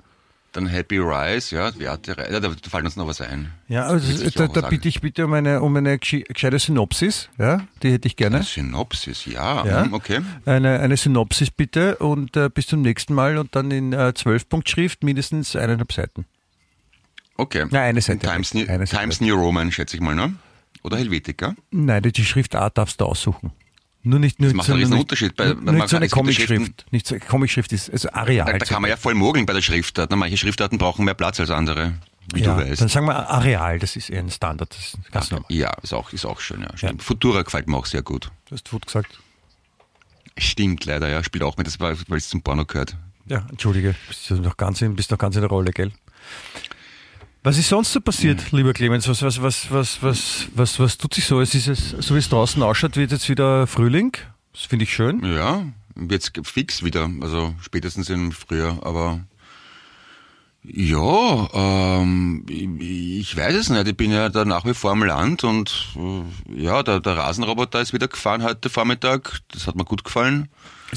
Dann 0.53 0.67
Happy 0.67 0.99
Rise, 0.99 1.55
ja, 1.55 1.77
Werte, 1.79 2.15
ja, 2.31 2.39
da 2.39 2.51
fällt 2.69 2.85
uns 2.85 2.95
noch 2.95 3.07
was 3.07 3.21
ein. 3.21 3.51
Ja, 3.67 3.87
also 3.87 4.29
da, 4.29 4.47
da 4.47 4.69
bitte 4.69 4.87
ich 4.87 5.01
bitte 5.01 5.25
um 5.25 5.33
eine, 5.33 5.61
um 5.61 5.75
eine 5.75 5.95
gesche- 5.97 6.23
gescheite 6.31 6.59
Synopsis, 6.59 7.27
ja, 7.39 7.65
die 7.81 7.91
hätte 7.91 8.07
ich 8.07 8.15
gerne. 8.15 8.43
Synopsis, 8.43 9.25
ja, 9.25 9.65
Ja. 9.65 9.83
hm, 9.85 9.93
okay. 9.93 10.21
Eine, 10.45 10.79
eine 10.79 10.95
Synopsis 10.95 11.49
bitte 11.49 11.95
und 11.97 12.37
äh, 12.37 12.49
bis 12.53 12.67
zum 12.67 12.83
nächsten 12.83 13.15
Mal 13.15 13.37
und 13.39 13.55
dann 13.55 13.71
in 13.71 13.93
äh, 13.93 14.13
12 14.13 14.47
Punkt 14.47 14.69
Schrift 14.69 15.03
mindestens 15.03 15.55
eineinhalb 15.55 15.91
Seiten. 15.91 16.25
Okay. 17.35 17.65
Nein, 17.71 17.81
eine 17.89 18.01
Seite. 18.01 18.27
Times, 18.27 18.53
New, 18.53 18.67
Eine 18.67 18.85
Seite. 18.85 19.01
Times 19.01 19.21
New 19.21 19.35
Roman, 19.35 19.71
schätze 19.71 19.95
ich 19.97 20.01
mal, 20.03 20.13
ne? 20.13 20.35
Oder 20.83 20.97
Helvetica? 20.97 21.55
Nein, 21.71 22.03
die 22.03 22.23
Schriftart 22.25 22.77
darfst 22.77 23.01
du 23.01 23.05
aussuchen. 23.05 23.51
Nur 24.05 24.19
nicht 24.19 24.39
nur 24.39 24.49
Das 24.49 24.55
macht 24.55 24.67
so, 24.67 24.73
einen 24.73 24.91
Unterschied. 24.93 25.35
Bei- 25.37 25.53
nur 25.53 25.55
man 25.63 25.75
nicht 25.75 25.89
so 25.89 25.95
eine 25.95 26.05
ja 26.05 26.11
Comicschrift. 26.11 26.85
Nicht 26.91 27.07
so, 27.07 27.17
Comicschrift 27.19 27.71
ist 27.71 27.89
also 27.89 28.09
Areal. 28.11 28.51
Da, 28.51 28.57
da 28.57 28.65
kann 28.65 28.81
man 28.81 28.89
ja 28.91 28.97
voll 28.97 29.15
mogeln 29.15 29.45
bei 29.45 29.53
der 29.53 29.61
Schriftart. 29.61 30.13
Manche 30.13 30.37
Schriftarten 30.37 30.77
brauchen 30.77 31.05
mehr 31.05 31.13
Platz 31.13 31.39
als 31.39 31.49
andere, 31.49 31.93
wie 32.33 32.41
ja, 32.41 32.53
du 32.55 32.61
weißt. 32.63 32.81
Dann 32.81 32.89
sagen 32.89 33.05
wir 33.05 33.29
Areal, 33.29 33.79
das 33.79 33.95
ist 33.95 34.09
eher 34.09 34.19
ein 34.19 34.29
Standard, 34.29 34.69
das 34.71 34.79
ist 34.79 35.11
ganz 35.11 35.31
normal. 35.31 35.45
Ja, 35.49 35.71
ist 35.81 35.93
auch, 35.93 36.11
ist 36.11 36.25
auch 36.25 36.41
schön, 36.41 36.61
ja. 36.61 36.75
Stimmt. 36.75 37.01
Futura 37.01 37.43
gefällt 37.43 37.67
mir 37.67 37.77
auch 37.77 37.85
sehr 37.85 38.01
gut. 38.01 38.29
Du 38.49 38.55
hast 38.55 38.69
gut 38.69 38.85
gesagt. 38.85 39.19
Stimmt, 40.37 40.83
leider, 40.85 41.07
ja. 41.07 41.23
Spielt 41.23 41.43
auch 41.43 41.55
mit, 41.55 41.67
das 41.67 41.79
war, 41.79 41.95
weil 42.09 42.17
es 42.17 42.27
zum 42.27 42.41
Porno 42.41 42.65
gehört. 42.65 42.97
Ja, 43.27 43.45
entschuldige, 43.49 43.95
bist 44.09 44.29
du 44.29 44.35
noch 44.35 44.57
ganz 44.57 44.81
in, 44.81 44.95
bist 44.95 45.11
noch 45.11 45.17
ganz 45.17 45.35
in 45.35 45.41
der 45.41 45.49
Rolle, 45.49 45.71
gell? 45.71 45.93
Was 47.43 47.57
ist 47.57 47.67
sonst 47.69 47.91
so 47.91 47.99
passiert, 47.99 48.39
Hm. 48.51 48.57
lieber 48.57 48.73
Clemens? 48.73 49.07
Was, 49.07 49.21
was, 49.21 49.41
was, 49.41 49.69
was, 49.71 50.01
was, 50.01 50.47
was, 50.55 50.79
was 50.79 50.97
tut 50.97 51.13
sich 51.13 51.25
so? 51.25 51.41
Es 51.41 51.53
ist 51.53 51.67
es, 51.67 51.89
so 51.89 52.15
wie 52.15 52.19
es 52.19 52.29
draußen 52.29 52.63
ausschaut, 52.63 52.95
wird 52.95 53.11
jetzt 53.11 53.27
wieder 53.27 53.67
Frühling. 53.67 54.13
Das 54.53 54.63
finde 54.63 54.83
ich 54.83 54.93
schön. 54.93 55.21
Ja, 55.25 55.65
jetzt 56.09 56.31
fix 56.43 56.83
wieder, 56.83 57.09
also 57.21 57.53
spätestens 57.61 58.09
im 58.09 58.31
Frühjahr, 58.31 58.79
aber 58.85 59.19
ja, 60.63 61.49
ähm, 62.01 62.45
ich 62.47 63.35
weiß 63.35 63.55
es 63.55 63.69
nicht. 63.69 63.87
Ich 63.89 63.97
bin 63.97 64.11
ja 64.11 64.29
da 64.29 64.45
nach 64.45 64.63
wie 64.63 64.73
vor 64.73 64.91
am 64.91 65.03
Land 65.03 65.43
und 65.43 65.89
äh, 65.97 66.63
ja, 66.63 66.81
der, 66.83 67.01
der 67.01 67.17
Rasenroboter 67.17 67.81
ist 67.81 67.91
wieder 67.91 68.07
gefahren 68.07 68.43
heute 68.43 68.69
Vormittag. 68.69 69.41
Das 69.51 69.67
hat 69.67 69.75
mir 69.75 69.83
gut 69.83 70.05
gefallen. 70.05 70.47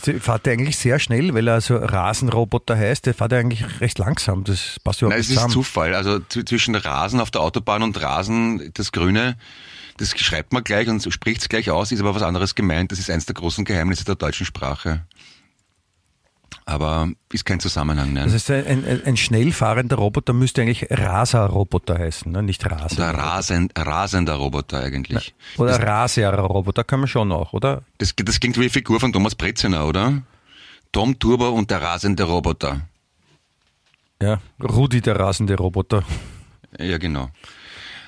Der 0.04 0.20
fährt 0.20 0.46
der 0.46 0.52
eigentlich 0.54 0.76
sehr 0.76 0.98
schnell, 0.98 1.32
weil 1.35 1.48
er 1.48 1.54
also 1.54 1.76
Rasenroboter 1.76 2.76
heißt. 2.76 3.06
Der 3.06 3.14
fährt 3.14 3.32
ja 3.32 3.38
eigentlich 3.38 3.80
recht 3.80 3.98
langsam. 3.98 4.44
Das 4.44 4.76
passt 4.82 5.02
überhaupt 5.02 5.14
Nein, 5.14 5.20
es 5.20 5.28
nicht 5.28 5.40
ist. 5.40 5.50
Zufall. 5.50 5.94
Also 5.94 6.16
zw- 6.16 6.46
zwischen 6.46 6.74
Rasen 6.74 7.20
auf 7.20 7.30
der 7.30 7.40
Autobahn 7.40 7.82
und 7.82 8.00
Rasen, 8.02 8.70
das 8.74 8.92
Grüne, 8.92 9.37
das 9.98 10.11
schreibt 10.18 10.52
man 10.52 10.64
gleich 10.64 10.88
und 10.88 11.02
spricht 11.12 11.42
es 11.42 11.48
gleich 11.48 11.70
aus, 11.70 11.92
ist 11.92 12.00
aber 12.00 12.14
was 12.14 12.22
anderes 12.22 12.54
gemeint. 12.54 12.92
Das 12.92 12.98
ist 12.98 13.11
eins 13.11 13.26
der 13.26 13.35
großen 13.35 13.64
Geheimnisse 13.64 14.04
der 14.04 14.16
deutschen 14.16 14.44
Sprache. 14.46 15.02
Aber 16.68 17.09
ist 17.33 17.44
kein 17.44 17.61
Zusammenhang, 17.61 18.12
ne? 18.12 18.24
Das 18.24 18.33
heißt, 18.35 18.50
ein, 18.50 18.85
ein, 18.85 19.05
ein 19.05 19.16
schnell 19.16 19.52
fahrender 19.52 19.96
Roboter 19.96 20.33
müsste 20.33 20.62
eigentlich 20.62 20.88
Raser-Roboter 20.90 21.96
heißen, 21.96 22.31
ne? 22.33 22.42
nicht 22.42 22.68
Rasen. 22.68 22.98
Oder 22.98 23.14
rasend, 23.14 23.72
rasender 23.79 24.35
Roboter 24.35 24.81
eigentlich. 24.81 25.33
Oder 25.59 25.81
Raser-Roboter 25.81 26.83
kann 26.83 27.00
man 27.00 27.09
schon 27.09 27.31
auch, 27.31 27.52
oder? 27.52 27.83
Das, 27.98 28.14
das 28.16 28.40
klingt 28.40 28.57
wie 28.57 28.62
eine 28.62 28.70
Figur 28.70 28.98
von 28.98 29.12
Thomas 29.12 29.37
Breziner, 29.37 29.87
oder? 29.87 30.22
Tom 30.90 31.16
Turbo 31.20 31.50
und 31.50 31.70
der 31.70 31.83
rasende 31.83 32.24
Roboter. 32.24 32.81
Ja, 34.20 34.40
Rudi, 34.61 35.00
der 35.00 35.20
rasende 35.20 35.55
Roboter. 35.57 36.02
Ja, 36.81 36.98
genau. 36.98 37.31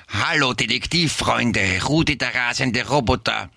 Hallo 0.09 0.53
Detektivfreunde, 0.53 1.61
Rudi 1.87 2.17
der 2.17 2.35
rasende 2.35 2.85
Roboter 2.85 3.49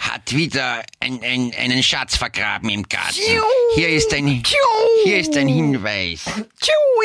hat 0.00 0.34
wieder 0.34 0.82
ein, 1.00 1.22
ein, 1.22 1.54
einen 1.56 1.82
Schatz 1.82 2.16
vergraben 2.16 2.70
im 2.70 2.88
Garten. 2.88 3.20
Hier 3.74 3.88
ist 3.88 4.12
ein, 4.12 4.42
hier 5.04 5.18
ist 5.18 5.36
ein 5.36 5.48
Hinweis. 5.48 6.24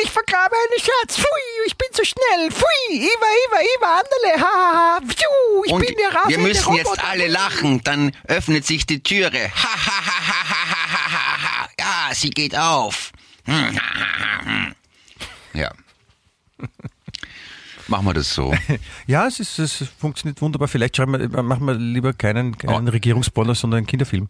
Ich 0.02 0.10
vergrabe 0.10 0.54
einen 0.54 0.80
Schatz. 0.80 1.16
Pfui, 1.16 1.66
ich 1.66 1.76
bin 1.76 1.88
zu 1.92 2.04
schnell. 2.04 2.50
Pfui, 2.50 2.66
Iva, 2.90 3.06
Iva, 3.08 3.60
Iva, 3.60 4.00
Andele, 4.00 4.46
hahaha. 4.46 5.00
Ich 5.64 5.72
Und 5.72 5.86
bin 5.86 5.96
der 5.96 6.08
Raphael, 6.08 6.28
Wir 6.28 6.38
müssen 6.38 6.74
der 6.74 6.84
jetzt 6.84 7.04
alle 7.04 7.26
lachen, 7.28 7.82
dann 7.82 8.14
öffnet 8.28 8.66
sich 8.66 8.86
die 8.86 9.02
Türe. 9.02 9.50
Ha, 9.54 9.68
ha, 9.86 10.06
ha, 10.06 10.28
ha, 10.28 10.50
ha, 10.50 11.12
ha, 11.12 11.42
ha. 11.42 11.68
Ja, 11.78 12.14
sie 12.14 12.30
geht 12.30 12.56
auf. 12.56 13.12
Hm, 13.46 13.54
ha, 13.54 13.94
ha, 13.94 14.18
ha, 14.20 14.44
hm. 14.44 14.74
Ja. 15.54 15.72
Machen 17.88 18.06
wir 18.06 18.14
das 18.14 18.34
so. 18.34 18.54
Ja, 19.06 19.26
es, 19.26 19.38
ist, 19.40 19.58
es 19.58 19.84
funktioniert 19.98 20.40
wunderbar. 20.42 20.68
Vielleicht 20.68 20.96
schreiben 20.96 21.12
wir, 21.12 21.42
machen 21.42 21.66
wir 21.66 21.74
lieber 21.74 22.12
keinen, 22.12 22.56
keinen 22.58 22.88
Regierungsporno, 22.88 23.54
sondern 23.54 23.78
einen 23.78 23.86
Kinderfilm. 23.86 24.28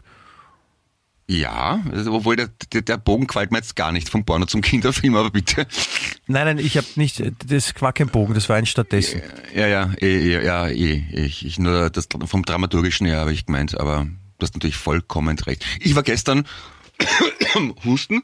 Ja, 1.28 1.82
also, 1.90 2.12
obwohl 2.12 2.36
der, 2.36 2.50
der, 2.72 2.82
der 2.82 2.98
Bogen 2.98 3.26
gefällt 3.26 3.50
mir 3.50 3.58
jetzt 3.58 3.74
gar 3.74 3.90
nicht 3.90 4.08
vom 4.08 4.24
Porno 4.24 4.46
zum 4.46 4.60
Kinderfilm, 4.60 5.16
aber 5.16 5.30
bitte. 5.30 5.66
Nein, 6.28 6.46
nein, 6.46 6.58
ich 6.58 6.76
habe 6.76 6.86
nicht, 6.94 7.20
das 7.48 7.74
war 7.80 7.92
kein 7.92 8.08
Bogen, 8.08 8.34
das 8.34 8.48
war 8.48 8.56
ein 8.56 8.66
stattdessen. 8.66 9.22
Ja, 9.52 9.66
ja, 9.66 9.92
eh, 10.00 10.30
ja, 10.30 10.40
ja, 10.40 10.68
eh, 10.68 11.04
ich, 11.12 11.44
ich 11.44 11.58
nur 11.58 11.90
das 11.90 12.06
vom 12.26 12.44
dramaturgischen 12.44 13.08
her 13.08 13.18
habe 13.18 13.32
ich 13.32 13.46
gemeint, 13.46 13.78
aber 13.78 14.04
du 14.04 14.42
hast 14.46 14.54
natürlich 14.54 14.76
vollkommen 14.76 15.36
recht. 15.40 15.64
Ich 15.80 15.96
war 15.96 16.04
gestern 16.04 16.46
Husten. 17.84 18.22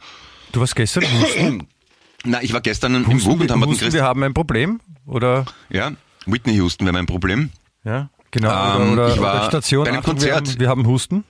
Du 0.53 0.61
warst 0.61 0.77
gestern 0.77 1.03
Husten. 1.03 1.67
Na, 2.25 2.41
ich 2.41 2.53
war 2.53 2.61
gestern 2.61 2.95
im 2.95 3.05
WUK 3.05 3.41
und 3.41 3.51
haben 3.51 3.61
wir 3.61 3.67
Husten, 3.67 3.93
wir 3.93 4.05
haben 4.05 4.23
ein 4.23 4.33
Problem, 4.33 4.81
oder? 5.07 5.45
Ja, 5.71 5.93
Whitney 6.27 6.55
Houston 6.55 6.87
wäre 6.87 6.93
mein 6.95 7.07
Problem. 7.07 7.51
Ja, 7.85 8.09
genau. 8.31 8.77
Ähm, 8.81 8.93
oder, 8.93 9.07
oder, 9.07 9.15
ich 9.15 9.21
war 9.21 9.35
oder 9.37 9.45
Station 9.47 9.85
bei 9.85 9.91
einem 9.91 10.01
Achtung, 10.01 10.21
Wir 10.21 10.33
Konzert. 10.33 10.49
haben, 10.49 10.61
wir 10.61 10.69
haben 10.69 10.87
Husten. 10.87 11.25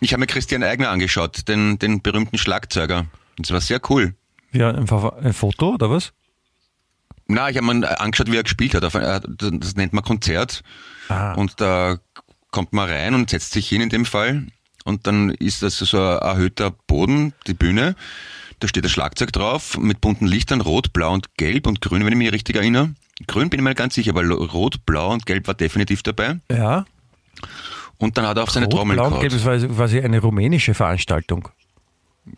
Ich 0.00 0.12
habe 0.12 0.20
mir 0.20 0.26
Christian 0.26 0.62
Eigner 0.62 0.90
angeschaut, 0.90 1.48
den, 1.48 1.78
den 1.78 2.02
berühmten 2.02 2.38
Schlagzeuger. 2.38 3.06
Das 3.36 3.50
war 3.50 3.60
sehr 3.60 3.80
cool. 3.90 4.14
Ja, 4.52 4.70
ein, 4.70 4.88
ein 4.88 5.32
Foto 5.32 5.74
oder 5.74 5.90
was? 5.90 6.12
Na, 7.26 7.50
ich 7.50 7.56
habe 7.58 7.66
mir 7.74 8.00
angeschaut, 8.00 8.30
wie 8.32 8.36
er 8.36 8.42
gespielt 8.44 8.74
hat. 8.74 8.82
Äh, 8.94 9.20
Das 9.58 9.76
nennt 9.76 9.92
man 9.92 10.02
Konzert. 10.04 10.62
Ah. 11.08 11.32
Und 11.34 11.60
da 11.60 11.98
kommt 12.50 12.72
man 12.72 12.88
rein 12.88 13.14
und 13.14 13.28
setzt 13.30 13.52
sich 13.52 13.68
hin 13.68 13.82
in 13.82 13.90
dem 13.90 14.06
Fall. 14.06 14.46
Und 14.84 15.06
dann 15.06 15.30
ist 15.30 15.62
das 15.62 15.76
so 15.78 15.98
ein 16.00 16.18
erhöhter 16.18 16.70
Boden, 16.70 17.34
die 17.46 17.52
Bühne. 17.54 17.94
Da 18.60 18.68
steht 18.68 18.84
das 18.84 18.90
Schlagzeug 18.90 19.32
drauf 19.32 19.78
mit 19.78 20.00
bunten 20.00 20.26
Lichtern, 20.26 20.60
rot, 20.60 20.92
blau 20.92 21.12
und 21.12 21.36
gelb 21.36 21.66
und 21.66 21.80
grün, 21.80 22.04
wenn 22.04 22.12
ich 22.12 22.18
mich 22.18 22.32
richtig 22.32 22.56
erinnere. 22.56 22.90
Grün 23.26 23.50
bin 23.50 23.60
ich 23.60 23.64
mir 23.64 23.74
ganz 23.74 23.94
sicher, 23.94 24.10
aber 24.10 24.22
lo- 24.22 24.44
rot, 24.44 24.84
blau 24.86 25.12
und 25.12 25.26
gelb 25.26 25.46
war 25.46 25.54
definitiv 25.54 26.02
dabei. 26.02 26.40
Ja. 26.50 26.84
Und 27.98 28.16
dann 28.18 28.26
hat 28.26 28.36
er 28.36 28.42
auf 28.44 28.50
seine 28.50 28.66
Rot, 28.66 28.74
Trommel 28.74 28.96
Blau 28.96 29.08
und. 29.08 29.20
Gelb, 29.20 29.32
das 29.32 29.44
war 29.44 29.58
quasi 29.58 30.00
eine 30.00 30.20
rumänische 30.20 30.74
Veranstaltung. 30.74 31.48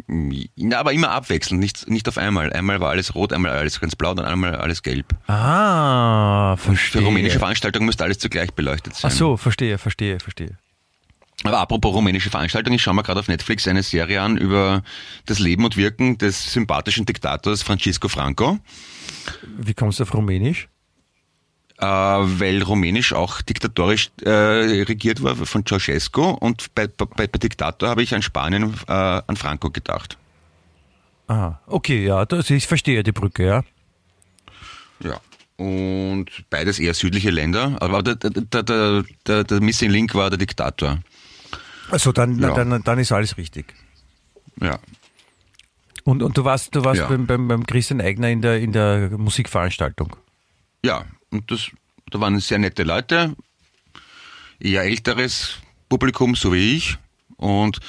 Na, 0.07 0.79
aber 0.79 0.93
immer 0.93 1.11
abwechselnd, 1.11 1.61
nicht, 1.61 1.89
nicht 1.91 2.07
auf 2.09 2.17
einmal. 2.17 2.53
Einmal 2.53 2.81
war 2.81 2.91
alles 2.91 3.15
rot, 3.15 3.33
einmal 3.33 3.51
alles 3.53 3.81
ganz 3.81 3.97
blau, 3.97 4.15
dann 4.15 4.25
einmal 4.25 4.55
alles 4.57 4.83
gelb. 4.83 5.07
Ah, 5.27 6.57
Für 6.57 6.67
verstehe. 6.69 7.03
rumänische 7.03 7.39
Veranstaltungen 7.39 7.87
müsste 7.87 8.05
alles 8.05 8.19
zugleich 8.19 8.53
beleuchtet 8.53 8.95
sein. 8.95 9.11
Ach 9.13 9.17
so, 9.17 9.37
verstehe, 9.37 9.79
verstehe, 9.79 10.21
verstehe. 10.21 10.57
Aber 11.43 11.59
apropos 11.59 11.95
rumänische 11.95 12.29
Veranstaltung, 12.31 12.75
ich 12.75 12.83
schaue 12.83 12.95
mir 12.95 13.03
gerade 13.03 13.21
auf 13.21 13.29
Netflix 13.29 13.67
eine 13.67 13.83
Serie 13.83 14.21
an 14.21 14.37
über 14.37 14.83
das 15.25 15.39
Leben 15.39 15.65
und 15.65 15.77
Wirken 15.77 16.19
des 16.19 16.53
sympathischen 16.53 17.07
Diktators 17.07 17.63
Francisco 17.63 18.09
Franco, 18.09 18.59
Wie 19.57 19.75
kommst 19.75 20.01
du 20.01 20.03
auf 20.03 20.13
Rumänisch? 20.13 20.69
äh, 21.79 21.87
weil 21.87 22.63
Rumänisch 22.63 23.13
auch 23.15 23.41
diktatorisch 23.41 24.11
äh, 24.23 24.31
regiert 24.31 25.23
war 25.23 25.35
von 25.35 25.65
Ceausescu 25.65 26.23
und 26.23 26.75
bei, 26.75 26.87
bei, 26.87 27.27
bei 27.27 27.39
Diktator 27.39 27.89
habe 27.89 28.03
ich 28.03 28.15
an 28.15 28.23
Spanien 28.23 28.75
äh, 28.87 28.93
an 28.93 29.37
Franco 29.37 29.71
gedacht. 29.71 30.19
Aha, 31.27 31.61
okay, 31.67 32.05
ja, 32.05 32.27
das, 32.27 32.51
ich 32.51 32.67
verstehe 32.67 33.03
die 33.03 33.13
Brücke, 33.13 33.47
ja. 33.47 33.65
Ja. 35.03 35.21
Und 35.57 36.27
beides 36.49 36.79
eher 36.79 36.95
südliche 36.95 37.31
Länder, 37.31 37.77
aber 37.81 38.03
der, 38.03 38.17
der, 38.17 38.63
der, 38.63 39.05
der, 39.27 39.45
der 39.45 39.61
Missing 39.61 39.91
Link 39.91 40.15
war 40.15 40.31
der 40.31 40.39
Diktator. 40.39 40.99
Also 41.91 42.13
dann, 42.13 42.39
Ja. 42.39 42.55
dann, 42.55 42.83
dann 42.83 42.99
ist 42.99 43.13
alles 43.13 43.37
richtig. 43.37 43.75
Ja. 44.61 44.79
Und, 46.05 46.23
und 46.23 46.37
du 46.37 46.45
warst, 46.45 46.75
du 46.75 46.85
warst 46.85 47.01
Ja. 47.01 47.09
beim, 47.09 47.27
beim, 47.27 47.49
beim 47.49 47.67
Christian 47.67 48.01
Eigner 48.01 48.31
in 48.31 48.41
der, 48.43 48.59
in 48.61 48.73
der 48.73 49.11
Musikveranstaltung. 49.11 50.17
Ja, 50.85 51.05
und 51.31 51.51
das, 51.51 51.71
da 52.11 52.21
waren 52.21 52.39
sehr 52.41 52.59
nette 52.59 52.83
Leute, 52.85 53.37
eher 54.59 54.83
älteres 54.83 55.59
Publikum, 55.89 56.35
so 56.35 56.53
wie 56.53 56.77
ich. 56.77 56.97
Und 57.37 57.81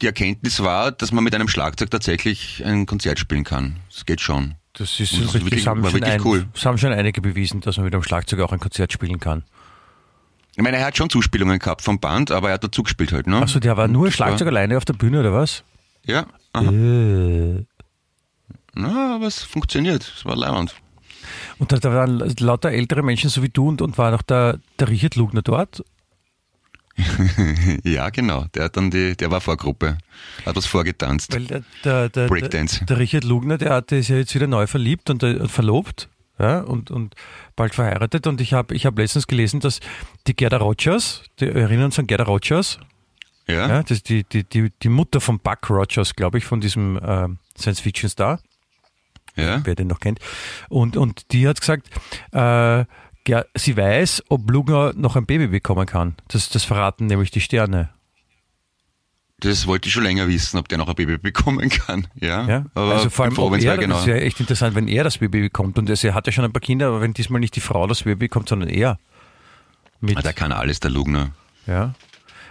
die 0.00 0.06
Erkenntnis 0.06 0.60
war, 0.62 0.92
dass 0.92 1.12
man 1.12 1.24
mit 1.24 1.34
einem 1.34 1.48
Schlagzeug 1.48 1.90
tatsächlich 1.90 2.64
ein 2.64 2.86
Konzert 2.86 3.18
spielen 3.18 3.44
kann. 3.44 3.76
Das 3.92 4.06
geht 4.06 4.20
schon. 4.20 4.54
Das 4.74 5.00
ist 5.00 5.12
das 5.12 5.20
richtig, 5.20 5.44
wirklich- 5.44 5.64
das 5.64 5.66
haben, 5.66 5.82
war 5.82 5.92
wirklich 5.92 6.12
ein, 6.12 6.20
cool. 6.24 6.46
das 6.52 6.64
haben 6.64 6.78
schon 6.78 6.92
einige 6.92 7.20
bewiesen, 7.20 7.60
dass 7.60 7.76
man 7.78 7.84
mit 7.84 7.94
einem 7.94 8.04
Schlagzeug 8.04 8.40
auch 8.40 8.52
ein 8.52 8.60
Konzert 8.60 8.92
spielen 8.92 9.18
kann. 9.18 9.44
Ich 10.58 10.64
meine, 10.64 10.78
er 10.78 10.86
hat 10.86 10.96
schon 10.96 11.08
Zuspielungen 11.08 11.60
gehabt 11.60 11.82
vom 11.82 12.00
Band, 12.00 12.32
aber 12.32 12.48
er 12.48 12.54
hat 12.54 12.64
dazu 12.64 12.82
gespielt 12.82 13.12
halt, 13.12 13.28
ne? 13.28 13.36
Achso, 13.36 13.60
der 13.60 13.76
war 13.76 13.86
nur 13.86 14.10
Schlagzeug 14.10 14.48
alleine 14.48 14.76
auf 14.76 14.84
der 14.84 14.94
Bühne, 14.94 15.20
oder 15.20 15.32
was? 15.32 15.62
Ja, 16.04 16.26
aha. 16.52 16.72
Äh. 16.72 17.64
Na, 18.74 19.14
aber 19.14 19.28
es 19.28 19.44
funktioniert. 19.44 20.12
Es 20.16 20.24
war 20.24 20.34
leibend. 20.34 20.74
Und 21.60 21.70
da, 21.70 21.76
da 21.76 21.94
waren 21.94 22.18
lauter 22.40 22.72
ältere 22.72 23.04
Menschen, 23.04 23.30
so 23.30 23.40
wie 23.44 23.50
du, 23.50 23.68
und, 23.68 23.80
und 23.82 23.98
war 23.98 24.10
noch 24.10 24.22
der, 24.22 24.58
der 24.80 24.88
Richard 24.88 25.14
Lugner 25.14 25.42
dort. 25.42 25.84
ja, 27.84 28.10
genau. 28.10 28.46
Der 28.52 28.64
hat 28.64 28.76
dann 28.76 28.90
die, 28.90 29.16
der 29.16 29.30
war 29.30 29.40
Vorgruppe. 29.40 29.98
Hat 30.44 30.56
was 30.56 30.66
vorgetanzt. 30.66 31.32
Weil 31.36 31.44
der, 31.44 31.62
der, 31.84 32.08
der, 32.08 32.26
Breakdance. 32.26 32.78
der, 32.78 32.86
der 32.88 32.98
Richard 32.98 33.22
Lugner, 33.22 33.58
der 33.58 33.74
hat, 33.74 33.92
ist 33.92 34.08
ja 34.08 34.16
jetzt 34.16 34.34
wieder 34.34 34.48
neu 34.48 34.66
verliebt 34.66 35.08
und 35.08 35.22
äh, 35.22 35.46
verlobt 35.46 36.08
ja, 36.38 36.60
und, 36.60 36.90
und 36.90 37.14
bald 37.56 37.74
verheiratet. 37.74 38.26
Und 38.26 38.40
ich 38.40 38.52
habe 38.52 38.74
ich 38.74 38.86
hab 38.86 38.98
letztens 38.98 39.26
gelesen, 39.26 39.60
dass 39.60 39.80
die 40.26 40.34
Gerda 40.34 40.58
Rogers, 40.58 41.22
die 41.40 41.46
erinnern 41.46 41.86
uns 41.86 41.98
an 41.98 42.06
Gerda 42.06 42.24
Rogers, 42.24 42.78
Ja? 43.48 43.68
ja, 43.68 43.82
das 43.82 44.02
die, 44.02 44.24
die, 44.24 44.44
die, 44.44 44.70
die 44.82 44.88
Mutter 44.88 45.20
von 45.20 45.38
Buck 45.40 45.68
Rogers, 45.70 46.14
glaube 46.14 46.38
ich, 46.38 46.44
von 46.44 46.60
diesem 46.60 46.96
äh, 46.96 47.28
Science-Fiction-Star. 47.58 48.40
Ja? 49.36 49.60
wer 49.64 49.76
den 49.76 49.86
noch 49.86 50.00
kennt. 50.00 50.18
Und, 50.68 50.96
und 50.96 51.32
die 51.32 51.46
hat 51.46 51.60
gesagt, 51.60 51.88
äh, 52.32 52.84
sie 53.54 53.76
weiß, 53.76 54.24
ob 54.28 54.50
Lugner 54.50 54.92
noch 54.96 55.16
ein 55.16 55.26
Baby 55.26 55.46
bekommen 55.46 55.86
kann. 55.86 56.16
Das, 56.28 56.48
das 56.48 56.64
verraten 56.64 57.06
nämlich 57.06 57.30
die 57.30 57.40
Sterne. 57.40 57.90
Das 59.40 59.68
wollte 59.68 59.86
ich 59.86 59.92
schon 59.94 60.02
länger 60.02 60.26
wissen, 60.26 60.58
ob 60.58 60.68
der 60.68 60.78
noch 60.78 60.88
ein 60.88 60.94
Baby 60.96 61.16
bekommen 61.16 61.68
kann. 61.68 62.08
Ja. 62.16 62.44
Ja? 62.46 62.64
Aber 62.74 62.94
also 62.94 63.08
vor 63.10 63.24
allem, 63.24 63.34
froh, 63.34 63.54
er, 63.54 63.78
genau. 63.78 63.96
das 63.96 64.06
wäre 64.06 64.20
echt 64.20 64.40
interessant, 64.40 64.74
wenn 64.74 64.88
er 64.88 65.04
das 65.04 65.18
Baby 65.18 65.42
bekommt. 65.42 65.78
Und 65.78 65.88
er 65.88 66.14
hat 66.14 66.26
ja 66.26 66.32
schon 66.32 66.44
ein 66.44 66.52
paar 66.52 66.60
Kinder, 66.60 66.88
aber 66.88 67.00
wenn 67.00 67.14
diesmal 67.14 67.40
nicht 67.40 67.54
die 67.54 67.60
Frau 67.60 67.86
das 67.86 68.02
Baby 68.02 68.26
bekommt, 68.26 68.48
sondern 68.48 68.68
er. 68.68 68.98
Mit, 70.00 70.16
Ah, 70.16 70.22
der 70.22 70.32
kann 70.32 70.50
alles, 70.52 70.80
der 70.80 70.90
Lugner. 70.90 71.30
ja. 71.66 71.94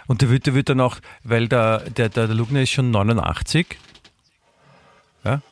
Und 0.06 0.22
der 0.22 0.30
wird, 0.30 0.46
der 0.46 0.54
wird 0.54 0.70
dann 0.70 0.80
auch, 0.80 0.96
weil 1.22 1.48
der, 1.48 1.80
der, 1.90 2.08
der, 2.08 2.26
der 2.28 2.34
Lugner 2.34 2.62
ist 2.62 2.70
schon 2.70 2.90
89. 2.90 3.76
Ja. 5.22 5.42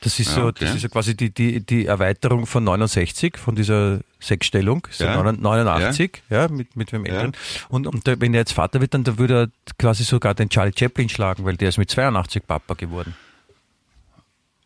Das 0.00 0.20
ist 0.20 0.28
Ja, 0.28 0.34
so, 0.34 0.40
okay. 0.48 0.64
das 0.66 0.74
ist 0.74 0.82
so 0.82 0.88
quasi 0.88 1.16
die, 1.16 1.30
die, 1.32 1.64
die 1.64 1.86
Erweiterung 1.86 2.46
von 2.46 2.62
69, 2.64 3.38
von 3.38 3.54
dieser 3.56 4.00
Sechsstellung, 4.20 4.86
Ja. 4.98 5.14
ja. 5.24 5.32
89, 5.32 6.22
ja, 6.28 6.48
mit, 6.48 6.76
mit 6.76 6.92
wem 6.92 7.06
Ja. 7.06 7.12
Älteren. 7.14 7.32
Und, 7.70 7.86
und 7.86 8.06
der, 8.06 8.20
wenn 8.20 8.34
er 8.34 8.40
jetzt 8.40 8.52
Vater 8.52 8.80
wird, 8.80 8.92
dann 8.94 9.04
da 9.04 9.16
würde 9.18 9.42
er 9.44 9.74
quasi 9.78 10.04
sogar 10.04 10.34
den 10.34 10.50
Charlie 10.50 10.72
Chaplin 10.78 11.08
schlagen, 11.08 11.44
weil 11.44 11.56
der 11.56 11.70
ist 11.70 11.78
mit 11.78 11.90
82 11.90 12.46
Papa 12.46 12.74
geworden. 12.74 13.14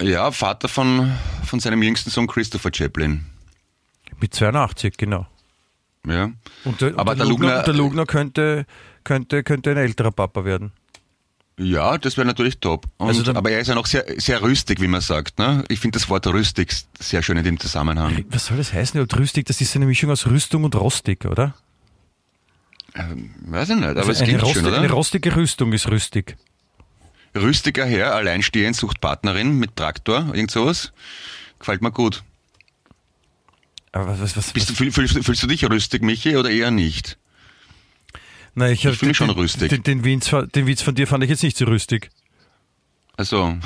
Ja, 0.03 0.33
Vater 0.33 0.69
von, 0.69 1.13
von 1.45 1.61
seinem 1.61 1.83
jüngsten 1.83 2.11
Sohn 2.11 2.27
Christopher 2.27 2.71
Chaplin. 2.75 3.27
Mit 4.21 4.35
82, 4.35 4.97
genau. 4.97 5.27
Ja. 6.07 6.31
Und 6.65 6.81
der, 6.81 6.99
Aber 6.99 7.13
und 7.13 7.19
der, 7.19 7.27
der 7.27 7.27
Lugner, 7.27 7.49
Lugner- 7.49 7.63
der 7.65 7.75
Lugner 7.75 8.07
könnte, 8.07 8.67
könnte, 9.05 9.43
könnte 9.43 9.71
ein 9.71 9.77
älterer 9.77 10.11
Papa 10.11 10.45
werden. 10.45 10.73
Ja, 11.63 11.99
das 11.99 12.17
wäre 12.17 12.27
natürlich 12.27 12.59
top. 12.59 12.87
Und, 12.97 13.09
Also 13.09 13.23
dann- 13.23 13.37
aber 13.37 13.51
er 13.51 13.61
ist 13.61 13.67
ja 13.69 13.75
noch 13.75 13.85
sehr, 13.85 14.07
sehr 14.17 14.41
rüstig, 14.41 14.81
wie 14.81 14.89
man 14.89 15.03
sagt. 15.03 15.39
Ne? 15.39 15.63
Ich 15.69 15.79
finde 15.79 15.99
das 15.99 16.09
Wort 16.09 16.27
rüstig 16.27 16.73
sehr 16.99 17.23
schön 17.23 17.37
in 17.37 17.45
dem 17.45 17.61
Zusammenhang. 17.61 18.25
Was 18.31 18.47
soll 18.47 18.57
das 18.57 18.73
heißen? 18.73 18.99
Rüstig, 19.01 19.45
das 19.47 19.61
ist 19.61 19.77
eine 19.77 19.85
Mischung 19.85 20.11
aus 20.11 20.27
Rüstung 20.27 20.65
und 20.65 20.75
rostig, 20.75 21.27
oder? 21.27 21.55
Ähm, 22.95 23.35
weiß 23.43 23.69
ich 23.71 23.77
nicht, 23.77 23.85
aber 23.85 23.99
Also 24.01 24.11
es 24.11 24.19
eine, 24.21 24.29
klingt 24.29 24.43
rostige, 24.43 24.65
schön, 24.65 24.75
eine 24.75 24.87
oder? 24.87 24.95
rostige 24.95 25.37
Rüstung 25.37 25.73
ist 25.75 25.87
rüstig. 25.89 26.37
Rüstiger 27.37 27.85
Herr, 27.85 28.15
alleinstehend, 28.15 28.75
sucht 28.75 29.01
Partnerin 29.01 29.59
mit 29.59 29.77
Traktor, 29.77 30.31
irgend 30.35 30.51
sowas. 30.51 30.93
Gefällt 31.59 31.83
mir 31.83 31.93
gut. 31.93 32.23
Aber 33.93 34.07
was, 34.09 34.21
was, 34.21 34.37
was, 34.37 34.53
Bist 34.53 34.71
du, 34.71 34.75
fühl- 34.75 34.93
fühlst, 34.93 35.23
fühlst 35.25 35.43
du 35.43 35.47
dich 35.47 35.69
rüstig, 35.69 36.03
Michi, 36.03 36.37
oder 36.37 36.51
eher 36.51 36.71
nicht? 36.71 37.19
Na, 38.55 38.71
ich, 38.71 38.87
hab 38.87 38.95
fühl 38.95 39.09
mich 39.09 39.17
schon 39.17 39.31
rüstig. 39.31 39.69
Den, 39.71 39.83
den, 39.83 40.05
Witz, 40.05 40.31
den 40.55 40.67
Witz 40.67 40.83
von 40.83 40.95
dir 40.95 41.07
fand 41.07 41.25
ich 41.25 41.31
jetzt 41.31 41.43
nicht 41.43 41.57
so 41.57 41.65
rüstig. 41.67 42.11
Also. 43.17 43.57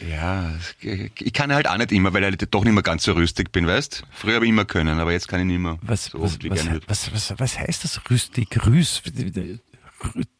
ja, 0.08 0.54
ich 0.80 1.32
kann 1.32 1.52
halt 1.52 1.68
auch 1.68 1.76
nicht 1.76 1.92
immer, 1.92 2.12
weil 2.14 2.32
ich 2.32 2.38
doch 2.50 2.64
nicht 2.64 2.72
mehr 2.72 2.82
ganz 2.82 3.04
so 3.04 3.12
rüstig 3.12 3.52
bin, 3.52 3.66
weißt? 3.66 4.04
Früher 4.12 4.36
habe 4.36 4.44
ich 4.44 4.50
immer 4.50 4.64
können, 4.64 4.98
aber 5.00 5.12
jetzt 5.12 5.28
kann 5.28 5.40
ich 5.40 5.46
nicht 5.46 5.58
mehr. 5.58 5.78
Was, 5.82 6.06
so 6.06 6.22
was, 6.22 6.38
was, 6.86 7.12
was, 7.12 7.34
was, 7.38 7.58
heißt 7.58 7.84
das 7.84 8.00
rüstig? 8.10 8.48
Rüs? 8.66 9.02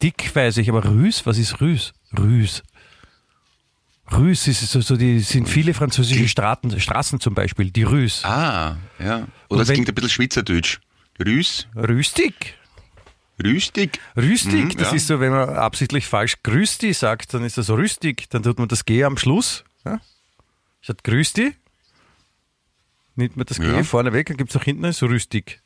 Dick 0.01 0.33
weiß 0.33 0.57
ich, 0.57 0.69
aber 0.69 0.85
Rüs? 0.85 1.25
Was 1.25 1.37
ist 1.37 1.59
Rüs? 1.61 1.93
Rüs. 2.17 2.63
Rüs 4.11 4.47
ist 4.47 4.61
so, 4.71 4.81
so 4.81 4.95
die, 4.97 5.19
sind 5.19 5.47
viele 5.47 5.73
französische 5.73 6.27
Straßen, 6.27 6.79
Straßen 6.79 7.19
zum 7.19 7.35
Beispiel, 7.35 7.69
die 7.69 7.83
Rüs. 7.83 8.23
Ah, 8.25 8.77
ja. 8.97 9.27
Oder 9.49 9.61
es 9.61 9.69
klingt 9.69 9.87
ein 9.87 9.95
bisschen 9.95 10.09
Schweizerdeutsch. 10.09 10.79
Rüs, 11.23 11.67
Rüstig? 11.75 12.55
rüstig. 13.43 13.99
Rüstig, 14.17 14.65
Mhm, 14.65 14.77
das 14.77 14.89
ja. 14.89 14.95
ist 14.95 15.07
so, 15.07 15.19
wenn 15.19 15.31
man 15.31 15.49
absichtlich 15.49 16.05
falsch 16.07 16.37
grüß 16.43 16.79
sagt, 16.93 17.33
dann 17.33 17.43
ist 17.43 17.57
das 17.57 17.67
so 17.67 17.75
rüstig. 17.75 18.29
Dann 18.29 18.43
tut 18.43 18.59
man 18.59 18.67
das 18.67 18.85
G 18.85 19.03
am 19.03 19.17
Schluss. 19.17 19.63
Ja? 19.85 19.99
Statt 20.81 21.03
grüß 21.03 21.33
die, 21.33 21.53
nimmt 23.15 23.37
man 23.37 23.45
das 23.45 23.59
G 23.59 23.65
Ja. 23.65 23.83
vorne 23.83 24.13
weg, 24.13 24.27
dann 24.27 24.37
gibt 24.37 24.49
es 24.49 24.55
auch 24.57 24.63
hinten 24.63 24.91
so 24.91 25.05
rüstig. 25.07 25.61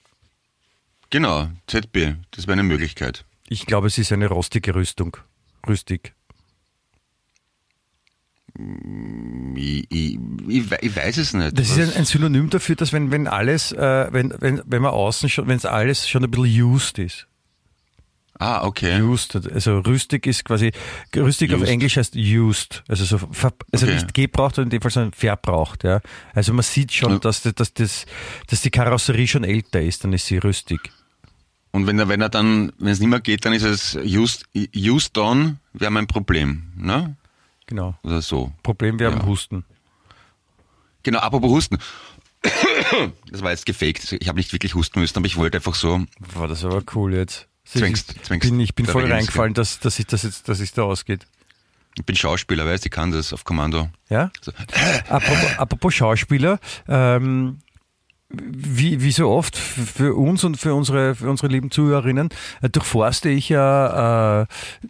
Genau, 1.10 1.49
ZB, 1.68 2.16
das 2.32 2.47
wäre 2.47 2.54
eine 2.54 2.64
Möglichkeit. 2.64 3.26
Ich 3.47 3.66
glaube, 3.68 3.88
es 3.88 3.97
ist 3.99 4.12
eine 4.12 4.28
rostige 4.28 4.74
Rüstung. 4.74 5.18
Rüstig. 5.68 6.14
Ich, 8.56 9.86
ich, 9.89 10.20
ich, 10.47 10.72
ich 10.82 10.95
weiß 10.95 11.18
es 11.18 11.34
nicht. 11.34 11.58
Das 11.58 11.76
ist 11.76 11.95
ein, 11.97 12.06
Synonym 12.06 12.49
dafür, 12.49 12.76
dass 12.76 12.93
wenn, 12.93 13.10
wenn 13.12 13.28
alles, 13.28 13.72
äh, 13.72 14.08
wenn, 14.12 14.34
wenn, 14.39 14.62
wenn 14.66 14.82
man 14.82 14.91
außen 14.91 15.28
schon, 15.30 15.47
wenn 15.47 15.58
es 15.58 15.66
alles 15.66 16.08
schon 16.08 16.24
ein 16.24 16.30
bisschen 16.32 16.64
used 16.64 16.99
ist. 16.99 17.28
ah, 18.39 18.64
okay. 18.64 19.01
Used, 19.01 19.36
also 19.51 19.80
rüstig 19.80 20.28
ist 20.28 20.43
quasi, 20.45 20.72
rüstig 21.16 21.54
auf 21.54 21.62
Used. 21.62 21.70
Englisch 21.70 21.97
heißt 21.97 22.16
used, 22.16 22.84
also 22.88 23.06
so, 23.06 23.18
ver, 23.18 23.54
also 23.72 23.86
Okay. 23.86 23.95
nicht 23.95 24.14
gebraucht, 24.14 24.56
sondern 24.56 24.68
in 24.68 24.80
dem 24.80 24.82
Fall 24.82 24.91
sondern 24.91 25.14
verbraucht, 25.14 25.84
ja. 25.84 26.01
Also 26.34 26.54
man 26.54 26.64
sieht 26.64 26.91
schon, 26.93 27.20
dass, 27.22 27.41
das- 27.41 27.56
dass, 27.56 27.74
das, 27.74 28.06
dass 28.47 28.62
die 28.62 28.70
Karosserie 28.72 29.28
schon 29.28 29.43
älter 29.43 29.82
ist, 29.82 30.04
dann 30.04 30.14
ist 30.14 30.26
sie 30.28 30.38
rüstig. 30.38 30.91
Und 31.72 31.88
wenn 31.88 31.97
er, 31.97 32.08
wenn 32.08 32.22
er 32.22 32.30
dann, 32.30 32.72
wenn 32.78 32.89
es 32.89 32.99
nicht 32.99 33.10
mehr 33.10 33.20
geht, 33.20 33.45
dann 33.45 33.54
ist 33.54 33.64
es 33.64 33.95
used, 33.95 34.45
used 34.76 35.18
on, 35.18 35.58
wäre 35.74 35.89
mein 35.89 36.06
Problem, 36.06 36.64
ne? 36.76 37.16
Genau. 37.68 37.95
Oder 38.03 38.22
so. 38.22 38.51
Problem, 38.64 38.99
wir 38.99 39.07
haben 39.11 39.20
Ja. 39.20 39.26
Husten. 39.26 39.66
Genau, 41.03 41.20
apropos 41.20 41.49
Husten. 41.51 41.78
Das 43.32 43.41
war 43.41 43.51
jetzt 43.51 43.66
gefaked. 43.66 44.11
Ich 44.20 44.28
habe 44.28 44.38
nicht 44.38 44.51
wirklich 44.53 44.76
husten 44.76 44.99
müssen, 44.99 45.18
aber 45.18 45.26
ich 45.26 45.38
wollte 45.38 45.57
einfach 45.57 45.76
so. 45.76 46.01
War 46.36 46.47
das 46.47 46.64
aber 46.66 46.84
cool 46.93 47.14
jetzt. 47.16 47.47
Zwängst- 47.66 48.14
ich 48.16 48.22
zwängst 48.24 48.49
bin, 48.49 48.59
ich 48.59 48.76
bin 48.76 48.86
voll 48.86 49.09
reingefallen, 49.11 49.53
dass, 49.53 49.80
dass 49.80 49.97
ich 49.97 50.05
das 50.05 50.24
jetzt, 50.24 50.49
dass 50.49 50.59
es 50.59 50.74
da 50.74 50.84
ausgeht. 50.84 51.26
Ich 51.97 52.05
bin 52.05 52.16
Schauspieler, 52.16 52.66
weißt 52.66 52.84
du, 52.84 52.88
ich 52.88 52.91
kann 52.91 53.11
das 53.11 53.34
auf 53.34 53.43
Kommando. 53.45 53.89
Ja? 54.09 54.32
So. 54.41 54.51
Apropos, 55.09 55.57
apropos 55.57 55.93
Schauspieler, 55.93 56.59
ähm, 56.88 57.59
wie, 58.30 59.01
wie 59.01 59.11
so 59.11 59.30
oft 59.30 59.55
für 59.57 60.16
uns 60.16 60.43
und 60.43 60.57
für 60.57 60.74
unsere, 60.76 61.16
für 61.16 61.30
unsere 61.30 61.47
lieben 61.47 61.72
Zuhörerinnen 61.72 62.30
äh, 62.61 62.70
durchforste 62.70 63.30
ich 63.30 63.49
ja 63.49 64.41
äh, 64.41 64.45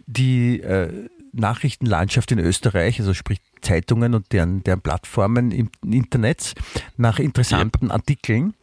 die 0.06 0.60
äh, 0.60 1.08
Nachrichtenlandschaft 1.34 2.32
in 2.32 2.38
Österreich, 2.38 3.00
also 3.00 3.14
sprich 3.14 3.40
Zeitungen 3.60 4.14
und 4.14 4.32
deren, 4.32 4.62
deren 4.62 4.80
Plattformen 4.80 5.50
im 5.50 5.70
Internet 5.84 6.54
nach 6.96 7.18
interessanten 7.18 7.90
Artikeln. 7.90 8.54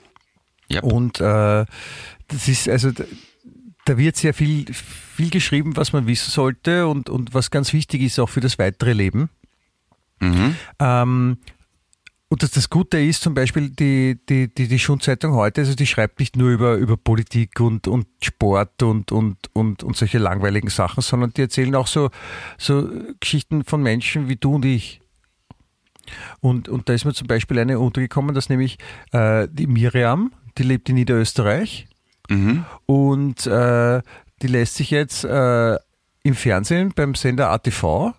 Ja. 0.70 0.82
Und 0.82 1.20
äh, 1.20 1.66
das 2.28 2.48
ist 2.48 2.70
also 2.70 2.92
da 3.86 3.98
wird 3.98 4.16
sehr 4.16 4.34
viel, 4.34 4.66
viel 4.74 5.30
geschrieben, 5.30 5.76
was 5.76 5.94
man 5.94 6.08
wissen 6.08 6.30
sollte 6.30 6.88
und, 6.88 7.10
und 7.10 7.34
was 7.34 7.52
ganz 7.52 7.74
wichtig 7.74 8.02
ist 8.02 8.20
auch 8.20 8.30
für 8.30 8.40
das 8.40 8.60
weitere 8.60 8.94
Leben. 8.94 9.30
Mhm. 10.20 10.56
Ähm, 10.80 11.38
und 12.32 12.44
das, 12.44 12.52
das 12.52 12.70
Gute 12.70 12.98
ist 12.98 13.24
zum 13.24 13.34
Beispiel, 13.34 13.72
die, 13.72 14.18
die, 14.30 14.48
die, 14.48 14.70
die 14.70 14.80
Schundzeitung 14.80 15.34
heute, 15.34 15.60
also 15.60 15.76
die 15.76 15.86
schreibt 15.86 16.22
nicht 16.22 16.38
nur 16.38 16.50
über, 16.50 16.76
über 16.76 16.96
Politik 16.96 17.60
und, 17.60 17.90
und 17.90 18.08
Sport 18.24 18.84
und, 18.84 19.12
und, 19.12 19.36
und, 19.52 19.84
und 19.84 19.98
solche 19.98 20.18
langweiligen 20.18 20.70
Sachen, 20.70 21.02
sondern 21.02 21.34
die 21.34 21.42
erzählen 21.42 21.76
auch 21.76 21.88
so, 21.88 22.10
so 22.58 22.90
Geschichten 23.20 23.66
von 23.66 23.84
Menschen 23.84 24.30
wie 24.30 24.38
du 24.38 24.56
und 24.56 24.64
ich. 24.64 25.02
Und, 26.40 26.70
und 26.70 26.88
da 26.88 26.94
ist 26.94 27.04
mir 27.04 27.14
zum 27.14 27.28
Beispiel 27.28 27.60
eine 27.60 27.80
untergekommen, 27.80 28.34
dass 28.34 28.48
nämlich 28.48 28.78
äh, 29.12 29.50
die 29.52 29.68
Miriam, 29.68 30.32
die 30.58 30.64
lebt 30.64 30.88
in 30.88 30.96
Niederösterreich 30.96 31.90
Mhm. 32.30 32.64
und 32.86 33.46
äh, 33.46 34.02
die 34.42 34.48
lässt 34.48 34.76
sich 34.76 34.90
jetzt 34.90 35.26
äh, 35.26 35.76
im 36.24 36.36
Fernsehen 36.36 36.94
beim 36.96 37.14
Sender 37.14 37.50
ATV, 37.50 38.14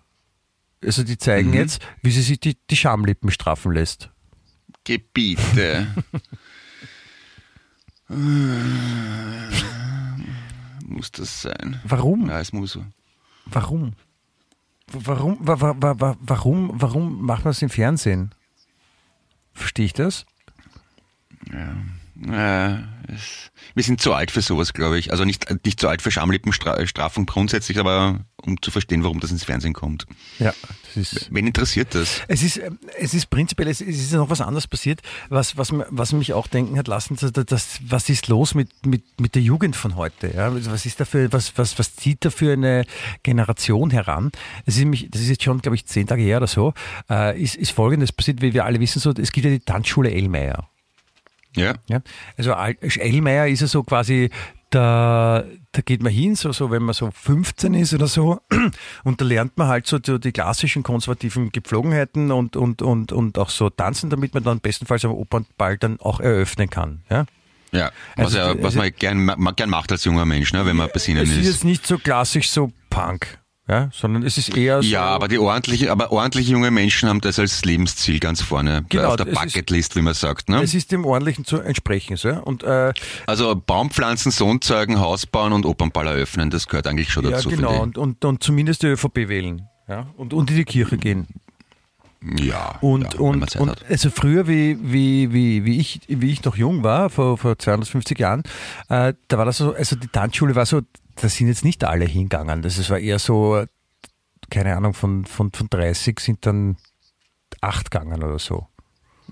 also 0.85 1.03
die 1.03 1.17
zeigen 1.17 1.49
Mhm. 1.49 1.55
jetzt, 1.55 1.81
wie 2.01 2.11
sie 2.11 2.21
sich 2.21 2.39
die, 2.39 2.57
die 2.69 2.75
Schamlippen 2.75 3.31
straffen 3.31 3.73
lässt. 3.73 4.09
Gebiete. 4.83 5.87
muss 10.87 11.11
das 11.11 11.41
sein? 11.41 11.79
Warum? 11.83 12.29
Ja, 12.29 12.39
es 12.39 12.53
muss 12.53 12.73
so. 12.73 12.85
Warum? 13.45 13.93
Warum, 14.91 15.37
wa, 15.39 15.59
wa, 15.59 15.75
wa, 15.79 15.99
wa, 15.99 16.17
warum, 16.19 16.71
warum 16.73 17.25
macht 17.25 17.45
man 17.45 17.53
das 17.53 17.61
im 17.61 17.69
Fernsehen? 17.69 18.31
Verstehe 19.53 19.85
ich 19.85 19.93
das? 19.93 20.25
Ja. 21.51 21.75
Äh, 22.31 22.77
es, 23.13 23.51
wir 23.75 23.83
sind 23.83 24.01
zu 24.01 24.13
alt 24.13 24.31
für 24.31 24.41
sowas, 24.41 24.73
glaube 24.73 24.97
ich. 24.97 25.11
Also 25.11 25.25
nicht, 25.25 25.47
nicht 25.65 25.79
zu 25.79 25.87
alt 25.87 26.01
für 26.01 26.11
Schamlippenstrafung 26.11 27.25
grundsätzlich, 27.25 27.79
aber 27.79 28.19
um 28.41 28.61
zu 28.61 28.71
verstehen, 28.71 29.03
warum 29.03 29.19
das 29.19 29.31
ins 29.31 29.43
Fernsehen 29.43 29.73
kommt. 29.73 30.05
Ja, 30.39 30.53
das 30.85 30.97
ist. 30.97 31.33
Wen 31.33 31.47
interessiert 31.47 31.95
das? 31.95 32.21
Es 32.27 32.43
ist, 32.43 32.61
es 32.99 33.13
ist 33.13 33.29
prinzipiell, 33.29 33.67
es 33.67 33.81
ist 33.81 34.13
noch 34.13 34.29
was 34.29 34.41
anderes 34.41 34.67
passiert, 34.67 35.01
was, 35.29 35.57
was, 35.57 35.69
was 35.89 36.13
mich 36.13 36.33
auch 36.33 36.47
denken 36.47 36.77
hat 36.77 36.87
lassen, 36.87 37.15
dass, 37.15 37.31
dass, 37.31 37.79
was 37.87 38.09
ist 38.09 38.27
los 38.27 38.53
mit, 38.53 38.85
mit, 38.85 39.19
mit 39.19 39.35
der 39.35 39.41
Jugend 39.41 39.75
von 39.75 39.95
heute? 39.95 40.33
Ja? 40.33 40.49
Also 40.49 40.71
was 40.71 40.85
ist 40.85 40.99
dafür, 40.99 41.31
was, 41.31 41.57
was, 41.57 41.79
was 41.79 41.95
zieht 41.95 42.25
da 42.25 42.29
für 42.29 42.53
eine 42.53 42.85
Generation 43.23 43.89
heran? 43.89 44.31
Es 44.65 44.75
ist 44.75 44.81
nämlich, 44.81 45.09
das 45.09 45.21
ist 45.21 45.29
jetzt 45.29 45.43
schon, 45.43 45.61
glaube 45.61 45.75
ich, 45.75 45.85
zehn 45.85 46.07
Tage 46.07 46.21
her 46.21 46.37
oder 46.37 46.47
so, 46.47 46.73
äh, 47.09 47.41
ist, 47.41 47.55
ist 47.55 47.71
folgendes 47.71 48.11
passiert, 48.11 48.41
wie 48.41 48.53
wir 48.53 48.65
alle 48.65 48.79
wissen, 48.79 48.99
so, 48.99 49.11
es 49.11 49.31
gibt 49.31 49.45
ja 49.45 49.51
die 49.51 49.59
Tanzschule 49.59 50.11
Elmeier. 50.11 50.69
Ja. 51.55 51.75
ja. 51.87 52.01
Also 52.37 52.51
Ellmeier 52.51 53.47
ist 53.47 53.61
ja 53.61 53.67
so 53.67 53.83
quasi 53.83 54.29
da, 54.73 55.43
da 55.71 55.81
geht 55.81 56.01
man 56.01 56.11
hin, 56.11 56.35
so, 56.35 56.51
so 56.51 56.71
wenn 56.71 56.81
man 56.81 56.93
so 56.93 57.11
15 57.11 57.73
ist 57.75 57.93
oder 57.93 58.07
so, 58.07 58.41
und 59.03 59.21
da 59.21 59.25
lernt 59.25 59.57
man 59.57 59.67
halt 59.67 59.85
so 59.85 59.99
die, 59.99 60.31
klassischen 60.31 60.81
konservativen 60.81 61.51
Gepflogenheiten 61.51 62.31
und, 62.31 62.55
und, 62.55 62.81
und, 62.81 63.11
und 63.11 63.37
auch 63.37 63.49
so 63.49 63.69
tanzen, 63.69 64.09
damit 64.09 64.33
man 64.33 64.43
dann 64.43 64.59
bestenfalls 64.61 65.05
am 65.05 65.11
Opernball 65.11 65.77
dann 65.77 65.99
auch 65.99 66.19
eröffnen 66.19 66.69
kann. 66.69 67.03
Ja? 67.09 67.25
Ja, 67.71 67.91
was, 68.15 68.25
also, 68.25 68.37
ja, 68.37 68.47
was 68.57 68.65
also, 68.65 68.79
man 68.79 68.91
gern, 68.97 69.55
gern 69.55 69.69
macht 69.69 69.91
als 69.91 70.05
junger 70.05 70.25
Mensch, 70.25 70.53
ne, 70.53 70.65
wenn 70.65 70.75
man 70.75 70.89
besinnen 70.93 71.23
ist. 71.23 71.31
Es 71.31 71.37
ist 71.37 71.47
jetzt 71.47 71.63
nicht 71.65 71.85
so 71.85 71.97
klassisch 71.97 72.49
so 72.49 72.71
Punk 72.89 73.39
ja, 73.67 73.89
sondern 73.93 74.23
es 74.23 74.37
ist 74.37 74.57
eher 74.57 74.83
so. 74.83 74.89
Ja, 74.89 75.05
aber 75.05 75.29
die 75.29 75.39
ordentlichen, 75.39 75.87
aber 75.87 76.11
ordentliche 76.11 76.51
junge 76.51 76.69
Menschen 76.69 77.07
haben 77.07 77.21
das 77.21 77.39
als 77.39 77.63
Lebensziel 77.63 78.19
ganz 78.19 78.41
vorne 78.41 78.83
genau, 78.89 79.09
auf 79.09 79.15
der 79.15 79.25
Bucketlist, 79.25 79.95
wie 79.95 80.01
man 80.01 80.13
sagt. 80.13 80.49
Ne? 80.49 80.61
Es 80.61 80.73
ist 80.73 80.91
dem 80.91 81.05
ordentlichen 81.05 81.45
zu 81.45 81.61
entsprechen. 81.61 82.17
So. 82.17 82.29
Und, 82.29 82.63
äh, 82.63 82.91
also 83.25 83.55
Baumpflanzen, 83.55 84.31
Sohn 84.31 84.59
zeugen, 84.59 84.99
Haus 84.99 85.25
bauen 85.25 85.53
und 85.53 85.65
Opernball 85.65 86.07
eröffnen, 86.07 86.49
das 86.49 86.67
gehört 86.67 86.87
eigentlich 86.87 87.09
schon 87.09 87.23
dazu. 87.23 87.49
Ja, 87.49 87.55
genau, 87.55 87.81
und, 87.81 87.97
und, 87.97 88.25
und 88.25 88.43
zumindest 88.43 88.83
die 88.83 88.87
ÖVP 88.87 89.29
wählen. 89.29 89.69
Ja? 89.87 90.07
Und, 90.17 90.33
und 90.33 90.51
in 90.51 90.57
die 90.57 90.65
Kirche 90.65 90.97
gehen. 90.97 91.27
Ja. 92.37 92.77
Und, 92.81 93.13
ja, 93.13 93.19
und, 93.19 93.55
und 93.55 93.85
also 93.89 94.09
früher, 94.09 94.47
wie, 94.47 94.77
wie, 94.81 95.33
wie, 95.33 95.65
wie, 95.65 95.79
ich, 95.79 96.01
wie 96.07 96.31
ich 96.31 96.43
noch 96.43 96.55
jung 96.55 96.83
war, 96.83 97.09
vor, 97.09 97.37
vor 97.37 97.57
250 97.57 98.17
Jahren, 98.17 98.43
äh, 98.89 99.13
da 99.27 99.37
war 99.37 99.45
das 99.45 99.57
so, 99.57 99.73
also 99.73 99.95
die 99.95 100.07
Tanzschule 100.07 100.55
war 100.55 100.65
so 100.65 100.81
da 101.15 101.29
sind 101.29 101.47
jetzt 101.47 101.63
nicht 101.63 101.83
alle 101.83 102.05
hingegangen. 102.05 102.61
Das 102.61 102.89
war 102.89 102.99
eher 102.99 103.19
so, 103.19 103.63
keine 104.49 104.75
Ahnung, 104.75 104.93
von, 104.93 105.25
von, 105.25 105.51
von 105.51 105.67
30 105.69 106.19
sind 106.19 106.45
dann 106.45 106.77
acht 107.61 107.91
gegangen 107.91 108.23
oder 108.23 108.39
so. 108.39 108.67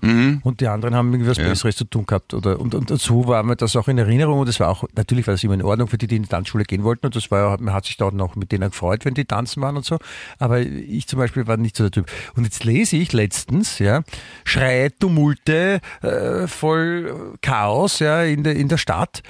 Mhm. 0.00 0.40
Und 0.42 0.60
die 0.60 0.66
anderen 0.66 0.94
haben 0.94 1.12
irgendwie 1.12 1.30
was 1.30 1.38
ja. 1.38 1.48
Besseres 1.48 1.76
zu 1.76 1.84
tun 1.84 2.06
gehabt. 2.06 2.34
Oder, 2.34 2.58
und, 2.58 2.74
und, 2.74 2.90
und 2.90 3.00
so 3.00 3.28
war 3.28 3.42
mir 3.44 3.56
das 3.56 3.76
auch 3.76 3.88
in 3.88 3.98
Erinnerung. 3.98 4.40
Und 4.40 4.48
das 4.48 4.58
war 4.58 4.68
auch, 4.68 4.84
natürlich 4.96 5.26
war 5.26 5.34
das 5.34 5.44
immer 5.44 5.54
in 5.54 5.62
Ordnung 5.62 5.86
für 5.86 5.96
die, 5.96 6.08
die 6.08 6.16
in 6.16 6.22
die 6.22 6.28
Tanzschule 6.28 6.64
gehen 6.64 6.82
wollten. 6.82 7.06
Und 7.06 7.14
das 7.14 7.30
war, 7.30 7.60
man 7.60 7.72
hat 7.72 7.84
sich 7.84 7.96
dort 7.96 8.14
noch 8.14 8.34
mit 8.34 8.50
denen 8.50 8.70
gefreut, 8.70 9.04
wenn 9.04 9.14
die 9.14 9.24
tanzen 9.24 9.62
waren 9.62 9.76
und 9.76 9.84
so. 9.84 9.98
Aber 10.38 10.60
ich 10.60 11.06
zum 11.06 11.18
Beispiel 11.18 11.46
war 11.46 11.56
nicht 11.56 11.76
so 11.76 11.84
der 11.84 11.92
Typ. 11.92 12.10
Und 12.34 12.44
jetzt 12.44 12.64
lese 12.64 12.96
ich 12.96 13.12
letztens, 13.12 13.78
ja, 13.78 14.02
Schreie, 14.44 14.96
Tumulte, 14.96 15.80
äh, 16.02 16.46
voll 16.48 17.36
Chaos, 17.40 18.00
ja, 18.00 18.22
in 18.22 18.42
der, 18.42 18.56
in 18.56 18.68
der 18.68 18.78
Stadt 18.78 19.22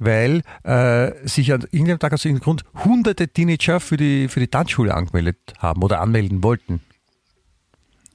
weil 0.00 0.42
äh, 0.64 1.12
sich 1.26 1.52
an 1.52 1.62
irgendeinem 1.70 1.98
Tag 1.98 2.12
aus 2.12 2.24
irgendeinem 2.24 2.44
Grund 2.44 2.64
hunderte 2.84 3.28
Teenager 3.28 3.80
für 3.80 3.96
die, 3.96 4.28
für 4.28 4.40
die 4.40 4.48
Tanzschule 4.48 4.94
angemeldet 4.94 5.38
haben 5.58 5.82
oder 5.82 6.00
anmelden 6.00 6.42
wollten. 6.42 6.80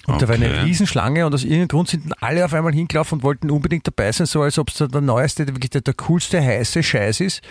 Und 0.06 0.16
okay. 0.16 0.26
da 0.26 0.28
war 0.28 0.36
eine 0.36 0.64
Riesenschlange 0.66 1.26
und 1.26 1.34
aus 1.34 1.44
irgendeinem 1.44 1.70
Grund 1.70 1.88
sind 1.88 2.22
alle 2.22 2.44
auf 2.44 2.54
einmal 2.54 2.74
hingelaufen 2.74 3.20
und 3.20 3.24
wollten 3.24 3.50
unbedingt 3.50 3.88
dabei 3.88 4.12
sein, 4.12 4.28
so 4.28 4.42
als 4.42 4.60
ob 4.60 4.70
es 4.70 4.76
der 4.76 4.90
neueste, 5.00 5.48
wirklich 5.48 5.70
der, 5.70 5.82
der 5.82 5.94
coolste, 5.94 6.42
heiße 6.42 6.84
Scheiß 6.84 7.22
ist, 7.22 7.42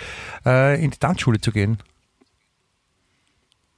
äh, 0.44 0.82
in 0.82 0.90
die 0.90 0.98
Tanzschule 0.98 1.40
zu 1.40 1.50
gehen. 1.50 1.78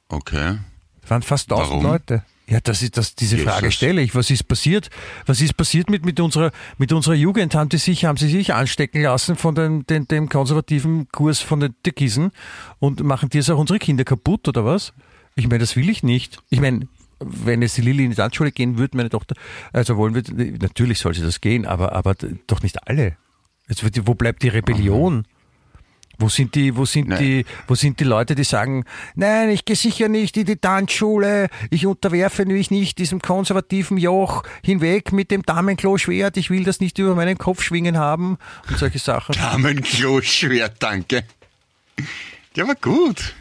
Okay. 0.08 0.58
Es 1.02 1.10
waren 1.10 1.22
fast 1.22 1.50
tausend 1.50 1.82
Leute. 1.84 2.24
Ja, 2.46 2.60
das 2.60 2.82
ist 2.82 2.98
das, 2.98 3.14
diese 3.14 3.36
Jesus. 3.36 3.50
Frage 3.50 3.72
stelle 3.72 4.02
ich. 4.02 4.14
Was 4.14 4.30
ist 4.30 4.44
passiert? 4.44 4.90
Was 5.24 5.40
ist 5.40 5.56
passiert 5.56 5.88
mit, 5.88 6.04
mit, 6.04 6.20
unserer, 6.20 6.52
mit 6.76 6.92
unserer 6.92 7.14
Jugend? 7.14 7.54
Haben, 7.54 7.70
die 7.70 7.78
sich, 7.78 8.04
haben 8.04 8.18
sie 8.18 8.28
sich 8.28 8.52
anstecken 8.52 9.02
lassen 9.02 9.36
von 9.36 9.54
dem, 9.54 9.86
dem, 9.86 10.06
dem 10.06 10.28
konservativen 10.28 11.08
Kurs 11.08 11.40
von 11.40 11.60
den 11.60 11.74
Türkisen 11.82 12.32
und 12.80 13.02
machen 13.02 13.30
die 13.30 13.38
jetzt 13.38 13.50
auch 13.50 13.58
unsere 13.58 13.78
Kinder 13.78 14.04
kaputt 14.04 14.46
oder 14.46 14.64
was? 14.64 14.92
Ich 15.36 15.48
meine, 15.48 15.60
das 15.60 15.74
will 15.74 15.88
ich 15.88 16.02
nicht. 16.02 16.38
Ich 16.50 16.60
meine, 16.60 16.86
wenn 17.18 17.62
jetzt 17.62 17.78
die 17.78 17.82
Lilly 17.82 18.04
in 18.04 18.10
die 18.10 18.16
Tanzschule 18.16 18.52
gehen 18.52 18.76
würde, 18.76 18.96
meine 18.96 19.08
Tochter, 19.08 19.34
also 19.72 19.96
wollen 19.96 20.14
wir, 20.14 20.22
natürlich 20.60 20.98
soll 20.98 21.14
sie 21.14 21.22
das 21.22 21.40
gehen, 21.40 21.64
aber, 21.64 21.92
aber 21.92 22.14
doch 22.46 22.62
nicht 22.62 22.86
alle. 22.86 23.16
Jetzt, 23.68 24.06
wo 24.06 24.14
bleibt 24.14 24.42
die 24.42 24.48
Rebellion? 24.48 25.24
Wo 26.18 26.28
sind 26.28 26.54
die, 26.54 26.76
wo 26.76 26.84
sind 26.84 27.08
nein. 27.08 27.18
die, 27.18 27.44
wo 27.66 27.74
sind 27.74 28.00
die 28.00 28.04
Leute, 28.04 28.34
die 28.34 28.44
sagen, 28.44 28.84
nein, 29.14 29.50
ich 29.50 29.64
gehe 29.64 29.76
sicher 29.76 30.08
nicht 30.08 30.36
in 30.36 30.44
die 30.44 30.56
Tanzschule, 30.56 31.48
ich 31.70 31.86
unterwerfe 31.86 32.44
mich 32.46 32.70
nicht 32.70 32.98
diesem 32.98 33.20
konservativen 33.20 33.98
Joch 33.98 34.42
hinweg 34.62 35.12
mit 35.12 35.30
dem 35.30 35.42
Damenklo-Schwert, 35.42 36.36
ich 36.36 36.50
will 36.50 36.64
das 36.64 36.80
nicht 36.80 36.98
über 36.98 37.14
meinen 37.14 37.38
Kopf 37.38 37.62
schwingen 37.62 37.98
haben 37.98 38.38
und 38.68 38.78
solche 38.78 38.98
Sachen. 38.98 39.34
Damenklo-Schwert, 39.34 40.76
danke. 40.78 41.24
Der 42.56 42.68
war 42.68 42.76
gut. 42.76 43.34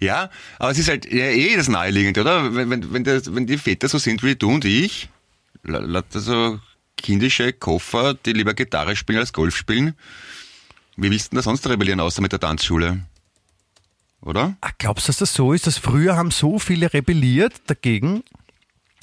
ja, 0.00 0.30
aber 0.58 0.70
es 0.70 0.78
ist 0.78 0.88
halt 0.88 1.10
ja, 1.10 1.26
eh 1.26 1.56
das 1.56 1.68
naheliegend, 1.68 2.18
oder? 2.18 2.54
Wenn, 2.54 2.70
wenn, 2.70 2.92
wenn, 2.92 3.04
das, 3.04 3.34
wenn 3.34 3.46
die 3.46 3.58
Väter 3.58 3.88
so 3.88 3.98
sind 3.98 4.22
wie 4.22 4.34
du 4.34 4.50
und 4.50 4.64
ich, 4.64 5.08
also 5.64 6.60
kindische 6.96 7.52
Koffer, 7.52 8.14
die 8.14 8.32
lieber 8.32 8.54
Gitarre 8.54 8.96
spielen 8.96 9.18
als 9.18 9.32
Golf 9.32 9.56
spielen. 9.56 9.94
Wie 10.96 11.10
willst 11.10 11.26
du 11.26 11.30
denn 11.30 11.36
da 11.38 11.42
sonst 11.42 11.66
rebellieren, 11.68 12.00
außer 12.00 12.22
mit 12.22 12.32
der 12.32 12.40
Tanzschule? 12.40 13.04
Oder? 14.22 14.56
Ach, 14.60 14.72
glaubst 14.78 15.06
du, 15.06 15.10
dass 15.10 15.18
das 15.18 15.34
so 15.34 15.52
ist, 15.52 15.66
dass 15.66 15.78
früher 15.78 16.16
haben 16.16 16.30
so 16.30 16.58
viele 16.58 16.92
rebelliert 16.92 17.54
dagegen 17.66 18.24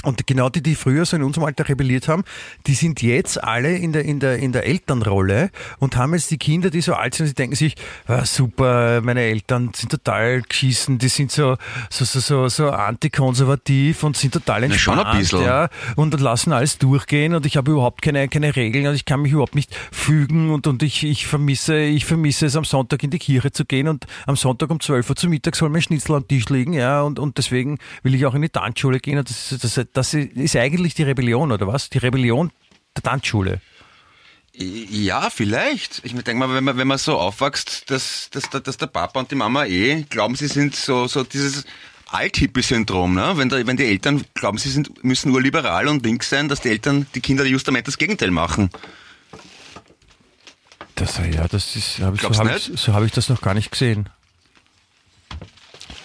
und 0.03 0.27
genau 0.27 0.49
die, 0.49 0.61
die 0.61 0.75
früher 0.75 1.05
so 1.05 1.15
in 1.15 1.23
unserem 1.23 1.45
Alter 1.45 1.67
rebelliert 1.67 2.07
haben, 2.07 2.23
die 2.67 2.73
sind 2.73 3.01
jetzt 3.01 3.43
alle 3.43 3.75
in 3.77 3.93
der, 3.93 4.03
in 4.03 4.19
der, 4.19 4.37
in 4.37 4.51
der 4.51 4.65
Elternrolle 4.65 5.49
und 5.79 5.95
haben 5.95 6.13
jetzt 6.13 6.29
die 6.29 6.37
Kinder, 6.37 6.69
die 6.69 6.81
so 6.81 6.93
alt 6.93 7.15
sind, 7.15 7.27
die 7.27 7.33
denken 7.33 7.55
sich, 7.55 7.75
ah, 8.07 8.25
super, 8.25 9.01
meine 9.01 9.21
Eltern 9.21 9.71
sind 9.73 9.91
total 9.91 10.41
geschissen, 10.41 10.97
die 10.97 11.07
sind 11.07 11.31
so, 11.31 11.57
so, 11.89 12.05
so, 12.05 12.19
so, 12.19 12.47
so 12.49 12.69
antikonservativ 12.69 14.03
und 14.03 14.17
sind 14.17 14.33
total 14.33 14.63
entspannt. 14.63 14.97
Ja, 14.97 15.03
schon 15.03 15.13
ein 15.13 15.19
bisschen. 15.19 15.41
Ja, 15.41 15.69
und 15.95 16.19
lassen 16.19 16.51
alles 16.51 16.77
durchgehen 16.77 17.33
und 17.33 17.45
ich 17.45 17.57
habe 17.57 17.71
überhaupt 17.71 18.01
keine, 18.01 18.27
keine 18.27 18.55
Regeln 18.55 18.87
und 18.87 18.95
ich 18.95 19.05
kann 19.05 19.21
mich 19.21 19.31
überhaupt 19.31 19.55
nicht 19.55 19.75
fügen 19.91 20.51
und, 20.51 20.67
und 20.67 20.83
ich, 20.83 21.03
ich 21.03 21.27
vermisse, 21.27 21.79
ich 21.79 22.05
vermisse 22.05 22.45
es 22.45 22.55
am 22.55 22.65
Sonntag 22.65 23.03
in 23.03 23.09
die 23.09 23.19
Kirche 23.19 23.51
zu 23.51 23.65
gehen 23.65 23.87
und 23.87 24.05
am 24.25 24.35
Sonntag 24.35 24.69
um 24.69 24.79
12 24.79 25.09
Uhr 25.09 25.15
zu 25.15 25.29
Mittag 25.29 25.55
soll 25.55 25.69
mein 25.69 25.81
Schnitzel 25.81 26.15
am 26.15 26.27
Tisch 26.27 26.49
liegen, 26.49 26.73
ja, 26.73 27.01
und, 27.01 27.19
und 27.19 27.37
deswegen 27.37 27.77
will 28.03 28.15
ich 28.15 28.25
auch 28.25 28.33
in 28.33 28.41
die 28.41 28.49
Tanzschule 28.49 28.99
gehen 28.99 29.17
und 29.17 29.29
das, 29.29 29.55
das, 29.61 29.85
das 29.93 30.13
ist 30.13 30.55
eigentlich 30.55 30.95
die 30.95 31.03
Rebellion, 31.03 31.51
oder 31.51 31.67
was? 31.67 31.89
Die 31.89 31.99
Rebellion 31.99 32.51
der 32.95 33.03
Tanzschule. 33.03 33.61
Ja, 34.55 35.29
vielleicht. 35.31 36.01
Ich 36.03 36.13
denke 36.13 36.35
mal, 36.35 36.53
wenn 36.53 36.63
man, 36.63 36.77
wenn 36.77 36.87
man 36.87 36.99
so 36.99 37.17
aufwächst, 37.17 37.89
dass, 37.89 38.29
dass, 38.29 38.49
dass 38.49 38.77
der 38.77 38.87
Papa 38.87 39.19
und 39.19 39.31
die 39.31 39.35
Mama 39.35 39.65
eh 39.65 40.03
glauben, 40.03 40.35
sie 40.35 40.47
sind 40.47 40.75
so, 40.75 41.07
so 41.07 41.23
dieses 41.23 41.65
Althippie-Syndrom, 42.07 43.15
ne? 43.15 43.33
Wenn, 43.35 43.49
der, 43.49 43.65
wenn 43.65 43.77
die 43.77 43.85
Eltern 43.85 44.23
glauben, 44.35 44.59
sie 44.59 44.69
sind, 44.69 45.03
müssen 45.03 45.31
nur 45.31 45.41
liberal 45.41 45.87
und 45.87 46.05
links 46.05 46.29
sein, 46.29 46.49
dass 46.49 46.61
die 46.61 46.69
Eltern, 46.69 47.07
die 47.15 47.21
Kinder 47.21 47.43
justament 47.45 47.87
das 47.87 47.97
Gegenteil 47.97 48.29
machen. 48.29 48.69
Das, 50.93 51.17
ja, 51.17 51.47
das 51.47 51.75
ist, 51.75 51.99
hab 51.99 52.13
ich, 52.13 52.21
so 52.21 52.29
habe 52.35 52.55
ich, 52.55 52.71
so 52.79 52.93
hab 52.93 53.03
ich 53.03 53.11
das 53.11 53.29
noch 53.29 53.41
gar 53.41 53.55
nicht 53.55 53.71
gesehen. 53.71 54.09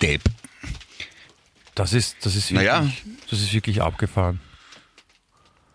Depp. 0.00 0.22
Das 1.78 1.92
ist, 1.92 2.16
das 2.22 2.34
ist 2.34 2.50
wirklich, 2.50 2.68
naja. 2.68 2.90
das 3.30 3.40
ist 3.40 3.52
wirklich 3.52 3.80
abgefahren. 3.80 4.40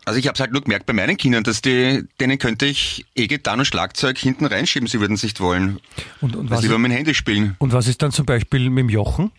Also 0.04 0.20
ich 0.20 0.28
habe 0.28 0.34
es 0.34 0.42
halt 0.42 0.52
nur 0.52 0.62
gemerkt 0.62 0.86
bei 0.86 0.92
meinen 0.92 1.16
Kindern, 1.16 1.46
dass 1.46 1.62
die, 1.62 2.04
denen 2.20 2.38
könnte 2.40 2.66
ich 2.66 3.06
E-Gitarre 3.16 3.60
und 3.60 3.66
Schlagzeug 3.66 4.18
hinten 4.18 4.46
reinschieben, 4.46 4.90
sie 4.90 5.00
würden 5.00 5.14
es 5.14 5.24
nicht 5.24 5.40
wollen. 5.40 5.80
Und, 6.20 6.36
und 6.36 6.50
was 6.50 6.62
lieber 6.62 6.78
mit 6.78 6.92
dem 6.92 6.98
Handy 6.98 7.14
spielen. 7.14 7.56
Und 7.60 7.72
was 7.72 7.88
ist 7.88 8.02
dann 8.02 8.12
zum 8.12 8.26
Beispiel 8.26 8.70
mit 8.70 8.82
dem 8.82 8.90
Jochen? 8.90 9.32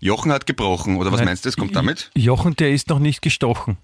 Jochen 0.00 0.32
hat 0.32 0.46
gebrochen, 0.46 0.96
oder 0.96 1.12
was 1.12 1.18
Nein, 1.18 1.26
meinst 1.26 1.44
du, 1.44 1.50
es 1.50 1.58
kommt 1.58 1.76
damit? 1.76 2.10
Jochen, 2.16 2.56
der 2.56 2.70
ist 2.70 2.88
noch 2.88 2.98
nicht 2.98 3.20
gestochen. 3.20 3.76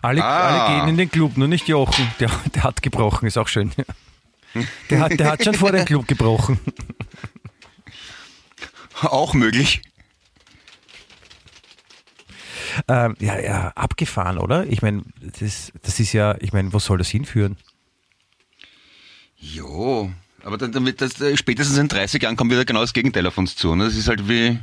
Alle, 0.00 0.24
ah. 0.24 0.48
alle 0.48 0.78
gehen 0.78 0.88
in 0.88 0.96
den 0.96 1.10
Club, 1.10 1.36
nur 1.36 1.48
nicht 1.48 1.68
Jochen. 1.68 2.08
Der, 2.20 2.30
der 2.54 2.62
hat 2.62 2.82
gebrochen, 2.82 3.26
ist 3.26 3.36
auch 3.36 3.48
schön. 3.48 3.70
Der 4.88 5.00
hat, 5.00 5.20
der 5.20 5.32
hat 5.32 5.44
schon 5.44 5.52
vor 5.52 5.72
dem 5.72 5.84
Club 5.84 6.08
gebrochen. 6.08 6.58
Auch 9.02 9.34
möglich. 9.34 9.82
Ähm, 12.88 13.16
ja, 13.20 13.38
ja, 13.38 13.68
abgefahren, 13.74 14.38
oder? 14.38 14.66
Ich 14.66 14.82
meine, 14.82 15.02
das, 15.40 15.72
das 15.82 16.00
ist 16.00 16.12
ja, 16.12 16.36
ich 16.40 16.52
meine, 16.52 16.72
wo 16.72 16.78
soll 16.78 16.98
das 16.98 17.08
hinführen? 17.08 17.56
Jo, 19.38 20.10
aber 20.42 20.58
dann, 20.58 20.72
damit 20.72 21.00
das, 21.00 21.20
äh, 21.20 21.36
spätestens 21.36 21.78
in 21.78 21.88
30 21.88 22.22
Jahren 22.22 22.36
kommt 22.36 22.50
wieder 22.50 22.64
genau 22.64 22.80
das 22.80 22.92
Gegenteil 22.92 23.26
auf 23.26 23.38
uns 23.38 23.56
zu. 23.56 23.74
Ne? 23.74 23.84
Das 23.84 23.96
ist 23.96 24.08
halt 24.08 24.28
wie 24.28 24.58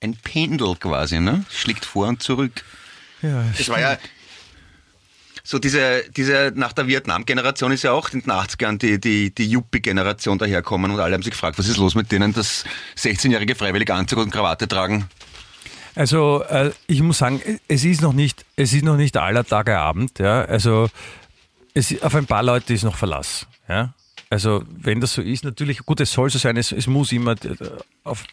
ein 0.00 0.16
Pendel 0.16 0.76
quasi, 0.76 1.20
ne? 1.20 1.44
Schlägt 1.50 1.84
vor 1.84 2.08
und 2.08 2.22
zurück. 2.22 2.64
Ja, 3.22 3.44
das 3.56 3.68
war 3.68 3.80
ja, 3.80 3.98
so 5.44 5.58
diese, 5.58 6.04
diese 6.16 6.52
nach 6.54 6.72
der 6.72 6.86
Vietnam-Generation 6.86 7.72
ist 7.72 7.82
ja 7.82 7.92
auch 7.92 8.10
in 8.10 8.20
den 8.20 8.30
80ern 8.30 8.78
die, 8.78 9.00
die, 9.00 9.34
die 9.34 9.50
Yuppie-Generation 9.50 10.38
daherkommen 10.38 10.90
und 10.90 11.00
alle 11.00 11.14
haben 11.14 11.22
sich 11.22 11.32
gefragt, 11.32 11.58
was 11.58 11.68
ist 11.68 11.78
los 11.78 11.94
mit 11.94 12.12
denen, 12.12 12.32
dass 12.32 12.64
16-jährige 12.96 13.54
freiwillig 13.54 13.90
Anzug 13.90 14.20
und 14.20 14.30
Krawatte 14.30 14.68
tragen? 14.68 15.08
Also 15.94 16.42
äh, 16.48 16.70
ich 16.86 17.02
muss 17.02 17.18
sagen, 17.18 17.40
es 17.68 17.84
ist 17.84 18.00
noch 18.00 18.12
nicht, 18.12 18.44
es 18.56 18.72
ist 18.72 18.84
noch 18.84 18.96
nicht 18.96 19.16
aller 19.16 19.44
Tage 19.44 19.78
Abend. 19.78 20.18
Ja? 20.18 20.42
Also 20.42 20.88
es, 21.74 22.02
auf 22.02 22.14
ein 22.14 22.26
paar 22.26 22.42
Leute 22.42 22.72
ist 22.72 22.84
noch 22.84 22.96
Verlass. 22.96 23.46
Ja? 23.68 23.92
Also 24.30 24.64
wenn 24.70 25.00
das 25.00 25.14
so 25.14 25.22
ist, 25.22 25.44
natürlich, 25.44 25.84
gut, 25.84 26.00
es 26.00 26.12
soll 26.12 26.30
so 26.30 26.38
sein, 26.38 26.56
es, 26.56 26.72
es 26.72 26.86
muss 26.86 27.12
immer 27.12 27.32
äh, 27.32 27.56
auf 28.04 28.24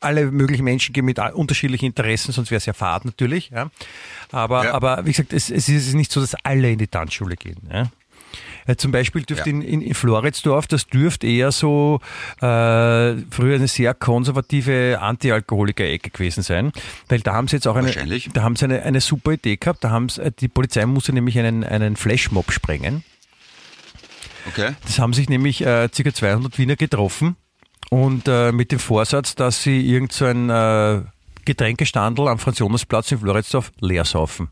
alle 0.00 0.30
möglichen 0.30 0.64
Menschen 0.64 0.92
geben 0.92 1.06
mit 1.06 1.18
unterschiedlichen 1.18 1.86
Interessen, 1.86 2.32
sonst 2.32 2.50
wäre 2.50 2.58
es 2.58 2.66
ja 2.66 2.72
fad 2.72 3.04
natürlich. 3.04 3.50
Ja? 3.50 3.70
Aber, 4.30 4.64
ja. 4.64 4.74
aber 4.74 5.06
wie 5.06 5.12
gesagt, 5.12 5.32
es, 5.32 5.50
es 5.50 5.68
ist 5.68 5.94
nicht 5.94 6.12
so, 6.12 6.20
dass 6.20 6.34
alle 6.44 6.70
in 6.70 6.78
die 6.78 6.88
Tanzschule 6.88 7.36
gehen. 7.36 7.68
Ja? 7.72 7.90
Zum 8.76 8.92
Beispiel 8.92 9.22
dürfte 9.22 9.48
ja. 9.48 9.56
in, 9.56 9.62
in, 9.62 9.80
in 9.80 9.94
Floridsdorf, 9.94 10.66
das 10.66 10.86
dürfte 10.86 11.26
eher 11.26 11.52
so 11.52 12.00
äh, 12.36 13.16
früher 13.30 13.54
eine 13.54 13.68
sehr 13.68 13.94
konservative 13.94 14.98
Anti-Alkoholiker-Ecke 15.00 16.10
gewesen 16.10 16.42
sein, 16.42 16.72
weil 17.08 17.20
da 17.20 17.32
haben 17.32 17.48
sie 17.48 17.56
jetzt 17.56 17.66
auch 17.66 17.76
eine, 17.76 17.92
da 18.34 18.42
haben 18.42 18.56
sie 18.56 18.66
eine, 18.66 18.82
eine 18.82 19.00
super 19.00 19.32
Idee 19.32 19.56
gehabt. 19.56 19.84
Da 19.84 19.90
haben 19.90 20.10
sie, 20.10 20.22
äh, 20.22 20.32
die 20.38 20.48
Polizei 20.48 20.84
musste 20.84 21.14
nämlich 21.14 21.38
einen, 21.38 21.64
einen 21.64 21.96
Flashmob 21.96 22.52
sprengen. 22.52 23.04
Okay. 24.48 24.74
Das 24.84 24.98
haben 24.98 25.14
sich 25.14 25.30
nämlich 25.30 25.64
äh, 25.64 25.88
ca. 25.88 26.14
200 26.14 26.58
Wiener 26.58 26.76
getroffen 26.76 27.36
und 27.88 28.28
äh, 28.28 28.52
mit 28.52 28.70
dem 28.70 28.78
Vorsatz, 28.78 29.34
dass 29.34 29.62
sie 29.62 29.80
irgend 29.80 30.12
so 30.12 30.26
ein 30.26 30.50
äh, 30.50 31.02
Getränkestandel 31.46 32.28
am 32.28 32.38
Franz-Jonas-Platz 32.38 33.12
in 33.12 33.20
Floridsdorf 33.20 33.72
leer 33.80 34.04
saufen. 34.04 34.48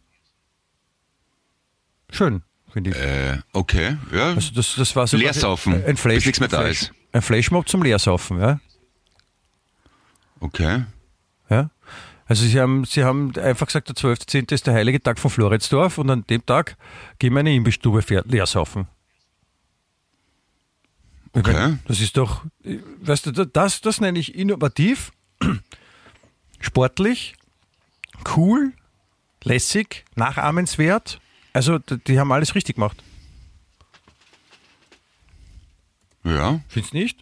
Schön 2.11 2.43
ich. 2.85 2.97
Äh, 2.97 3.39
okay, 3.53 3.97
ja. 4.13 4.35
Also 4.35 4.53
das, 4.55 4.75
das 4.77 4.95
war 4.97 5.07
so 5.07 5.17
Leersaufen, 5.17 5.85
ein 5.85 5.97
Flash, 5.97 6.17
bis 6.17 6.27
nichts 6.27 6.41
mehr 6.41 6.49
da 6.49 6.61
Flash, 6.61 6.83
ist. 6.83 6.93
Ein 7.13 7.23
Flashmob 7.23 7.69
zum 7.69 7.83
Leersaufen, 7.83 8.41
ja. 8.41 8.61
Okay. 10.41 10.85
Ja. 11.49 11.71
Also 12.27 12.45
sie 12.45 12.61
haben, 12.61 12.85
sie 12.85 13.05
haben 13.05 13.33
einfach 13.37 13.67
gesagt, 13.67 13.89
der 13.89 13.95
12.10. 13.95 14.53
ist 14.53 14.67
der 14.67 14.75
heilige 14.75 15.01
Tag 15.01 15.19
von 15.19 15.31
Floridsdorf 15.31 15.99
und 15.99 16.11
an 16.11 16.27
dem 16.27 16.45
Tag 16.45 16.77
gehen 17.19 17.33
wir 17.33 17.41
eine 17.41 17.55
Imbissstube 17.55 18.03
leersaufen. 18.25 18.89
Okay. 21.33 21.79
Das 21.87 22.01
ist 22.01 22.17
doch, 22.17 22.45
weißt 23.03 23.27
du, 23.27 23.47
das, 23.47 23.81
das 23.81 24.01
nenne 24.01 24.19
ich 24.19 24.35
innovativ, 24.35 25.13
sportlich, 26.61 27.35
cool, 28.37 28.73
lässig, 29.45 30.05
nachahmenswert 30.17 31.21
also, 31.57 31.79
die 31.79 32.21
haben 32.21 32.31
alles 32.33 32.55
richtig 32.55 32.75
gemacht. 32.75 33.03
Ja. 36.23 36.61
Findest 36.69 36.93
du 36.93 36.99
nicht? 36.99 37.19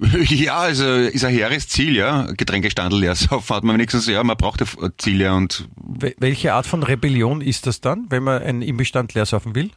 Ja, 0.30 0.58
also 0.58 0.86
ist 0.94 1.24
ein 1.24 1.34
hehres 1.34 1.68
Ziel, 1.68 1.96
ja. 1.96 2.30
Getränkestandel 2.30 3.00
leer 3.00 3.16
saufen 3.16 3.56
hat 3.56 3.64
man 3.64 3.74
wenigstens, 3.74 4.06
ja, 4.06 4.22
man 4.22 4.36
braucht 4.36 4.60
ja 4.60 4.66
Ziele 4.96 5.34
und. 5.34 5.68
Welche 5.76 6.54
Art 6.54 6.66
von 6.66 6.84
Rebellion 6.84 7.40
ist 7.40 7.66
das 7.66 7.80
dann, 7.80 8.06
wenn 8.08 8.22
man 8.22 8.40
einen 8.40 8.62
Imbestand 8.62 9.14
leer 9.14 9.26
saufen 9.26 9.56
will? 9.56 9.72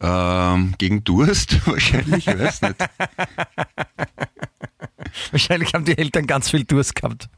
Ähm, 0.00 0.74
gegen 0.76 1.02
Durst 1.02 1.66
wahrscheinlich, 1.66 2.26
ich 2.26 2.38
weiß 2.38 2.60
nicht. 2.60 2.76
wahrscheinlich 5.30 5.72
haben 5.72 5.86
die 5.86 5.96
Eltern 5.96 6.26
ganz 6.26 6.50
viel 6.50 6.64
Durst 6.64 6.94
gehabt. 6.94 7.30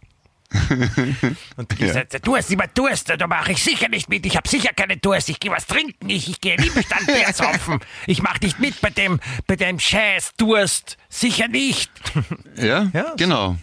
Und 1.56 1.72
die 1.72 1.80
ja. 1.82 1.86
gesagt, 1.88 2.26
du 2.26 2.36
hast 2.36 2.50
immer 2.50 2.66
Durst, 2.68 3.10
da 3.10 3.26
mache 3.26 3.52
ich 3.52 3.62
sicher 3.62 3.88
nicht 3.88 4.08
mit. 4.08 4.24
Ich 4.24 4.36
habe 4.36 4.48
sicher 4.48 4.72
keine 4.72 4.96
Durst. 4.96 5.28
Ich 5.28 5.40
gehe 5.40 5.50
was 5.50 5.66
trinken. 5.66 6.08
Ich, 6.08 6.28
ich 6.28 6.40
gehe 6.40 6.56
nie 6.58 6.70
Bestand 6.70 7.06
Bier 7.06 7.32
saufen. 7.32 7.80
Ich 8.06 8.22
mache 8.22 8.38
nicht 8.42 8.58
mit 8.58 8.80
bei 8.80 8.90
dem, 8.90 9.20
bei 9.46 9.56
dem 9.56 9.78
Scheiß 9.78 10.32
Durst. 10.36 10.96
Sicher 11.08 11.48
nicht. 11.48 11.90
Ja, 12.56 12.90
ja 12.92 13.14
genau. 13.16 13.56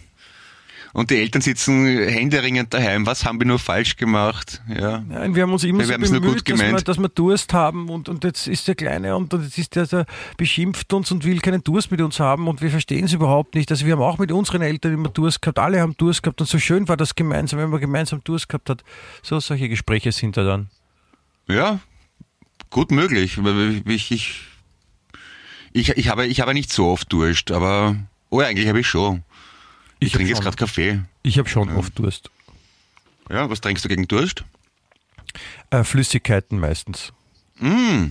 Und 0.96 1.10
die 1.10 1.16
Eltern 1.16 1.42
sitzen 1.42 1.84
händeringend 2.08 2.72
daheim. 2.72 3.04
Was 3.04 3.26
haben 3.26 3.38
wir 3.38 3.46
nur 3.46 3.58
falsch 3.58 3.98
gemacht? 3.98 4.62
Ja. 4.66 5.04
Nein, 5.06 5.34
wir 5.34 5.42
haben 5.42 5.52
uns 5.52 5.62
immer 5.62 5.80
wir 5.80 5.84
so 6.06 6.20
bemüht, 6.20 6.48
dass 6.48 6.58
wir, 6.58 6.72
dass 6.72 6.98
wir 6.98 7.10
Durst 7.10 7.52
haben 7.52 7.90
und, 7.90 8.08
und 8.08 8.24
jetzt 8.24 8.48
ist 8.48 8.66
der 8.66 8.76
Kleine 8.76 9.14
und, 9.14 9.34
und 9.34 9.44
jetzt 9.44 9.58
ist 9.58 9.74
der, 9.74 9.86
der 9.86 10.06
beschimpft 10.38 10.90
uns 10.94 11.12
und 11.12 11.26
will 11.26 11.40
keinen 11.40 11.62
Durst 11.62 11.90
mit 11.90 12.00
uns 12.00 12.18
haben 12.18 12.48
und 12.48 12.62
wir 12.62 12.70
verstehen 12.70 13.04
es 13.04 13.12
überhaupt 13.12 13.56
nicht. 13.56 13.70
Also 13.70 13.84
wir 13.84 13.92
haben 13.92 14.00
auch 14.00 14.16
mit 14.16 14.32
unseren 14.32 14.62
Eltern 14.62 14.94
immer 14.94 15.10
Durst 15.10 15.42
gehabt. 15.42 15.58
Alle 15.58 15.82
haben 15.82 15.94
Durst 15.98 16.22
gehabt 16.22 16.40
und 16.40 16.46
so 16.46 16.58
schön 16.58 16.88
war 16.88 16.96
das 16.96 17.14
gemeinsam, 17.14 17.58
wenn 17.58 17.68
man 17.68 17.80
gemeinsam 17.82 18.24
Durst 18.24 18.48
gehabt 18.48 18.70
hat. 18.70 18.82
So 19.20 19.38
solche 19.38 19.68
Gespräche 19.68 20.12
sind 20.12 20.38
da 20.38 20.44
dann. 20.44 20.70
Ja, 21.46 21.78
gut 22.70 22.90
möglich. 22.90 23.38
Ich, 23.84 24.10
ich, 24.10 24.40
ich, 25.74 25.88
ich, 25.90 26.08
habe, 26.08 26.26
ich 26.26 26.40
habe 26.40 26.54
nicht 26.54 26.72
so 26.72 26.86
oft 26.86 27.12
Durst, 27.12 27.50
aber 27.50 27.96
oh, 28.30 28.40
eigentlich 28.40 28.66
habe 28.66 28.80
ich 28.80 28.86
schon. 28.86 29.24
Ich, 29.98 30.08
ich 30.08 30.12
trinke 30.12 30.30
jetzt 30.30 30.42
gerade 30.42 30.56
Kaffee. 30.56 31.00
Ich 31.22 31.38
habe 31.38 31.48
schon 31.48 31.68
ja. 31.68 31.76
oft 31.76 31.98
Durst. 31.98 32.30
Ja, 33.30 33.48
was 33.50 33.60
trinkst 33.60 33.84
du 33.84 33.88
gegen 33.88 34.06
Durst? 34.06 34.44
Äh, 35.70 35.84
Flüssigkeiten 35.84 36.58
meistens. 36.58 37.12
Mm. 37.58 38.08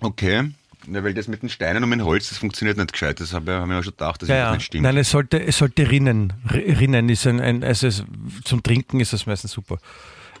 Okay. 0.00 0.50
Ja, 0.92 1.02
weil 1.02 1.14
das 1.14 1.26
mit 1.26 1.42
den 1.42 1.48
Steinen 1.48 1.82
und 1.82 1.88
mit 1.88 1.98
dem 1.98 2.06
Holz, 2.06 2.28
das 2.28 2.38
funktioniert 2.38 2.76
nicht 2.76 2.92
gescheit. 2.92 3.18
Das 3.18 3.32
habe 3.32 3.60
ich 3.60 3.66
mir 3.66 3.78
auch 3.78 3.82
schon 3.82 3.92
gedacht, 3.92 4.22
dass 4.22 4.28
ja, 4.28 4.46
das 4.46 4.58
nicht 4.58 4.66
stimmt. 4.66 4.84
Nein, 4.84 4.96
es 4.98 5.10
sollte, 5.10 5.42
es 5.42 5.58
sollte 5.58 5.90
rinnen. 5.90 6.32
Rinnen 6.48 7.08
ist 7.08 7.26
ein, 7.26 7.40
ein 7.40 7.64
also 7.64 7.88
es, 7.88 8.04
zum 8.44 8.62
Trinken 8.62 9.00
ist 9.00 9.12
das 9.12 9.26
meistens 9.26 9.52
super. 9.52 9.78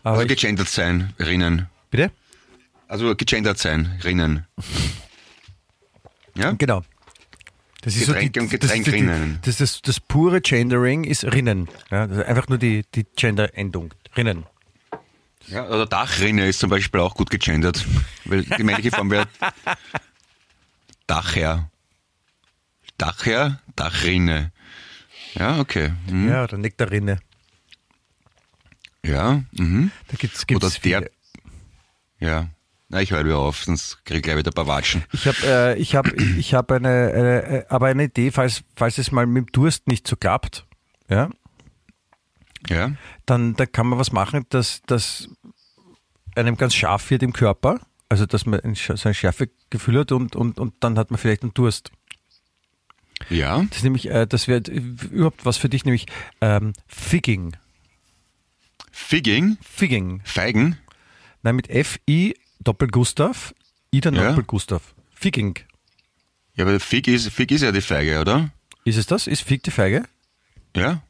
Aber 0.04 0.18
also 0.18 0.28
gegendert 0.28 0.68
sein, 0.68 1.12
rinnen. 1.18 1.66
Bitte? 1.90 2.12
Also 2.86 3.16
gegendert 3.16 3.58
sein, 3.58 3.98
rinnen. 4.04 4.46
Ja? 6.36 6.52
Genau. 6.52 6.84
Das 7.86 7.94
ist 7.94 8.06
Getränke 8.06 8.26
so 8.26 8.32
die, 8.32 8.40
und 8.40 8.50
Getränkrinnen. 8.50 9.38
Das, 9.42 9.58
das, 9.58 9.74
das, 9.74 9.82
das, 9.82 10.00
pure 10.00 10.40
Gendering 10.40 11.04
ist 11.04 11.22
Rinnen. 11.22 11.68
Ja, 11.92 12.02
einfach 12.02 12.48
nur 12.48 12.58
die, 12.58 12.84
die 12.96 13.04
Gender-Endung. 13.14 13.94
Rinnen. 14.16 14.44
Ja, 15.46 15.68
oder 15.68 15.86
Dachrinne 15.86 16.48
ist 16.48 16.58
zum 16.58 16.68
Beispiel 16.68 17.00
auch 17.00 17.14
gut 17.14 17.30
gegendert. 17.30 17.86
Weil 18.24 18.42
die 18.42 18.64
männliche 18.64 18.90
Form 18.90 19.08
wäre 19.12 19.28
Dachherr. 21.06 21.70
Dachherr, 22.98 23.60
Dachrinne. 23.76 24.50
Ja, 25.34 25.60
okay. 25.60 25.92
Mhm. 26.10 26.28
Ja, 26.28 26.42
oder 26.42 26.58
Nektarine. 26.58 27.20
Ja, 29.04 29.44
mhm. 29.52 29.92
Da 30.08 30.16
gibt's, 30.16 30.44
gibt's 30.44 30.64
Oder 30.64 30.74
der. 30.82 30.98
Viele. 31.02 31.10
Ja. 32.18 32.48
Na, 32.88 33.02
ich 33.02 33.10
höre 33.10 33.24
wieder 33.24 33.38
auf, 33.38 33.64
sonst 33.64 34.04
kriege 34.04 34.18
ich 34.18 34.22
gleich 34.22 34.36
wieder 34.36 34.52
ein 34.52 34.54
paar 34.54 34.68
Watschen. 34.68 35.04
Ich 35.12 35.26
habe 35.26 35.38
äh, 35.44 35.78
ich 35.78 35.96
hab, 35.96 36.06
ich 36.12 36.54
hab 36.54 36.70
eine, 36.70 36.88
eine, 36.88 37.66
aber 37.68 37.86
eine 37.86 38.04
Idee, 38.04 38.30
falls, 38.30 38.62
falls 38.76 38.98
es 38.98 39.10
mal 39.10 39.26
mit 39.26 39.48
dem 39.48 39.52
Durst 39.52 39.88
nicht 39.88 40.06
so 40.06 40.14
klappt, 40.14 40.66
ja, 41.08 41.30
ja. 42.68 42.92
dann 43.26 43.54
da 43.54 43.66
kann 43.66 43.88
man 43.88 43.98
was 43.98 44.12
machen, 44.12 44.46
dass, 44.50 44.82
dass 44.82 45.28
einem 46.36 46.56
ganz 46.56 46.74
scharf 46.74 47.10
wird 47.10 47.24
im 47.24 47.32
Körper, 47.32 47.80
also 48.08 48.24
dass 48.24 48.46
man 48.46 48.60
ein, 48.60 48.74
so 48.76 49.08
ein 49.08 49.14
Schärfegefühl 49.14 49.98
hat 49.98 50.12
und, 50.12 50.36
und, 50.36 50.60
und 50.60 50.74
dann 50.80 50.96
hat 50.96 51.10
man 51.10 51.18
vielleicht 51.18 51.42
einen 51.42 51.54
Durst. 51.54 51.90
Ja. 53.30 53.64
Das 53.70 53.82
nämlich, 53.82 54.10
äh, 54.10 54.26
das 54.26 54.46
wäre 54.46 54.60
überhaupt 54.70 55.44
was 55.44 55.56
für 55.56 55.68
dich, 55.68 55.84
nämlich 55.84 56.06
ähm, 56.40 56.72
Figging. 56.86 57.56
Figging? 58.92 59.58
Figging. 59.62 60.20
Feigen? 60.24 60.78
Nein, 61.42 61.56
mit 61.56 61.68
F-I 61.68 62.34
Doppel-Gustav, 62.66 63.54
Ida 63.92 64.10
ja. 64.10 64.28
Doppel-Gustav. 64.28 64.82
Figging. 65.14 65.58
Ja, 66.54 66.64
aber 66.64 66.80
Fig 66.80 67.06
ist, 67.06 67.30
Fig 67.30 67.50
ist 67.52 67.62
ja 67.62 67.70
die 67.70 67.80
Feige, 67.80 68.20
oder? 68.20 68.50
Ist 68.84 68.96
es 68.96 69.06
das? 69.06 69.26
Ist 69.26 69.42
Fig 69.42 69.62
die 69.62 69.70
Feige? 69.70 70.04
Ja. 70.74 71.02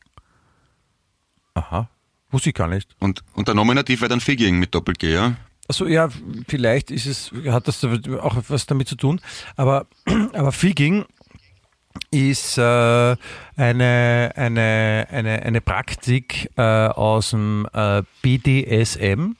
Aha. 1.55 1.89
Wusste 2.31 2.51
ich 2.51 2.55
gar 2.55 2.69
nicht. 2.69 2.95
Und, 2.99 3.23
und 3.35 3.49
der 3.49 3.55
Nominativ 3.55 4.01
wäre 4.01 4.09
dann 4.09 4.21
Figging 4.21 4.59
mit 4.59 4.75
Doppel-G, 4.75 5.13
ja? 5.13 5.37
Also 5.69 5.87
ja, 5.87 6.09
vielleicht 6.47 6.91
ist 6.91 7.07
es, 7.07 7.33
hat 7.47 7.67
das 7.67 7.83
auch 7.85 8.37
was 8.49 8.67
damit 8.67 8.89
zu 8.89 8.97
tun. 8.97 9.21
Aber, 9.57 9.87
aber 10.35 10.53
Figging 10.53 11.07
ist 12.11 12.59
äh, 12.59 12.63
eine, 13.57 14.33
eine, 14.37 15.07
eine, 15.11 15.43
eine 15.43 15.61
Praktik 15.61 16.51
äh, 16.57 16.63
aus 16.63 17.31
dem 17.31 17.67
äh, 17.73 18.03
BDSM. 18.23 19.37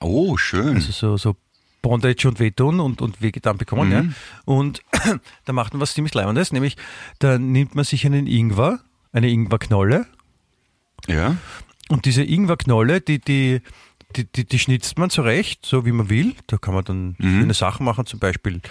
Oh, 0.00 0.36
schön. 0.36 0.76
Also 0.76 0.92
so, 0.92 1.16
so 1.16 1.36
Bondage 1.82 2.26
und 2.26 2.40
Wehtun 2.40 2.80
und, 2.80 3.02
und 3.02 3.20
Vegetan 3.20 3.58
bekommen. 3.58 3.88
Mhm. 3.88 3.94
Ja. 3.94 4.14
Und 4.46 4.82
da 5.44 5.52
macht 5.52 5.74
man 5.74 5.80
was 5.80 5.94
ziemlich 5.94 6.14
Leibendes, 6.14 6.50
nämlich 6.52 6.76
da 7.18 7.38
nimmt 7.38 7.74
man 7.74 7.84
sich 7.84 8.06
einen 8.06 8.26
Ingwer, 8.26 8.80
eine 9.12 9.28
Ingwerknolle. 9.28 10.06
Ja. 11.06 11.36
Und 11.88 12.06
diese 12.06 12.22
Ingwerknolle, 12.22 13.02
die, 13.02 13.18
die, 13.18 13.60
die, 14.16 14.24
die, 14.24 14.46
die 14.46 14.58
schnitzt 14.58 14.98
man 14.98 15.10
zurecht, 15.10 15.66
so 15.66 15.84
wie 15.84 15.92
man 15.92 16.08
will. 16.08 16.34
Da 16.46 16.56
kann 16.56 16.72
man 16.72 16.84
dann 16.84 17.16
mhm. 17.18 17.40
schöne 17.40 17.54
Sachen 17.54 17.84
machen, 17.84 18.06
zum 18.06 18.18
Beispiel 18.18 18.62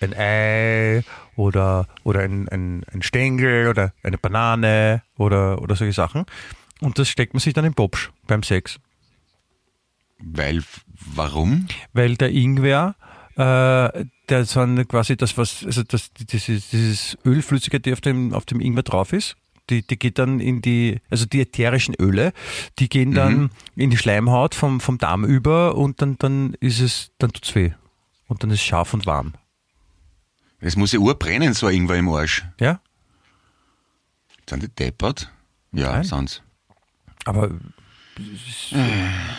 ein 0.00 0.14
Ei 0.14 1.04
oder, 1.36 1.86
oder 2.04 2.20
ein, 2.20 2.48
ein, 2.48 2.84
ein 2.92 3.02
Stängel 3.02 3.68
oder 3.68 3.92
eine 4.02 4.18
Banane 4.18 5.02
oder, 5.16 5.60
oder 5.60 5.76
solche 5.76 5.92
Sachen. 5.92 6.24
Und 6.80 6.98
das 6.98 7.08
steckt 7.08 7.34
man 7.34 7.40
sich 7.40 7.54
dann 7.54 7.64
im 7.64 7.74
Popsch 7.74 8.10
beim 8.26 8.42
Sex. 8.42 8.80
Weil, 10.24 10.62
warum? 11.14 11.66
weil 11.92 12.16
der 12.16 12.30
Ingwer, 12.30 12.94
äh, 13.34 14.04
der 14.28 14.46
ein, 14.56 14.88
quasi 14.88 15.16
das, 15.16 15.36
was, 15.36 15.64
also 15.64 15.82
das, 15.82 16.12
dieses, 16.12 16.70
dieses 16.70 17.18
Ölflüssigkeit, 17.24 17.84
die 17.86 17.92
auf 17.92 18.00
dem, 18.00 18.32
auf 18.32 18.44
dem 18.44 18.60
Ingwer 18.60 18.82
drauf 18.82 19.12
ist, 19.12 19.36
die, 19.70 19.86
die 19.86 19.98
geht 19.98 20.18
dann 20.18 20.40
in 20.40 20.60
die, 20.60 21.00
also 21.10 21.26
die 21.26 21.40
ätherischen 21.40 21.94
Öle, 21.98 22.32
die 22.78 22.88
gehen 22.88 23.12
dann 23.14 23.50
in 23.76 23.90
die 23.90 23.96
Schleimhaut 23.96 24.54
vom, 24.54 24.80
vom 24.80 24.98
Darm 24.98 25.24
über 25.24 25.76
und 25.76 26.02
dann, 26.02 26.18
dann 26.18 26.54
ist 26.60 26.80
es, 26.80 27.12
dann 27.18 27.32
tut's 27.32 27.54
weh. 27.54 27.72
Und 28.28 28.42
dann 28.42 28.50
ist 28.50 28.60
es 28.60 28.64
scharf 28.64 28.94
und 28.94 29.06
warm. 29.06 29.34
Es 30.60 30.76
muss 30.76 30.92
ja 30.92 31.00
urbrennen, 31.00 31.54
so 31.54 31.68
irgendwo 31.68 31.94
im 31.94 32.08
Arsch. 32.08 32.44
Ja? 32.60 32.80
Sind 34.48 34.62
die 34.62 34.68
deppert? 34.68 35.30
Ja, 35.72 35.92
Nein. 35.92 36.04
sind's. 36.04 36.42
Aber 37.24 37.50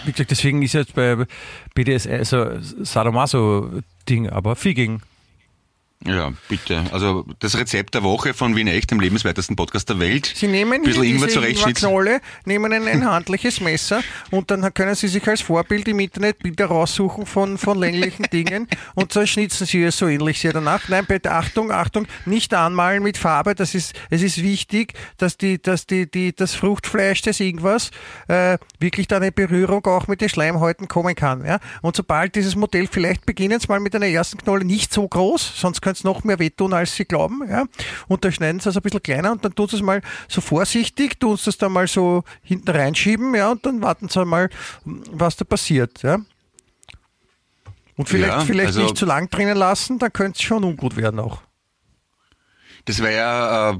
wie 0.05 0.11
gesagt, 0.11 0.31
deswegen 0.31 0.61
ist 0.61 0.73
jetzt 0.73 0.95
bei 0.95 1.25
BDS 1.73 2.07
also 2.07 2.59
Sadomaso-Ding, 2.59 4.29
aber 4.29 4.55
Figging. 4.55 5.01
Ja, 6.05 6.33
bitte. 6.49 6.83
Also 6.91 7.25
das 7.39 7.57
Rezept 7.57 7.95
der 7.95 8.03
Woche 8.03 8.33
von 8.33 8.55
Wien 8.55 8.67
Echt, 8.67 8.91
dem 8.91 8.99
lebenswertesten 8.99 9.55
Podcast 9.55 9.87
der 9.87 9.99
Welt. 9.99 10.31
Sie 10.35 10.47
nehmen 10.47 10.81
Bisschen 10.83 11.03
hier 11.03 11.15
Ingwer. 11.15 11.47
Ingwerknolle, 11.47 12.21
nehmen 12.45 12.73
ein, 12.73 12.87
ein 12.87 13.09
handliches 13.09 13.61
Messer 13.61 14.01
und 14.29 14.51
dann 14.51 14.73
können 14.73 14.95
Sie 14.95 15.07
sich 15.07 15.25
als 15.27 15.41
Vorbild 15.41 15.87
im 15.87 15.99
Internet 15.99 16.39
Bilder 16.39 16.65
raussuchen 16.65 17.25
von, 17.25 17.57
von 17.57 17.79
länglichen 17.79 18.23
Dingen 18.23 18.67
und 18.95 19.13
so 19.13 19.25
schnitzen 19.25 19.65
Sie 19.65 19.83
es 19.83 19.97
so 19.97 20.07
ähnlich 20.07 20.39
sehr 20.39 20.51
danach. 20.51 20.89
Nein, 20.89 21.05
bitte 21.05 21.31
Achtung, 21.31 21.71
Achtung, 21.71 22.05
nicht 22.25 22.53
anmalen 22.53 23.01
mit 23.01 23.17
Farbe. 23.17 23.55
Das 23.55 23.73
ist, 23.73 23.93
es 24.09 24.21
ist 24.21 24.43
wichtig, 24.43 24.93
dass 25.17 25.37
die, 25.37 25.61
dass 25.61 25.87
die, 25.87 26.09
die, 26.09 26.35
das 26.35 26.53
Fruchtfleisch 26.53 27.21
des 27.21 27.39
Ingwers 27.39 27.91
äh, 28.27 28.57
wirklich 28.79 29.07
da 29.07 29.17
eine 29.17 29.31
Berührung 29.31 29.85
auch 29.87 30.07
mit 30.07 30.19
den 30.19 30.29
Schleimhäuten 30.29 30.89
kommen 30.89 31.15
kann. 31.15 31.45
Ja? 31.45 31.59
Und 31.81 31.95
sobald 31.95 32.35
dieses 32.35 32.55
Modell, 32.55 32.87
vielleicht 32.91 33.25
beginnen 33.25 33.59
Sie 33.59 33.67
mal 33.67 33.79
mit 33.79 33.95
einer 33.95 34.07
ersten 34.07 34.37
Knolle 34.37 34.65
nicht 34.65 34.93
so 34.93 35.07
groß, 35.07 35.53
sonst 35.55 35.81
könnte 35.93 35.99
es 35.99 36.03
noch 36.03 36.23
mehr 36.23 36.39
wehtun, 36.39 36.73
als 36.73 36.95
Sie 36.95 37.05
glauben. 37.05 37.47
Ja? 37.47 37.65
Und 38.07 38.25
da 38.25 38.31
schneiden 38.31 38.59
Sie 38.59 38.69
es 38.69 38.75
ein 38.75 38.81
bisschen 38.81 39.03
kleiner 39.03 39.31
und 39.31 39.45
dann 39.45 39.53
tun 39.53 39.67
Sie 39.67 39.75
es 39.75 39.81
mal 39.81 40.01
so 40.27 40.41
vorsichtig, 40.41 41.19
tun 41.19 41.37
Sie 41.37 41.49
es 41.49 41.57
dann 41.57 41.71
mal 41.71 41.87
so 41.87 42.23
hinten 42.41 42.71
reinschieben, 42.71 43.35
ja, 43.35 43.51
und 43.51 43.65
dann 43.65 43.81
warten 43.81 44.09
Sie 44.09 44.25
mal, 44.25 44.49
was 44.85 45.35
da 45.35 45.45
passiert. 45.45 46.01
Ja? 46.01 46.19
Und 47.95 48.09
vielleicht, 48.09 48.33
Ja, 48.33 48.39
vielleicht 48.41 48.67
also- 48.67 48.81
nicht 48.81 48.97
zu 48.97 49.05
lang 49.05 49.29
drinnen 49.29 49.57
lassen, 49.57 49.99
dann 49.99 50.11
könnte 50.11 50.37
es 50.37 50.41
schon 50.41 50.63
ungut 50.63 50.95
werden 50.95 51.19
auch. 51.19 51.41
Das 52.85 52.99
wäre 52.99 53.15
ja, 53.15 53.71
äh, 53.71 53.77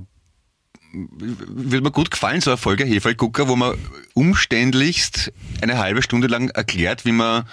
würde 0.93 1.82
mir 1.82 1.91
gut 1.91 2.11
gefallen, 2.11 2.39
so 2.39 2.51
eine 2.51 2.57
Folge 2.57 2.86
Hefeigucker, 2.86 3.47
wo 3.47 3.55
man 3.55 3.76
umständlichst 4.14 5.34
eine 5.61 5.80
halbe 5.80 6.03
Stunde 6.03 6.28
lang 6.28 6.49
erklärt, 6.49 7.03
wie 7.05 7.11
man 7.11 7.45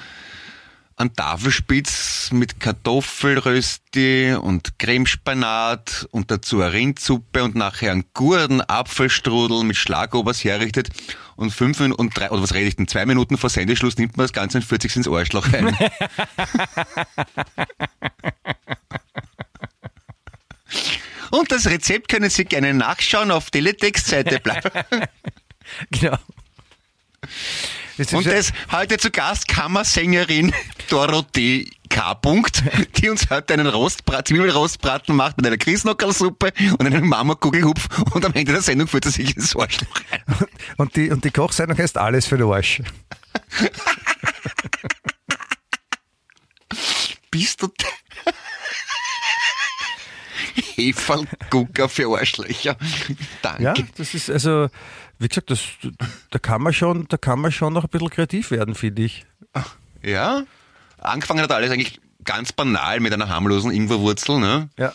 einen 1.01 1.15
Tafelspitz 1.15 2.31
mit 2.33 2.61
Kartoffelrösti 2.61 4.35
und 4.41 4.79
Cremespanat 4.79 6.07
und 6.11 6.31
dazu 6.31 6.61
eine 6.61 6.73
Rindsuppe 6.73 7.43
und 7.43 7.55
nachher 7.55 7.93
einen 7.93 8.05
Gurden 8.13 8.61
Apfelstrudel 8.61 9.65
mit 9.65 9.77
Schlagobers 9.77 10.45
herrichtet 10.45 10.91
und 11.37 11.53
fünf 11.53 11.81
und 11.81 12.17
drei, 12.17 12.31
oder 12.31 12.43
was 12.43 12.53
rede 12.55 12.69
ich 12.69 12.77
denn, 12.77 12.87
zwei 12.87 13.07
Minuten 13.07 13.39
vor 13.39 13.49
Sendeschluss 13.49 13.97
nimmt 13.97 14.17
man 14.17 14.25
das 14.25 14.33
Ganze 14.33 14.59
und 14.59 14.65
40 14.65 14.97
ins 14.97 15.09
Arschloch 15.09 15.51
ein. 15.53 15.77
Und 21.31 21.53
das 21.53 21.67
Rezept 21.67 22.09
können 22.09 22.29
Sie 22.29 22.45
gerne 22.45 22.75
nachschauen 22.75 23.31
auf 23.31 23.51
Teletext-Seite 23.51 24.41
bleiben. 24.41 24.71
Genau. 25.93 26.19
Und 28.13 28.27
das 28.27 28.53
heute 28.73 28.99
zu 28.99 29.11
Gast 29.11 29.49
Kammersängerin 29.49 30.53
Dorothee 30.91 31.71
K. 31.89 32.15
Punkt, 32.15 32.63
die 32.97 33.09
uns 33.11 33.29
heute 33.31 33.55
einen 33.55 33.67
Rostbrat, 33.67 34.29
Zwiebelrostbraten 34.29 35.15
macht 35.17 35.37
mit 35.37 35.47
einer 35.47 35.57
Christnockerlsuppe 35.57 36.53
und 36.79 36.87
einem 36.87 37.09
Marmorkugelhupf 37.09 37.89
und 38.15 38.25
am 38.25 38.33
Ende 38.35 38.53
der 38.53 38.63
Sendung 38.63 38.87
führt 38.89 39.05
sie 39.05 39.11
sich 39.11 39.37
ins 39.37 39.57
Arschloch 39.57 39.89
rein. 40.11 40.23
und, 40.77 40.95
die, 40.97 41.11
und 41.11 41.25
die 41.25 41.31
Kochsendung 41.31 41.77
heißt 41.77 41.99
alles 41.99 42.27
für 42.27 42.39
den 42.39 42.51
Arsch. 42.51 42.83
Bist 47.31 47.63
du... 47.63 47.69
Heferlgucker 50.77 51.89
für 51.89 52.19
Arschlöcher. 52.19 52.77
Danke. 53.43 53.63
Ja, 53.63 53.75
das 53.97 54.15
ist 54.15 54.31
also, 54.31 54.69
wie 55.21 55.29
gesagt, 55.29 55.51
das, 55.51 55.61
da 56.31 56.39
kann 56.41 56.61
man 56.63 56.73
schon, 56.73 57.07
da 57.09 57.17
kann 57.17 57.39
man 57.41 57.53
schon 57.53 57.73
noch 57.73 57.85
ein 57.85 57.91
bisschen 57.91 58.11
kreativ 58.11 58.51
werden, 58.51 58.75
finde 58.75 59.03
ich. 59.03 59.25
Ja. 60.03 60.43
Angefangen 60.99 61.41
hat 61.43 61.53
alles 61.53 61.71
eigentlich 61.71 62.01
ganz 62.25 62.53
banal 62.53 63.01
mit 63.01 63.13
einer 63.13 63.29
harmlosen 63.29 63.71
Ingwerwurzel, 63.71 64.39
ne? 64.39 64.69
Ja. 64.79 64.93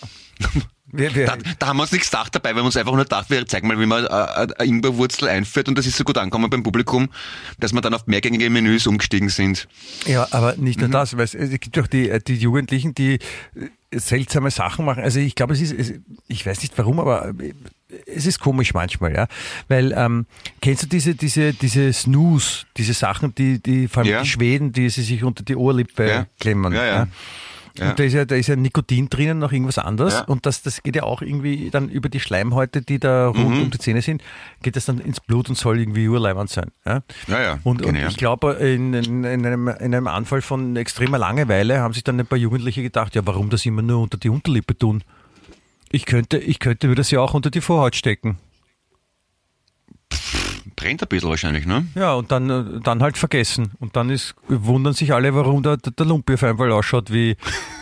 Da, 0.91 1.35
da 1.59 1.67
haben 1.67 1.77
wir 1.77 1.81
uns 1.83 1.91
nichts 1.91 2.09
gedacht 2.09 2.33
dabei, 2.35 2.49
weil 2.51 2.61
wir 2.61 2.65
uns 2.65 2.77
einfach 2.77 2.93
nur 2.93 3.03
gedacht, 3.03 3.29
wir 3.29 3.45
zeigen 3.47 3.67
mal, 3.67 3.77
wie 3.79 3.85
man 3.85 4.05
äh, 4.05 4.07
eine 4.07 4.53
Ingwerwurzel 4.63 5.27
einführt 5.27 5.67
und 5.67 5.77
das 5.77 5.85
ist 5.87 5.97
so 5.97 6.03
gut 6.05 6.17
angekommen 6.17 6.49
beim 6.49 6.63
Publikum, 6.63 7.09
dass 7.59 7.73
wir 7.73 7.81
dann 7.81 7.93
auf 7.93 8.07
mehrgängige 8.07 8.49
Menüs 8.49 8.87
umgestiegen 8.87 9.27
sind. 9.29 9.67
Ja, 10.05 10.27
aber 10.31 10.55
nicht 10.55 10.77
Mhm. 10.77 10.83
nur 10.85 10.91
das, 10.91 11.17
weil 11.17 11.25
es, 11.25 11.33
es 11.33 11.49
gibt 11.59 11.77
auch 11.79 11.87
die, 11.87 12.09
äh, 12.09 12.21
die 12.25 12.35
Jugendlichen, 12.35 12.95
die 12.95 13.15
äh, 13.15 13.19
seltsame 13.99 14.51
Sachen 14.51 14.85
machen. 14.85 15.03
Also 15.03 15.19
ich 15.19 15.35
glaube, 15.35 15.53
es 15.53 15.61
ist, 15.61 15.71
es, 15.73 15.93
ich 16.27 16.45
weiß 16.45 16.61
nicht 16.61 16.77
warum, 16.77 16.99
aber 16.99 17.29
äh, 17.39 17.53
es 18.07 18.25
ist 18.25 18.39
komisch 18.39 18.73
manchmal, 18.73 19.13
ja. 19.13 19.27
Weil, 19.67 19.93
ähm, 19.95 20.25
kennst 20.61 20.83
du 20.83 20.87
diese, 20.87 21.15
diese, 21.15 21.53
diese 21.53 21.93
Snooze, 21.93 22.65
diese 22.77 22.93
Sachen, 22.93 23.33
die, 23.35 23.59
die, 23.61 23.87
vor 23.87 24.03
allem 24.03 24.11
Ja. 24.11 24.21
die 24.21 24.27
Schweden, 24.27 24.71
die 24.71 24.89
sie 24.89 25.03
sich 25.03 25.23
unter 25.23 25.43
die 25.43 25.55
Ohrlippe 25.55 26.07
Ja. 26.07 26.25
klemmen. 26.39 26.73
Ja, 26.73 26.85
ja. 26.85 26.95
Ja. 26.95 27.07
Und 27.79 27.99
da 27.99 28.03
ist 28.03 28.13
ja, 28.13 28.25
da 28.25 28.35
ist 28.35 28.47
ja 28.47 28.55
Nikotin 28.55 29.09
drinnen, 29.09 29.39
noch 29.39 29.51
irgendwas 29.51 29.77
anderes. 29.77 30.13
Ja. 30.13 30.21
Und 30.25 30.45
das, 30.45 30.61
das 30.61 30.81
geht 30.83 30.95
ja 30.95 31.03
auch 31.03 31.21
irgendwie 31.21 31.69
dann 31.69 31.89
über 31.89 32.09
die 32.09 32.19
Schleimhäute, 32.19 32.81
die 32.81 32.99
da 32.99 33.27
rund 33.27 33.49
Mhm. 33.55 33.61
um 33.63 33.71
die 33.71 33.77
Zähne 33.79 34.01
sind, 34.01 34.23
geht 34.61 34.75
das 34.75 34.85
dann 34.85 34.99
ins 34.99 35.19
Blut 35.19 35.49
und 35.49 35.57
soll 35.57 35.79
irgendwie 35.79 36.07
urleibend 36.07 36.49
sein. 36.49 36.71
Ja, 36.85 37.01
Ja, 37.27 37.41
ja, 37.41 37.59
Und, 37.63 37.81
und 37.85 37.95
ich, 37.95 38.17
glaube, 38.17 38.53
in, 38.53 38.93
in, 38.93 39.23
in, 39.23 39.45
einem, 39.45 39.67
in 39.67 39.93
einem 39.95 40.07
Anfall 40.07 40.41
von 40.41 40.75
extremer 40.75 41.17
Langeweile 41.17 41.79
haben 41.79 41.93
sich 41.93 42.03
dann 42.03 42.19
ein 42.19 42.25
paar 42.27 42.37
Jugendliche 42.37 42.81
gedacht, 42.81 43.15
ja, 43.15 43.21
warum 43.25 43.49
das 43.49 43.65
immer 43.65 43.81
nur 43.81 44.01
unter 44.01 44.17
die 44.17 44.29
Unterlippe 44.29 44.77
tun? 44.77 45.03
Ich 45.91 46.05
könnte, 46.05 46.37
ich 46.37 46.59
könnte 46.59 46.87
mir 46.87 46.95
das 46.95 47.11
ja 47.11 47.19
auch 47.21 47.33
unter 47.33 47.51
die 47.51 47.61
Vorhaut 47.61 47.95
stecken. 47.95 48.37
Brennt 50.75 51.01
ein 51.01 51.07
bisschen 51.07 51.29
wahrscheinlich, 51.29 51.65
ne? 51.65 51.87
Ja, 51.95 52.13
und 52.13 52.31
dann, 52.31 52.49
äh, 52.49 52.81
dann 52.81 53.01
halt 53.01 53.17
vergessen. 53.17 53.71
Und 53.79 53.95
dann 53.95 54.09
ist, 54.09 54.35
wundern 54.47 54.93
sich 54.93 55.13
alle, 55.13 55.33
warum 55.33 55.63
der, 55.63 55.77
der, 55.77 56.05
Lumpi 56.05 56.33
auf 56.33 56.43
einmal 56.43 56.71
ausschaut 56.71 57.11
wie, 57.11 57.37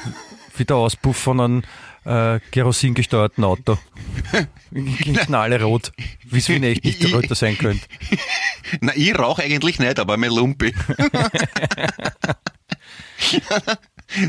wie 0.57 0.65
der 0.65 0.75
Auspuff 0.75 1.17
von 1.17 1.39
einem 1.39 1.63
äh, 2.05 2.39
kerosingesteuerten 2.51 3.43
Auto. 3.43 3.77
Knallerot. 4.73 5.91
Wie 6.23 6.37
es 6.37 6.49
wie 6.49 6.63
echt 6.63 6.83
nicht 6.83 7.03
der 7.03 7.13
Röter 7.13 7.35
sein 7.35 7.57
könnte. 7.57 7.85
Na, 8.81 8.93
ich 8.95 9.17
rauche 9.17 9.43
eigentlich 9.43 9.79
nicht, 9.79 9.99
aber 9.99 10.17
mein 10.17 10.31
Lumpi. 10.31 10.73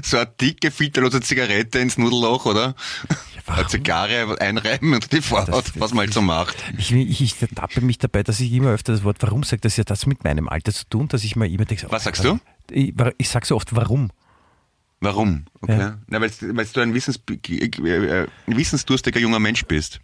so 0.02 0.16
eine 0.18 0.26
dicke, 0.40 0.70
filterlose 0.70 1.20
Zigarette 1.20 1.78
ins 1.80 1.98
Nudelloch, 1.98 2.46
oder? 2.46 2.74
Eine 3.46 3.66
Zigarre 3.66 4.40
einreiben 4.40 4.94
und 4.94 5.12
die 5.12 5.20
Vorhaut, 5.20 5.72
was 5.78 5.92
man 5.92 6.06
halt 6.06 6.14
so 6.14 6.22
macht. 6.22 6.56
Ich, 6.78 6.92
ich, 6.92 7.20
ich 7.20 7.42
ertappe 7.42 7.80
mich 7.82 7.98
dabei, 7.98 8.22
dass 8.22 8.40
ich 8.40 8.50
immer 8.52 8.70
öfter 8.70 8.92
das 8.92 9.04
Wort 9.04 9.18
warum 9.20 9.42
sage. 9.42 9.60
Das 9.60 9.76
hat 9.76 9.90
das 9.90 10.06
mit 10.06 10.24
meinem 10.24 10.48
Alter 10.48 10.72
zu 10.72 10.84
tun, 10.88 11.08
dass 11.08 11.24
ich 11.24 11.36
mir 11.36 11.46
immer 11.46 11.64
denke, 11.66 11.86
Was 11.90 12.04
sagst 12.04 12.24
warum? 12.24 12.40
Ich, 12.70 12.94
ich 13.18 13.28
sage 13.28 13.44
so 13.46 13.56
oft 13.56 13.74
warum. 13.76 14.10
Warum? 15.00 15.44
Okay. 15.60 15.78
Ja. 15.78 15.98
Na, 16.06 16.20
weil, 16.22 16.30
weil 16.40 16.64
du 16.72 16.80
ein 16.80 16.94
Wissens, 16.94 17.20
äh, 17.28 18.26
wissensdurstiger 18.46 19.20
junger 19.20 19.38
Mensch 19.40 19.64
bist. 19.66 20.00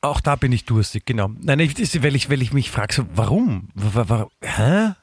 Auch 0.00 0.20
da 0.20 0.34
bin 0.34 0.50
ich 0.50 0.64
durstig, 0.64 1.06
genau. 1.06 1.30
Nein, 1.40 1.60
ich, 1.60 2.02
weil, 2.02 2.16
ich, 2.16 2.28
weil 2.28 2.42
ich 2.42 2.52
mich 2.52 2.72
frage, 2.72 2.92
so, 2.92 3.06
warum? 3.14 3.68
Wa- 3.74 4.08
wa- 4.08 4.28
hä? 4.42 4.94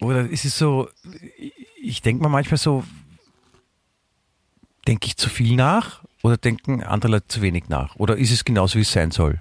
Oder 0.00 0.26
ist 0.30 0.46
es 0.46 0.56
so, 0.56 0.88
ich- 1.36 1.52
ich 1.82 2.00
denke 2.02 2.22
mir 2.22 2.30
manchmal 2.30 2.56
so, 2.56 2.82
denke 4.88 5.06
ich 5.08 5.16
zu 5.16 5.28
viel 5.28 5.56
nach 5.56 6.02
oder 6.26 6.36
denken 6.36 6.82
andere 6.82 7.12
Leute 7.12 7.28
zu 7.28 7.42
wenig 7.42 7.68
nach? 7.68 7.96
Oder 7.96 8.16
ist 8.16 8.30
es 8.30 8.44
genauso, 8.44 8.76
wie 8.76 8.82
es 8.82 8.92
sein 8.92 9.10
soll? 9.10 9.40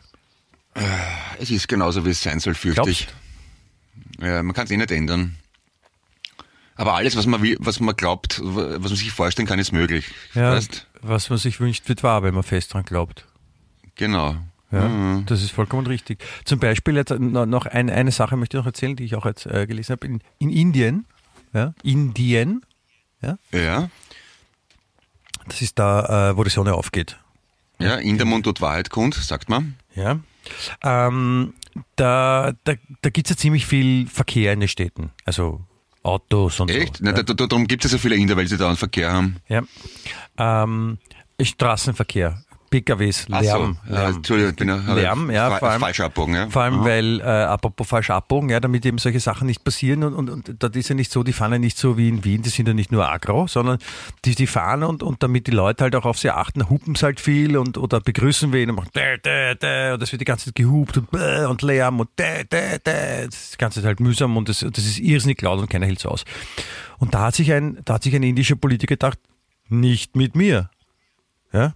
Es 1.39 1.51
ist 1.51 1.67
genauso, 1.67 2.05
wie 2.05 2.09
es 2.09 2.21
sein 2.21 2.39
soll, 2.39 2.53
fürchte 2.53 2.81
Glaubst 2.83 3.01
ich. 3.01 3.07
Ja, 4.21 4.43
man 4.43 4.53
kann 4.53 4.65
es 4.65 4.71
eh 4.71 4.77
nicht 4.77 4.91
ändern. 4.91 5.35
Aber 6.75 6.95
alles, 6.95 7.15
was 7.15 7.25
man, 7.25 7.41
will, 7.41 7.55
was 7.59 7.79
man 7.79 7.95
glaubt, 7.95 8.41
was 8.43 8.79
man 8.79 8.95
sich 8.95 9.11
vorstellen 9.11 9.47
kann, 9.47 9.59
ist 9.59 9.71
möglich. 9.71 10.11
Ja, 10.33 10.51
Weißt? 10.51 10.87
was 11.01 11.29
man 11.29 11.39
sich 11.39 11.59
wünscht, 11.61 11.87
wird 11.87 12.03
wahr, 12.03 12.21
wenn 12.23 12.33
man 12.33 12.43
fest 12.43 12.73
dran 12.73 12.83
glaubt. 12.83 13.25
Genau. 13.95 14.35
Ja, 14.71 14.87
Mhm. 14.89 15.25
Das 15.27 15.41
ist 15.41 15.51
vollkommen 15.51 15.87
richtig. 15.87 16.23
Zum 16.43 16.59
Beispiel 16.59 16.95
jetzt 16.95 17.11
no- 17.11 17.45
noch 17.45 17.65
ein, 17.65 17.89
eine 17.89 18.11
Sache 18.11 18.35
möchte 18.35 18.57
ich 18.57 18.61
noch 18.61 18.65
erzählen, 18.65 18.95
die 18.97 19.05
ich 19.05 19.15
auch 19.15 19.25
jetzt 19.25 19.45
äh, 19.45 19.65
gelesen 19.67 19.93
habe. 19.93 20.05
In, 20.07 20.19
in 20.39 20.49
Indien, 20.49 21.05
ja, 21.53 21.73
Indien, 21.83 22.65
Ja, 23.21 23.89
das 25.47 25.61
ist 25.61 25.79
da, 25.79 26.31
äh, 26.31 26.37
wo 26.37 26.43
die 26.43 26.49
Sonne 26.49 26.73
aufgeht. 26.73 27.17
ja, 27.79 27.95
in 27.95 28.17
der 28.17 28.25
Mund 28.25 28.45
tut 28.45 28.61
Wahrheit 28.61 28.89
kund, 28.89 29.15
sagt 29.15 29.49
man. 29.49 29.75
Ja. 29.95 30.19
Ähm, 30.83 31.53
da 31.95 32.53
da, 32.63 32.73
da 33.01 33.09
gibt 33.09 33.27
es 33.27 33.31
ja 33.31 33.37
ziemlich 33.37 33.65
viel 33.65 34.07
Verkehr 34.07 34.53
in 34.53 34.59
den 34.59 34.69
Städten. 34.69 35.11
Also 35.25 35.61
Autos 36.03 36.59
und 36.59 36.69
Echt? 36.69 36.97
so. 36.97 37.03
Na, 37.03 37.11
ja. 37.11 37.23
da, 37.23 37.33
da, 37.33 37.47
darum 37.47 37.67
gibt 37.67 37.83
es 37.83 37.91
ja 37.91 37.97
so 37.97 38.01
viele 38.01 38.15
Inder, 38.15 38.37
weil 38.37 38.47
sie 38.47 38.57
da 38.57 38.67
einen 38.67 38.77
Verkehr 38.77 39.11
haben. 39.11 39.37
Ja. 39.47 39.63
Ähm, 40.37 40.99
Straßenverkehr, 41.41 42.41
PKWs, 42.69 43.27
Lärm. 43.29 43.77
so, 43.87 43.93
ja, 43.93 44.09
Entschuldigung, 44.09 44.51
ich 44.51 44.55
bin 44.57 44.69
ja, 44.69 44.93
Lärm, 44.93 45.31
ja, 45.31 45.49
fa 45.49 45.57
vor 45.59 45.69
allem- 45.69 45.81
falsch 45.81 45.99
abbogen, 45.99 46.35
ja. 46.35 46.49
Vor 46.49 46.61
allem, 46.63 46.83
weil, 46.83 47.19
äh, 47.21 47.23
apropos 47.23 47.87
falsch 47.87 48.09
abbogen, 48.09 48.49
ja, 48.49 48.59
damit 48.59 48.85
eben 48.85 48.97
solche 48.97 49.19
Sachen 49.19 49.47
nicht 49.47 49.63
passieren 49.63 50.03
und, 50.03 50.13
und, 50.13 50.29
und 50.29 50.63
das 50.63 50.71
ist 50.75 50.89
ja 50.89 50.95
nicht 50.95 51.11
so, 51.11 51.23
die 51.23 51.33
fahren 51.33 51.53
ja 51.53 51.59
nicht 51.59 51.77
so 51.77 51.97
wie 51.97 52.09
in 52.09 52.23
Wien, 52.23 52.41
die 52.41 52.49
sind 52.49 52.67
ja 52.67 52.73
nicht 52.73 52.91
nur 52.91 53.07
agro, 53.09 53.47
sondern 53.47 53.77
die, 54.25 54.35
die 54.35 54.47
fahren 54.47 54.83
und, 54.83 55.03
und 55.03 55.23
damit 55.23 55.47
die 55.47 55.51
Leute 55.51 55.83
halt 55.83 55.95
auch 55.95 56.05
auf 56.05 56.17
sie 56.17 56.29
achten, 56.31 56.69
hupen 56.69 56.95
sie 56.95 57.05
halt 57.05 57.19
viel 57.19 57.57
und 57.57 57.77
oder 57.77 58.01
begrüßen 58.01 58.51
wen 58.51 58.69
und 58.69 58.75
machen 58.77 58.89
dä, 58.95 59.17
dä, 59.17 59.55
dä, 59.55 59.93
und 59.93 60.01
das 60.01 60.11
wird 60.11 60.21
die 60.21 60.25
ganze 60.25 60.45
Zeit 60.45 60.55
gehupt 60.55 60.97
und, 60.97 61.13
und 61.13 61.61
Lärm 61.61 61.99
und 61.99 62.09
dä, 62.19 62.43
dä, 62.43 62.77
dä. 62.79 63.25
das 63.25 63.35
ist 63.51 63.59
ganze 63.59 63.79
Zeit 63.81 63.87
halt 63.87 63.99
mühsam 63.99 64.35
und 64.37 64.49
das, 64.49 64.59
das 64.59 64.85
ist 64.85 64.99
irrsinnig 64.99 65.41
laut 65.41 65.59
und 65.59 65.69
keiner 65.69 65.85
hält's 65.85 66.05
aus. 66.05 66.23
Und 66.97 67.13
da 67.13 67.21
hat 67.21 67.35
sich 67.35 67.51
ein, 67.51 67.77
da 67.85 67.95
hat 67.95 68.03
sich 68.03 68.15
ein 68.15 68.23
indischer 68.23 68.55
Politiker 68.55 68.95
gedacht, 68.95 69.19
nicht 69.67 70.15
mit 70.15 70.35
mir. 70.35 70.69
Ja? 71.51 71.73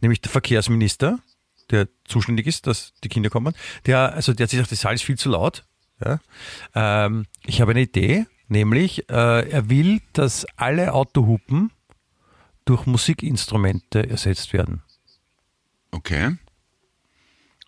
Nämlich 0.00 0.20
der 0.20 0.30
Verkehrsminister, 0.30 1.18
der 1.70 1.88
zuständig 2.04 2.46
ist, 2.46 2.66
dass 2.66 2.92
die 3.02 3.08
Kinder 3.08 3.30
kommen, 3.30 3.54
der, 3.86 4.14
also 4.14 4.32
der 4.32 4.44
hat 4.44 4.50
sich 4.50 4.58
gedacht, 4.58 4.72
das 4.72 4.80
Saal 4.80 4.94
ist 4.94 5.04
viel 5.04 5.18
zu 5.18 5.30
laut. 5.30 5.64
Ja? 6.04 6.20
Ähm, 6.74 7.26
ich 7.44 7.60
habe 7.60 7.72
eine 7.72 7.82
Idee, 7.82 8.26
nämlich 8.48 9.08
äh, 9.10 9.48
er 9.48 9.68
will, 9.68 10.00
dass 10.12 10.46
alle 10.56 10.92
Autohupen 10.92 11.70
durch 12.64 12.86
Musikinstrumente 12.86 14.08
ersetzt 14.08 14.52
werden. 14.52 14.82
Okay. 15.90 16.36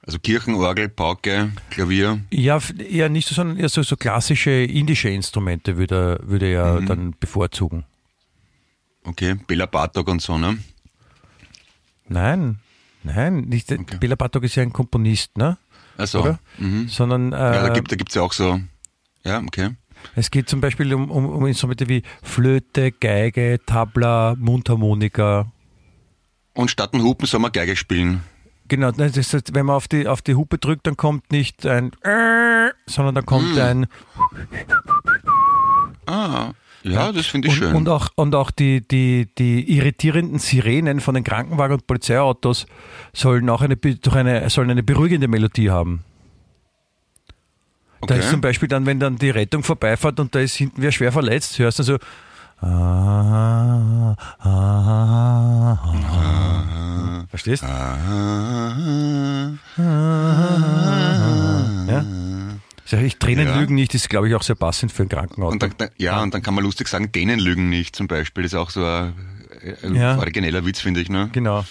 Also 0.02 0.18
Kirchenorgel, 0.18 0.88
Pauke, 0.88 1.52
Klavier. 1.70 2.20
Ja, 2.30 2.58
eher 2.78 3.08
nicht 3.08 3.28
so, 3.28 3.34
sondern 3.34 3.58
eher 3.58 3.68
so, 3.68 3.82
so 3.82 3.96
klassische 3.96 4.50
indische 4.50 5.10
Instrumente 5.10 5.76
würde 5.76 5.94
er, 6.22 6.28
würde 6.28 6.46
er 6.46 6.80
dann 6.80 7.14
bevorzugen. 7.18 7.84
Okay, 9.04 9.36
Bela 9.46 9.66
Bartok 9.66 10.08
und 10.08 10.22
so, 10.22 10.38
ne? 10.38 10.58
Nein, 12.08 12.58
nein, 13.02 13.40
nicht. 13.42 13.70
Okay. 13.70 13.96
Bela 13.98 14.14
Bartok 14.16 14.44
ist 14.44 14.54
ja 14.56 14.62
ein 14.62 14.72
Komponist, 14.72 15.36
ne? 15.36 15.58
Also, 15.96 16.22
Oder? 16.22 16.38
Mhm. 16.58 16.88
Sondern 16.88 17.32
äh, 17.32 17.36
Ja, 17.36 17.62
da 17.66 17.68
gibt 17.70 17.90
da 17.92 17.96
gibt's 17.96 18.14
ja 18.14 18.22
auch 18.22 18.32
so. 18.32 18.60
Ja, 19.24 19.40
okay. 19.40 19.70
Es 20.14 20.30
geht 20.30 20.48
zum 20.48 20.60
Beispiel 20.60 20.94
um, 20.94 21.10
um, 21.10 21.26
um 21.26 21.46
Instrumente 21.46 21.88
wie 21.88 22.02
Flöte, 22.22 22.92
Geige, 22.92 23.58
Tabla, 23.66 24.36
Mundharmonika. 24.38 25.50
Und 26.54 26.70
statt 26.70 26.94
ein 26.94 27.02
Hupen 27.02 27.26
soll 27.26 27.40
man 27.40 27.50
Geige 27.52 27.74
spielen. 27.76 28.22
Genau, 28.68 28.90
das 28.92 29.16
heißt, 29.16 29.54
wenn 29.54 29.66
man 29.66 29.76
auf 29.76 29.88
die, 29.88 30.06
auf 30.06 30.22
die 30.22 30.34
Hupe 30.34 30.58
drückt, 30.58 30.86
dann 30.86 30.96
kommt 30.96 31.32
nicht 31.32 31.66
ein 31.66 31.92
äh, 32.02 32.70
sondern 32.86 33.14
dann 33.14 33.26
kommt 33.26 33.56
Hm. 33.56 33.60
ein 33.62 33.86
Ah, 36.06 36.52
ja, 36.82 37.12
das 37.12 37.26
finde 37.26 37.48
ich 37.48 37.54
und, 37.54 37.58
schön. 37.58 37.74
und 37.74 37.88
auch, 37.88 38.08
und 38.14 38.34
auch 38.34 38.50
die, 38.50 38.86
die, 38.86 39.28
die 39.38 39.76
irritierenden 39.76 40.38
Sirenen 40.38 41.00
von 41.00 41.14
den 41.14 41.24
Krankenwagen 41.24 41.74
und 41.74 41.86
Polizeiautos 41.86 42.66
sollen 43.12 43.48
auch 43.50 43.62
eine, 43.62 43.76
durch 43.76 44.16
eine, 44.16 44.48
sollen 44.50 44.70
eine 44.70 44.82
beruhigende 44.82 45.28
Melodie 45.28 45.70
haben. 45.70 46.04
Da 48.06 48.14
ist 48.14 48.30
zum 48.30 48.40
Beispiel 48.40 48.68
dann, 48.68 48.86
wenn 48.86 49.00
dann 49.00 49.16
die 49.16 49.30
Rettung 49.30 49.64
vorbeifährt 49.64 50.20
und 50.20 50.34
da 50.34 50.38
ist 50.38 50.54
hinten 50.54 50.80
wer 50.80 50.92
schwer 50.92 51.10
verletzt, 51.10 51.58
hörst 51.58 51.80
du 51.80 51.82
so. 51.82 51.98
Ah, 52.60 54.16
ah, 54.38 55.78
ah, 56.00 57.26
Verstehst? 57.28 57.64
Ah, 57.64 57.96
Ja? 61.88 62.04
Sag 62.90 63.02
ich, 63.02 63.18
Tränen 63.18 63.46
Ja. 63.48 63.60
lügen 63.60 63.74
nicht, 63.74 63.94
ist 63.94 64.08
glaube 64.08 64.28
ich 64.28 64.34
auch 64.34 64.42
sehr 64.42 64.56
passend 64.56 64.92
für 64.92 65.02
ein 65.02 65.10
dann, 65.78 65.90
ja, 65.98 66.22
und 66.22 66.32
dann 66.32 66.42
kann 66.42 66.54
man 66.54 66.64
lustig 66.64 66.88
sagen, 66.88 67.12
denen 67.12 67.38
lügen 67.38 67.68
nicht 67.68 67.94
zum 67.94 68.06
Beispiel. 68.06 68.44
Das 68.44 68.52
ist 68.54 68.58
auch 68.58 68.70
so 68.70 68.82
ein, 68.82 69.14
ein 69.82 69.94
Ja. 69.94 70.16
origineller 70.16 70.64
Witz, 70.64 70.80
finde 70.80 71.00
ich. 71.00 71.10
Ne? 71.10 71.28
genau. 71.32 71.66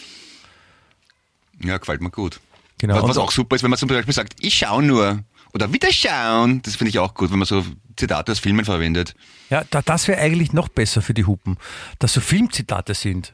Ja, 1.64 1.78
gefällt 1.80 2.02
mir 2.02 2.12
gut. 2.12 2.40
genau. 2.78 2.96
Was, 3.02 3.10
was 3.10 3.18
auch 3.18 3.32
super 3.32 3.56
ist, 3.56 3.64
wenn 3.64 3.72
man 3.72 3.80
zum 3.80 3.90
Beispiel 3.90 4.14
sagt, 4.14 4.34
ich 4.40 4.54
schau 4.56 4.82
nur. 4.82 5.24
Oder 5.54 5.74
wieder 5.74 5.92
schauen. 5.92 6.62
Das 6.62 6.76
finde 6.76 6.90
ich 6.90 7.00
auch 7.00 7.16
gut, 7.16 7.32
wenn 7.32 7.40
man 7.40 7.48
so 7.48 7.66
Zitate 7.96 8.32
aus 8.34 8.38
Filmen 8.40 8.64
verwendet. 8.66 9.16
Ja, 9.50 9.64
da, 9.72 9.82
das 9.82 10.08
wäre 10.08 10.22
eigentlich 10.22 10.54
noch 10.54 10.68
besser 10.68 11.02
für 11.02 11.16
die 11.16 11.26
Hupen, 11.26 11.58
dass 11.98 12.14
so 12.14 12.22
Filmzitate 12.22 12.94
sind. 12.94 13.34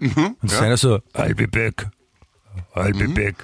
Und 0.00 0.16
ja. 0.50 0.60
einer 0.60 0.76
so, 0.76 0.96
I'll 1.14 1.34
be 1.36 1.46
back, 1.46 1.86
I'll 2.74 2.98
be 2.98 3.08
back. 3.08 3.36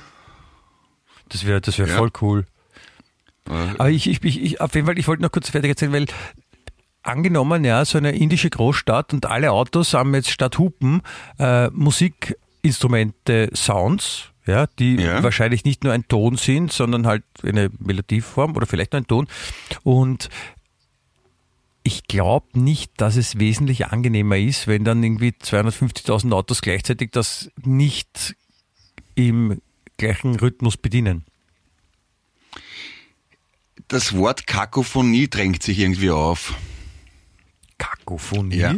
Das 1.29 1.47
wäre 1.47 1.61
das 1.61 1.79
wär 1.79 1.87
Ja. 1.87 1.97
voll 1.97 2.11
cool. 2.21 2.47
Aber 3.49 3.91
ich, 3.91 4.09
ich, 4.09 4.23
ich, 4.25 4.41
ich, 4.43 4.61
auf 4.61 4.75
jeden 4.75 4.87
Fall, 4.87 4.99
ich 4.99 5.09
wollte 5.09 5.23
noch 5.23 5.33
kurz 5.33 5.51
fertig 5.51 5.71
erzählen, 5.71 5.93
weil 5.93 6.07
angenommen, 7.03 7.65
ja, 7.65 7.85
so 7.85 7.99
eine 7.99 8.13
indische 8.13 8.51
Großstadt 8.51 9.13
und 9.13 9.27
alle 9.27 9.53
Autos 9.53 9.95
haben 9.95 10.15
jetzt 10.15 10.31
statt 10.31 10.59
Hupen 10.59 11.03
äh, 11.39 11.69
Musikinstrumente, 11.71 13.51
Sounds, 13.55 14.31
ja, 14.47 14.67
die 14.79 14.97
Ja. 14.97 15.23
wahrscheinlich 15.23 15.65
nicht 15.65 15.85
nur 15.85 15.93
ein 15.93 16.07
Ton 16.09 16.37
sind, 16.37 16.73
sondern 16.73 17.07
halt 17.07 17.25
eine 17.43 17.71
Melodieform 17.79 18.57
oder 18.57 18.67
vielleicht 18.67 18.93
nur 18.93 19.03
ein 19.03 19.07
Ton. 19.07 19.29
Und 19.83 20.29
ich 21.85 22.05
glaube 22.07 22.47
nicht, 22.59 22.93
dass 23.01 23.17
es 23.17 23.39
wesentlich 23.39 23.87
angenehmer 23.87 24.39
ist, 24.39 24.69
wenn 24.69 24.85
dann 24.85 25.03
irgendwie 25.03 25.31
250.000 25.31 26.33
Autos 26.33 26.63
gleichzeitig 26.63 27.11
das 27.11 27.51
nicht 27.65 28.37
im 29.17 29.61
gleichen 29.97 30.37
Rhythmus 30.37 30.77
bedienen. 30.77 31.25
Das 33.89 34.17
Wort 34.17 34.47
Kakophonie 34.47 35.29
drängt 35.29 35.63
sich 35.63 35.79
irgendwie 35.79 36.11
auf. 36.11 36.55
Kakophonie? 37.79 38.57
Ja. 38.57 38.75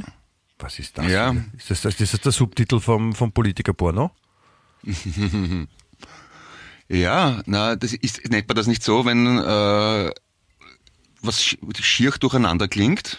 Was 0.58 0.78
ist 0.78 0.96
das? 0.98 1.06
Ja. 1.10 1.34
Ist 1.56 1.70
das, 1.70 1.82
das 1.82 2.00
ist 2.00 2.24
der 2.24 2.32
Subtitel 2.32 2.80
vom, 2.80 3.14
vom 3.14 3.32
Politiker-Porno? 3.32 4.10
Ja, 6.88 7.42
na, 7.46 7.76
das 7.76 7.94
ist, 7.94 8.28
nennt 8.30 8.46
man 8.46 8.56
das 8.56 8.66
nicht 8.66 8.82
so, 8.82 9.06
wenn 9.06 9.26
äh, 9.38 10.10
was 11.22 11.42
sch- 11.42 11.82
schier 11.82 12.10
durcheinander 12.10 12.68
klingt? 12.68 13.18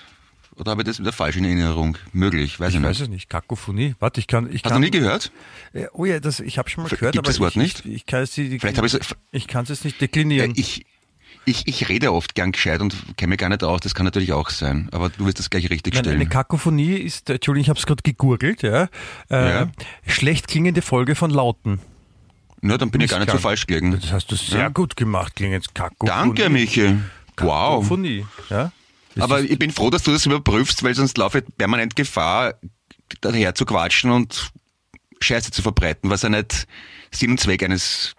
Oder 0.55 0.71
habe 0.71 0.83
ich 0.83 0.85
das 0.87 0.99
wieder 0.99 1.11
falsch 1.11 1.35
in 1.37 1.45
Erinnerung? 1.45 1.97
Möglich, 2.13 2.59
weiß 2.59 2.69
ich, 2.69 2.75
Ich 2.75 2.81
nicht. 2.81 2.89
weiß 2.89 2.99
es 3.01 3.09
nicht. 3.09 3.27
Kakophonie? 3.27 3.95
Warte, 3.99 4.19
ich 4.19 4.27
kann. 4.27 4.47
Ich 4.49 4.63
Hast 4.63 4.71
kann 4.71 4.81
du 4.81 4.85
nie 4.85 4.91
gehört? 4.91 5.31
Äh, 5.73 5.87
Oh 5.93 6.05
ja, 6.05 6.19
das, 6.19 6.39
ich 6.41 6.59
habe 6.59 6.69
schon 6.69 6.83
mal 6.83 6.89
Gibt 6.89 6.99
gehört, 6.99 7.17
aber 7.17 7.25
das 7.25 7.39
Wort 7.39 7.53
ich, 7.53 7.57
nicht? 7.57 7.79
Ich, 7.85 7.93
ich 7.95 8.05
kann 8.05 8.21
es 8.21 8.31
die, 8.35 8.59
Vielleicht 8.59 8.77
habe 8.77 8.85
ich 8.87 8.99
ich 9.31 9.47
kann 9.47 9.63
es 9.63 9.69
jetzt 9.69 9.83
nicht 9.83 9.99
deklinieren. 9.99 10.51
Äh, 10.51 10.59
ich, 10.59 10.85
ich, 11.45 11.67
ich 11.67 11.89
rede 11.89 12.11
oft 12.13 12.35
gern 12.35 12.51
gescheit 12.51 12.81
und 12.81 12.95
kenne 13.17 13.29
mich 13.31 13.39
gar 13.39 13.49
nicht 13.49 13.63
aus. 13.63 13.81
Das 13.81 13.93
kann 13.95 14.05
natürlich 14.05 14.33
auch 14.33 14.49
sein. 14.49 14.89
Aber 14.91 15.09
du 15.09 15.25
wirst 15.25 15.39
das 15.39 15.49
gleich 15.49 15.69
richtig 15.69 15.93
Nein, 15.93 16.03
eine 16.05 16.15
stellen. 16.15 16.29
Kakophonie 16.29 16.93
ist, 16.95 17.29
Entschuldigung, 17.29 17.63
ich 17.63 17.69
habe 17.69 17.79
es 17.79 17.85
gerade 17.85 18.03
gegurgelt, 18.03 18.61
ja, 18.63 18.89
äh, 19.29 19.49
Ja. 19.51 19.67
schlecht 20.07 20.47
klingende 20.47 20.81
Folge 20.81 21.15
von 21.15 21.29
Lauten. 21.31 21.79
Na, 22.61 22.77
dann 22.77 22.89
bin 22.89 23.01
ich 23.01 23.11
gar 23.11 23.19
nicht 23.19 23.31
so 23.31 23.37
falsch 23.37 23.67
gelegen. 23.67 23.91
Das 23.99 24.11
hast 24.11 24.31
du 24.31 24.35
sehr 24.35 24.59
Ja. 24.59 24.69
gut 24.69 24.95
gemacht, 24.95 25.35
klingt 25.35 25.53
jetzt 25.53 25.75
Kakophonie. 25.75 26.09
Danke, 26.09 26.49
Michi. 26.49 26.95
Wow. 27.37 27.75
Kakophonie, 27.81 28.25
ja. 28.49 28.71
Das 29.13 29.23
Aber 29.23 29.41
ich 29.41 29.57
bin 29.59 29.71
froh, 29.71 29.89
dass 29.89 30.03
du 30.03 30.11
das 30.11 30.25
überprüfst, 30.25 30.83
weil 30.83 30.95
sonst 30.95 31.17
laufe 31.17 31.39
ich 31.39 31.45
permanent 31.57 31.95
Gefahr, 31.95 32.55
daher 33.21 33.55
zu 33.55 33.65
quatschen 33.65 34.09
und 34.11 34.51
Scheiße 35.21 35.51
zu 35.51 35.61
verbreiten, 35.61 36.09
was 36.09 36.23
ja 36.23 36.29
nicht 36.29 36.67
Sinn 37.11 37.31
und 37.31 37.39
Zweck 37.39 37.63
eines 37.63 38.15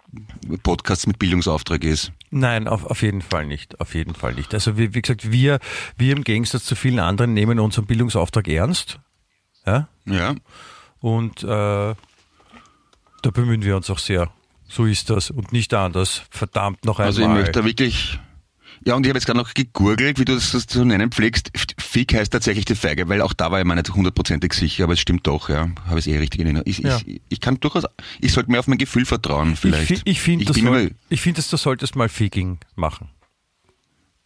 Podcasts 0.63 1.05
mit 1.05 1.19
Bildungsauftrag 1.19 1.83
ist. 1.83 2.11
Nein, 2.29 2.67
auf, 2.67 2.85
auf 2.85 3.01
jeden 3.01 3.21
Fall 3.21 3.45
nicht, 3.45 3.79
auf 3.79 3.93
jeden 3.95 4.15
Fall 4.15 4.33
nicht. 4.33 4.53
Also 4.53 4.77
wie, 4.77 4.93
wie 4.93 5.01
gesagt, 5.01 5.31
wir, 5.31 5.59
wir 5.97 6.15
im 6.15 6.23
Gegensatz 6.23 6.65
zu 6.65 6.75
vielen 6.75 6.99
anderen 6.99 7.33
nehmen 7.33 7.59
unseren 7.59 7.85
Bildungsauftrag 7.85 8.47
ernst, 8.47 8.99
ja, 9.65 9.87
Ja. 10.05 10.35
und 10.99 11.43
äh, 11.43 11.47
da 11.47 11.95
bemühen 13.33 13.63
wir 13.63 13.75
uns 13.75 13.89
auch 13.89 13.99
sehr. 13.99 14.29
So 14.69 14.85
ist 14.85 15.09
das 15.09 15.31
und 15.31 15.53
nicht 15.53 15.73
anders. 15.73 16.23
Verdammt 16.29 16.83
noch 16.85 16.99
einmal. 16.99 17.07
Also 17.07 17.21
ich 17.21 17.27
möchte 17.29 17.63
wirklich. 17.63 18.19
Ja, 18.85 18.95
und 18.95 19.05
ich 19.05 19.09
habe 19.09 19.17
jetzt 19.17 19.25
gerade 19.25 19.39
noch 19.39 19.53
gegurgelt, 19.53 20.19
wie 20.19 20.25
du 20.25 20.35
das 20.35 20.51
zu 20.67 20.85
nennen 20.85 21.11
pflegst. 21.11 21.51
Fick 21.77 22.13
heißt 22.13 22.31
tatsächlich 22.31 22.65
die 22.65 22.75
Feige, 22.75 23.09
weil 23.09 23.21
auch 23.21 23.33
da 23.33 23.51
war 23.51 23.59
ich 23.59 23.65
mir 23.65 23.75
nicht 23.75 23.93
hundertprozentig 23.93 24.53
sicher, 24.53 24.85
aber 24.85 24.93
es 24.93 24.99
stimmt 24.99 25.25
doch, 25.27 25.49
ja. 25.49 25.69
Habe 25.87 25.99
ich 25.99 26.07
es 26.07 26.13
eh 26.13 26.17
richtig 26.17 26.41
in. 26.41 26.61
Ich, 26.65 26.79
Ja. 26.79 26.99
ich, 27.05 27.21
ich 27.29 27.41
kann 27.41 27.59
durchaus, 27.59 27.83
ich 28.21 28.31
sollte 28.31 28.51
mir 28.51 28.59
auf 28.59 28.67
mein 28.67 28.77
Gefühl 28.77 29.05
vertrauen, 29.05 29.53
ich 29.53 29.59
vielleicht. 29.59 29.87
fi- 29.87 30.01
ich 30.05 30.21
finde, 30.21 30.43
ich 30.43 30.47
das 30.47 30.57
soll, 30.57 30.91
ich 31.09 31.21
finde, 31.21 31.37
dass 31.37 31.49
du 31.49 31.57
solltest 31.57 31.95
mal 31.95 32.09
Figging 32.09 32.59
machen. 32.75 33.09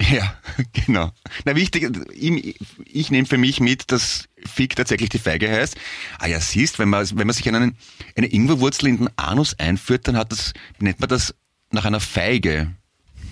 Ja, 0.01 0.33
genau. 0.73 1.11
Na 1.45 1.55
wichtig, 1.55 1.89
ich, 2.13 2.55
ich 2.91 3.11
nehme 3.11 3.27
für 3.27 3.37
mich 3.37 3.59
mit, 3.59 3.91
dass 3.91 4.27
Fick 4.45 4.75
tatsächlich 4.75 5.09
die 5.09 5.19
Feige 5.19 5.49
heißt. 5.49 5.77
Ah 6.17 6.25
ja, 6.27 6.39
siehst, 6.39 6.79
wenn 6.79 6.89
man, 6.89 7.07
wenn 7.11 7.27
man 7.27 7.35
sich 7.35 7.47
einen, 7.47 7.75
eine 8.17 8.27
Ingwerwurzel 8.27 8.87
in 8.89 8.97
den 8.97 9.09
Anus 9.17 9.53
einführt, 9.59 10.07
dann 10.07 10.17
hat 10.17 10.31
das, 10.31 10.53
nennt 10.79 10.99
man 10.99 11.07
das 11.09 11.35
nach 11.71 11.85
einer 11.85 11.99
Feige. 11.99 12.71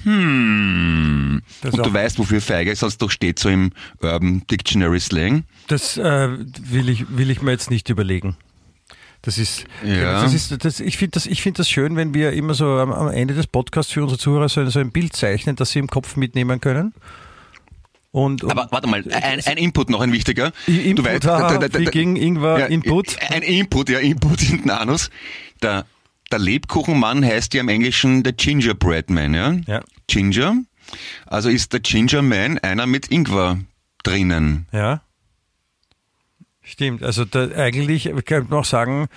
Hm. 0.10 1.42
Das 1.62 1.74
Und 1.74 1.86
du 1.86 1.94
weißt, 1.94 2.18
wofür 2.20 2.42
Feige 2.42 2.76
sonst 2.76 2.98
doch 3.02 3.12
steht, 3.12 3.40
so 3.40 3.50
im 3.50 3.72
Urban 4.02 4.44
Dictionary 4.50 5.00
Slang. 5.00 5.44
Das 5.68 5.98
äh, 5.98 6.30
will, 6.62 6.90
ich, 6.90 7.06
will 7.18 7.30
ich 7.30 7.42
mir 7.42 7.52
jetzt 7.52 7.70
nicht 7.70 7.90
überlegen. 7.90 8.36
Das 9.22 9.38
ist, 9.38 9.66
Ja. 9.84 10.22
das 10.24 10.34
ist 10.34 10.64
das, 10.64 10.80
ich 10.80 10.98
finde 10.98 11.12
das, 11.12 11.26
ich 11.26 11.42
finde 11.42 11.58
das 11.58 11.70
schön, 11.70 11.96
wenn 11.98 12.14
wir 12.14 12.32
immer 12.32 12.54
so 12.54 12.66
am, 12.78 12.92
am 12.92 13.10
Ende 13.10 13.34
des 13.34 13.48
Podcasts 13.48 13.92
für 13.92 14.02
unsere 14.02 14.18
Zuhörer 14.18 14.48
so, 14.50 14.62
ein- 14.62 14.70
so 14.70 14.80
ein 14.80 14.92
Bild 14.92 15.16
zeichnen, 15.16 15.56
das 15.58 15.72
sie 15.72 15.80
im 15.80 15.88
Kopf 15.88 16.16
mitnehmen 16.16 16.62
können. 16.62 16.94
Und, 18.12 18.44
und 18.44 18.50
Aber 18.52 18.68
warte 18.72 18.88
mal, 18.88 19.04
ein, 19.12 19.42
ein 19.46 19.58
Input 19.58 19.90
noch 19.90 20.00
ein 20.02 20.12
wichtiger. 20.14 20.52
Input, 20.66 21.06
weißt, 21.06 21.26
haha, 21.28 21.50
da- 21.54 21.58
da- 21.60 21.68
da- 21.68 21.80
wie 21.80 21.86
gegen 21.86 22.16
Ingwer 22.16 22.60
ja, 22.60 22.66
Input. 22.68 23.18
Ein 23.30 23.44
Input, 23.44 23.90
ja, 23.90 24.00
Input 24.00 24.42
in 24.50 24.62
den 24.64 24.70
Anus. 24.72 25.10
Der, 25.62 25.86
der 26.32 26.40
Lebkuchenmann 26.40 27.26
heißt 27.26 27.54
ja 27.54 27.62
im 27.62 27.70
Englischen 27.70 28.24
der 28.24 28.34
Gingerbread 28.34 29.10
Man, 29.10 29.34
ja? 29.34 29.54
Ja. 29.68 29.82
Ginger. 30.08 30.58
Also 31.26 31.50
ist 31.50 31.74
der 31.74 31.80
Ginger 31.82 32.22
Man 32.22 32.58
einer 32.60 32.86
mit 32.86 33.12
Ingwer 33.12 33.60
drinnen. 34.04 34.68
Ja. 34.72 35.02
Stimmt. 36.62 37.04
Also 37.04 37.26
da, 37.26 37.50
eigentlich 37.56 38.04
könnte 38.26 38.50
man 38.50 38.60
auch 38.60 38.66
sagen, 38.66 39.08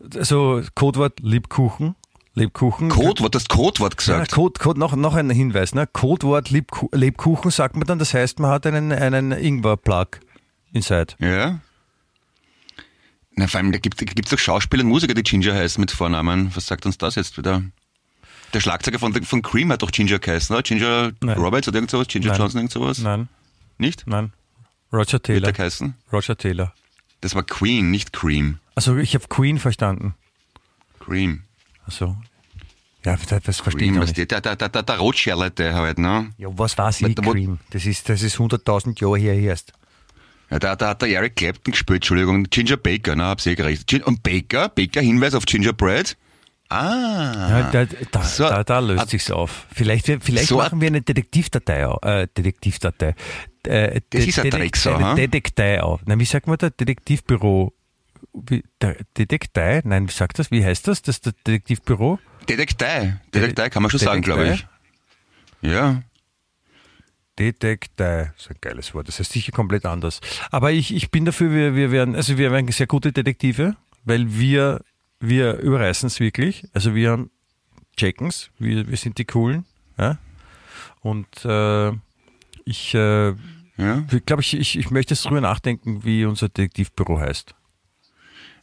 so 0.00 0.62
Codewort 0.74 1.20
Lebkuchen. 1.20 1.94
Lebkuchen. 2.34 2.88
Codewort, 2.88 3.34
das 3.34 3.48
Codewort 3.48 3.94
Ja, 3.94 3.96
gesagt. 3.96 4.32
Code, 4.32 4.58
Code, 4.60 4.80
noch, 4.80 4.96
noch 4.96 5.14
ein 5.14 5.30
Hinweis. 5.30 5.74
Ne? 5.74 5.86
Codewort 5.86 6.50
Lebku 6.50 6.88
Lebkuchen 6.92 7.50
sagt 7.50 7.76
man 7.76 7.86
dann, 7.86 7.98
das 7.98 8.12
heißt, 8.12 8.40
man 8.40 8.50
hat 8.50 8.66
einen, 8.66 8.92
einen 8.92 9.32
Ingwer-Plug 9.32 10.18
inside. 10.72 11.14
Ja. 11.20 11.60
Na, 13.36 13.46
vor 13.48 13.58
allem, 13.58 13.72
da 13.72 13.78
gibt 13.78 14.00
es 14.00 14.30
doch 14.30 14.38
Schauspieler 14.38 14.84
und 14.84 14.88
Musiker, 14.90 15.14
die 15.14 15.22
Ginger 15.22 15.54
heißen 15.54 15.80
mit 15.80 15.90
Vornamen. 15.90 16.54
Was 16.54 16.66
sagt 16.66 16.86
uns 16.86 16.98
das 16.98 17.16
jetzt 17.16 17.36
wieder? 17.36 17.62
Der 18.52 18.60
Schlagzeuger 18.60 19.00
von, 19.00 19.12
von 19.24 19.42
Cream 19.42 19.72
hat 19.72 19.82
doch 19.82 19.90
Ginger 19.90 20.20
geheißen, 20.20 20.54
oder? 20.54 20.62
Ginger 20.62 21.12
Nein. 21.20 21.36
Roberts 21.38 21.66
oder 21.66 21.78
irgend 21.78 21.90
sowas? 21.90 22.06
Ginger 22.06 22.28
Nein. 22.28 22.38
Johnson, 22.38 22.58
irgend 22.60 22.72
sowas? 22.72 22.98
Nein, 22.98 23.28
Nicht? 23.78 24.06
nein. 24.06 24.32
Roger 24.92 25.14
Wird 25.14 25.24
Taylor. 25.24 25.40
der 25.40 25.52
geheißen? 25.52 25.94
Roger 26.12 26.38
Taylor. 26.38 26.72
Das 27.20 27.34
war 27.34 27.42
Queen, 27.42 27.90
nicht 27.90 28.12
Cream. 28.12 28.58
Also 28.76 28.96
ich 28.96 29.14
habe 29.14 29.26
Queen 29.28 29.58
verstanden. 29.58 30.14
Cream. 31.00 31.42
Also 31.86 32.16
ja, 33.04 33.16
das, 33.16 33.42
das 33.42 33.60
verstehe 33.60 33.86
ich 33.86 33.92
Cream, 33.92 34.00
was 34.00 34.16
nicht. 34.16 34.30
der, 34.30 34.40
der, 34.40 34.54
der, 34.56 34.68
der, 34.68 34.82
der 34.84 34.98
Rotschärlete 34.98 35.74
halt, 35.74 35.98
ne? 35.98 36.30
Ja, 36.38 36.48
was 36.56 36.78
weiß 36.78 37.02
ich, 37.02 37.16
Cream? 37.16 37.58
Das 37.70 37.84
ist, 37.86 38.08
das 38.08 38.22
ist 38.22 38.36
100.000 38.36 39.00
Jahre 39.00 39.18
her 39.18 39.34
erst. 39.34 39.72
Ja, 40.50 40.58
da, 40.58 40.76
da 40.76 40.90
hat 40.90 41.02
der 41.02 41.08
Eric 41.08 41.36
Clapton 41.36 41.72
gespielt, 41.72 41.98
Entschuldigung. 41.98 42.44
Ginger 42.44 42.76
Baker, 42.76 43.16
ne, 43.16 43.24
hab's 43.24 43.46
eh 43.46 43.54
gerecht. 43.54 43.92
Und 44.04 44.22
Baker, 44.22 44.68
Baker, 44.68 45.00
Hinweis 45.00 45.34
auf 45.34 45.46
Gingerbread. 45.46 46.16
Ah. 46.68 47.48
Ja, 47.50 47.70
da, 47.70 47.84
da, 48.10 48.22
So, 48.22 48.44
da, 48.44 48.64
da 48.64 48.76
ah, 48.76 48.80
löst 48.80 49.10
sich's 49.10 49.30
auf. 49.30 49.66
Vielleicht, 49.72 50.06
vielleicht 50.06 50.48
so 50.48 50.56
machen 50.56 50.80
wir 50.80 50.88
eine 50.88 51.02
Detektivdatei 51.02 51.86
auf. 51.86 52.02
Äh, 52.02 52.26
Detektivdatei. 52.36 53.14
Äh, 53.66 54.00
Das 54.10 54.26
ist 54.26 54.38
ein 54.38 54.50
Drecksau, 54.50 54.96
eine? 54.96 55.14
Detektei 55.14 55.82
auf. 55.82 56.00
Na, 56.06 56.18
wie 56.18 56.24
sagt 56.24 56.46
man 56.46 56.56
da? 56.58 56.70
Detektivbüro. 56.70 57.72
Detektei? 59.16 59.82
Nein, 59.84 60.08
wie 60.08 60.12
sagt 60.12 60.38
das? 60.38 60.50
Wie 60.50 60.64
heißt 60.64 60.88
das? 60.88 61.02
Das 61.02 61.20
Detektivbüro? 61.20 62.18
Detektei. 62.48 63.20
Detektei 63.32 63.70
kann 63.70 63.82
man 63.82 63.90
schon 63.90 64.00
sagen, 64.00 64.22
glaube 64.22 64.48
ich. 64.48 64.66
Ja. 65.62 66.02
Detektei. 67.38 68.32
Das 68.34 68.44
ist 68.44 68.50
ein 68.50 68.56
geiles 68.60 68.94
Wort. 68.94 69.08
Das 69.08 69.18
heißt 69.18 69.32
sicher 69.32 69.52
komplett 69.52 69.86
anders. 69.86 70.20
Aber 70.50 70.72
ich, 70.72 70.94
ich 70.94 71.10
bin 71.10 71.24
dafür, 71.24 71.50
wir, 71.50 71.74
wir 71.74 71.90
werden, 71.90 72.14
also 72.14 72.38
wir 72.38 72.52
werden 72.52 72.70
sehr 72.70 72.86
gute 72.86 73.12
Detektive, 73.12 73.76
weil 74.04 74.38
wir, 74.38 74.82
wir 75.20 75.58
überreißen 75.58 76.06
es 76.06 76.20
wirklich. 76.20 76.66
Also 76.72 76.94
wir 76.94 77.28
checken's, 77.96 78.50
wir, 78.58 78.88
wir 78.88 78.96
sind 78.96 79.18
die 79.18 79.24
Coolen. 79.24 79.64
Ja? 79.98 80.18
Und 81.00 81.44
äh, 81.44 81.92
ich 82.64 82.94
äh, 82.94 83.34
ja. 83.76 84.04
glaube, 84.26 84.42
ich, 84.42 84.54
ich, 84.54 84.78
ich 84.78 84.90
möchte 84.90 85.14
jetzt 85.14 85.24
drüber 85.24 85.40
nachdenken, 85.40 86.04
wie 86.04 86.24
unser 86.24 86.48
Detektivbüro 86.48 87.18
heißt. 87.18 87.54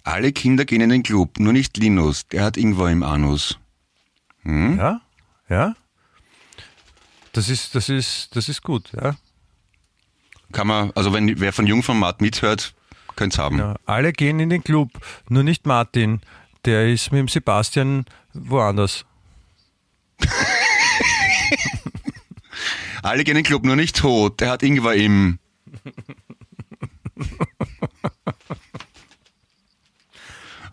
Alle 0.04 0.32
Kinder 0.32 0.66
gehen 0.66 0.82
in 0.82 0.90
den 0.90 1.04
Club, 1.04 1.40
nur 1.40 1.54
nicht 1.54 1.78
Linus. 1.78 2.28
Der 2.30 2.44
hat 2.44 2.58
Ingwer 2.58 2.90
im 2.90 3.04
Anus. 3.04 3.60
Hm? 4.44 4.78
Ja? 4.78 5.02
Ja? 5.48 5.76
Das 7.34 7.50
ist, 7.50 7.76
das 7.76 7.90
ist, 7.90 8.36
das 8.36 8.50
ist 8.50 8.62
gut, 8.62 8.92
ja. 9.02 9.16
Kann 10.52 10.68
man, 10.68 10.92
also 10.96 11.14
wenn 11.14 11.40
wer 11.40 11.54
von 11.54 11.66
Jungformat 11.66 12.20
mithört, 12.22 12.74
könnt's 13.16 13.38
haben. 13.38 13.58
ja. 13.58 13.76
Alle 13.86 14.12
gehen 14.12 14.40
in 14.40 14.50
den 14.50 14.64
Club, 14.64 14.90
nur 15.30 15.44
nicht 15.44 15.66
Martin. 15.66 16.22
Der 16.66 16.90
ist 16.90 17.12
mit 17.12 17.20
dem 17.20 17.28
Sebastian 17.28 18.06
woanders. 18.34 19.06
Alle 23.04 23.24
gehen 23.24 23.32
in 23.32 23.44
den 23.44 23.46
Club, 23.46 23.64
nur 23.64 23.76
nicht 23.76 23.96
tot. 23.96 24.40
Der 24.42 24.52
hat 24.52 24.62
Ingwer 24.62 24.94
im. 24.94 25.40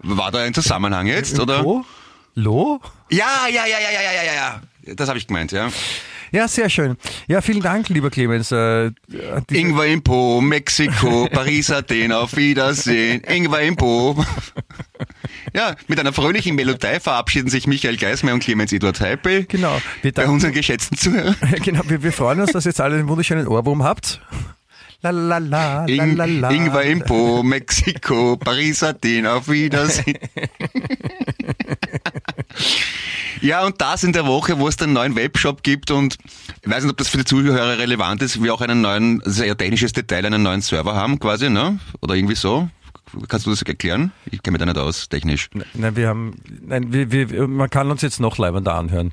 War 0.01 0.31
da 0.31 0.41
ein 0.41 0.55
Zusammenhang 0.55 1.07
jetzt, 1.07 1.39
oder? 1.39 1.63
Lo? 1.63 1.85
Lo? 2.35 2.81
Ja, 3.11 3.47
ja, 3.49 3.67
ja, 3.67 3.79
ja, 3.79 3.91
ja, 3.91 4.13
ja, 4.13 4.23
ja, 4.23 4.35
ja. 4.35 4.61
Das 4.95 5.09
habe 5.09 5.19
ich 5.19 5.27
gemeint, 5.27 5.53
ja. 5.53 5.71
Ja, 6.31 6.47
sehr 6.49 6.69
schön. 6.69 6.97
Ja, 7.27 7.41
vielen 7.41 7.63
Dank, 7.63 7.89
lieber 7.89 8.11
Clemens. 8.11 8.53
Äh, 8.53 8.91
Ingwer 9.51 9.87
im 9.87 10.03
Po, 10.03 10.41
Mexiko, 10.41 11.29
Paris, 11.33 11.71
Athen, 11.71 12.13
auf 12.13 12.37
Wiedersehen. 12.37 13.23
Ingwer 13.25 13.61
im 13.63 13.77
Po. 13.77 14.25
Ja, 15.55 15.77
mit 15.87 15.99
einer 15.99 16.13
fröhlichen 16.13 16.55
Melodie 16.57 17.01
verabschieden 17.01 17.49
sich 17.49 17.67
Michael 17.67 17.97
Geismar 17.97 18.35
und 18.35 18.41
Clemens 18.41 18.73
Eduard 18.73 19.01
Heipel. 19.01 19.45
Genau. 19.45 19.81
Wir, 20.03 20.13
Bei 20.13 20.27
unseren 20.29 20.53
geschätzten 20.53 20.99
Zuhörern. 20.99 21.37
genau 21.65 21.83
wir, 21.89 22.03
wir 22.03 22.13
freuen 22.13 22.41
uns, 22.41 22.53
dass 22.53 22.67
ihr 22.67 22.71
jetzt 22.71 22.81
alle 22.81 22.97
einen 22.97 23.09
wunderschönen 23.09 23.47
Ohrwurm 23.47 23.83
habt. 23.83 24.21
La 25.01 25.11
la 25.11 25.39
la, 25.39 25.87
Ing, 25.87 26.17
la 26.17 26.25
la. 26.25 26.51
Ingwer 26.51 26.83
im 26.83 27.03
Po, 27.03 27.45
Mexiko, 27.45 28.37
Paris, 28.37 28.83
Athen, 28.83 29.27
auf 29.27 29.49
Wiedersehen. 29.49 30.19
Ja, 33.41 33.65
und 33.65 33.81
das 33.81 34.05
in 34.05 34.13
der 34.13 34.27
Woche, 34.27 34.59
wo 34.59 34.69
es 34.69 34.77
den 34.77 34.93
neuen 34.93 35.15
Webshop 35.17 35.63
gibt 35.63 35.91
und 35.91 36.17
ich 36.63 36.71
weiß 36.71 36.83
nicht, 36.85 36.91
ob 36.93 36.97
das 36.99 37.09
für 37.09 37.19
die 37.19 37.25
Zuhörer 37.25 37.79
relevant 37.79 38.23
ist, 38.23 38.43
wir 38.43 38.53
auch 38.55 38.61
einen 38.61 38.81
neuen, 38.81 39.23
eher 39.23 39.57
technisches 39.57 39.93
Detail, 39.93 40.27
einen 40.27 40.43
neuen 40.43 40.61
Server 40.61 40.95
haben 40.95 41.19
quasi, 41.19 41.49
ne? 41.51 41.79
Oder 42.01 42.15
irgendwie 42.15 42.35
so. 42.35 42.69
Kannst 43.29 43.47
du 43.47 43.51
das 43.51 43.63
erklären? 43.63 44.13
Ich 44.31 44.43
kenne 44.43 44.53
mich 44.53 44.59
da 44.59 44.67
nicht 44.67 44.77
aus, 44.77 45.09
technisch. 45.09 45.49
Nein, 45.73 45.97
wir 45.97 46.09
haben, 46.09 46.35
nein, 46.61 46.93
wir, 46.93 47.11
wir, 47.11 47.49
man 47.49 47.71
kann 47.71 47.91
uns 47.91 48.03
jetzt 48.03 48.21
noch 48.21 48.37
leibender 48.37 48.75
anhören. 48.75 49.13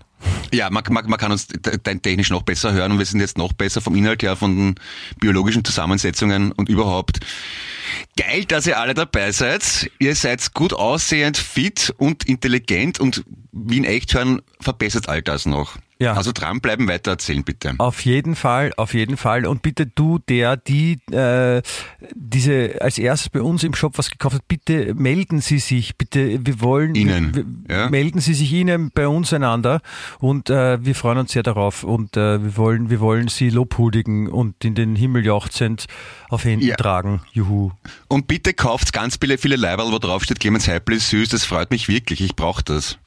Ja, 0.54 0.70
man, 0.70 0.84
man, 0.90 1.10
man 1.10 1.18
kann 1.18 1.32
uns 1.32 1.48
te- 1.48 1.60
te- 1.82 2.00
technisch 2.02 2.30
noch 2.30 2.42
besser 2.42 2.74
hören 2.74 2.92
und 2.94 3.00
wir 3.00 3.06
sind 3.06 3.22
jetzt 3.22 3.38
noch 3.38 3.54
besser 3.54 3.80
vom 3.80 3.96
Inhalt 3.96 4.22
her, 4.22 4.36
von 4.36 4.56
den 4.56 4.76
biologischen 5.22 5.64
Zusammensetzungen 5.64 6.52
und 6.52 6.68
überhaupt. 6.68 7.20
Geil, 8.18 8.46
dass 8.46 8.68
ihr 8.68 8.80
alle 8.80 8.94
dabei 8.94 9.32
seid. 9.32 9.92
Ihr 10.00 10.16
seid 10.16 10.54
gut 10.54 10.74
aussehend, 10.74 11.38
fit 11.38 11.94
und 11.98 12.28
intelligent 12.28 13.00
und 13.00 13.24
wie 13.52 13.78
in 13.78 13.84
echt 13.84 14.14
hören, 14.14 14.42
verbessert 14.60 15.10
all 15.10 15.22
das 15.22 15.46
noch. 15.46 15.78
Ja. 15.98 16.14
Also 16.14 16.32
dranbleiben, 16.34 16.90
weiter 16.90 17.12
erzählen 17.12 17.44
bitte. 17.46 17.76
Auf 17.78 18.02
jeden 18.04 18.36
Fall, 18.36 18.74
auf 18.76 18.94
jeden 18.94 19.16
Fall. 19.16 19.46
Und 19.46 19.62
bitte 19.62 19.86
du, 19.88 20.20
der, 20.20 20.58
die 20.58 21.00
äh, 21.12 21.62
diese 22.14 22.82
als 22.82 22.98
erstes 22.98 23.30
bei 23.30 23.42
uns 23.42 23.64
im 23.64 23.74
Shop 23.74 23.98
was 23.98 24.12
gekauft 24.12 24.36
hat, 24.36 24.48
bitte 24.48 24.94
melden 24.94 25.40
Sie 25.40 25.58
sich, 25.60 25.96
bitte, 25.98 26.46
wir 26.46 26.60
wollen 26.60 26.96
Ihnen, 26.96 27.66
ja? 27.70 27.90
melden 27.90 28.20
Sie 28.20 28.34
sich 28.34 28.52
Ihnen 28.52 28.92
bei 28.94 29.08
uns 29.08 29.32
einander 29.32 29.82
und 30.20 30.50
äh, 30.50 30.84
wir 30.84 30.96
freuen 30.96 31.20
uns 31.20 31.32
sehr 31.32 31.44
darauf 31.44 31.84
und 31.86 32.18
äh, 32.18 32.44
wir 32.44 32.58
wollen, 32.58 32.90
wir 32.90 33.00
wollen 33.00 33.30
Sie 33.30 33.50
lobhudigen 33.50 34.28
und 34.28 34.66
in 34.66 34.76
den 34.76 34.98
Himmel 34.98 35.26
jauchzend 35.26 35.86
auf 36.30 36.44
Händen 36.44 36.66
Ja. 36.68 36.76
tragen. 36.76 37.22
Juhu. 37.32 37.72
Und 38.10 38.28
bitte 38.28 38.54
kauft 38.54 38.92
ganz 38.92 39.18
viele, 39.22 39.38
viele 39.38 39.56
Leiberl, 39.56 39.92
wo 39.94 40.00
drauf 40.00 40.24
steht, 40.24 40.42
Clemens 40.42 40.68
Heipel 40.68 40.98
ist 40.98 41.10
süß, 41.10 41.30
das 41.30 41.46
freut 41.46 41.72
mich 41.72 41.88
wirklich, 41.88 42.20
ich 42.20 42.36
brauche 42.36 42.64
das. 42.64 42.98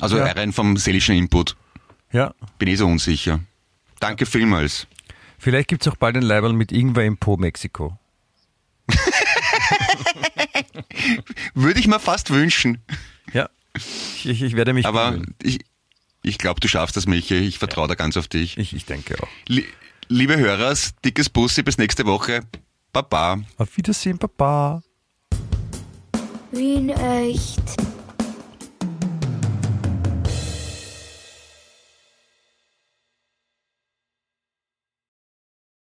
Also 0.00 0.16
Ja. 0.18 0.26
rein 0.26 0.52
vom 0.52 0.76
seelischen 0.76 1.16
Input. 1.16 1.56
Ja. 2.12 2.34
Bin 2.58 2.68
eh 2.68 2.76
so 2.76 2.86
unsicher. 2.86 3.40
Danke 4.00 4.26
vielmals. 4.26 4.86
Vielleicht 5.38 5.68
gibt's 5.68 5.86
auch 5.88 5.96
bald 5.96 6.16
ein 6.16 6.22
Leiberl 6.22 6.52
mit 6.52 6.72
Ingwer 6.72 7.04
im 7.04 7.16
Po 7.18 7.36
Mexiko. 7.36 7.98
Würde 11.54 11.80
ich 11.80 11.86
mir 11.88 12.00
fast 12.00 12.30
wünschen. 12.30 12.78
Ja. 13.32 13.48
Ich, 13.74 14.42
ich 14.42 14.56
werde 14.56 14.72
mich 14.72 14.86
Aber 14.86 15.10
bemühen. 15.12 15.34
ich, 15.42 15.60
ich 16.22 16.38
glaube, 16.38 16.60
du 16.60 16.68
schaffst 16.68 16.96
das, 16.96 17.06
Michi. 17.06 17.34
Ich 17.36 17.58
vertraue 17.58 17.88
da 17.88 17.94
ganz 17.94 18.16
auf 18.16 18.28
dich. 18.28 18.56
Ich, 18.58 18.72
ich 18.74 18.84
denke 18.86 19.16
auch. 19.22 19.28
Lie- 19.48 19.66
Liebe 20.08 20.36
Hörer, 20.36 20.72
dickes 21.04 21.28
Bussi, 21.28 21.62
bis 21.64 21.78
nächste 21.78 22.06
Woche. 22.06 22.42
Baba. 22.92 23.40
Auf 23.58 23.76
Wiedersehen, 23.76 24.18
Papa. 24.18 24.80
Wien 26.52 26.90
echt. 26.90 27.60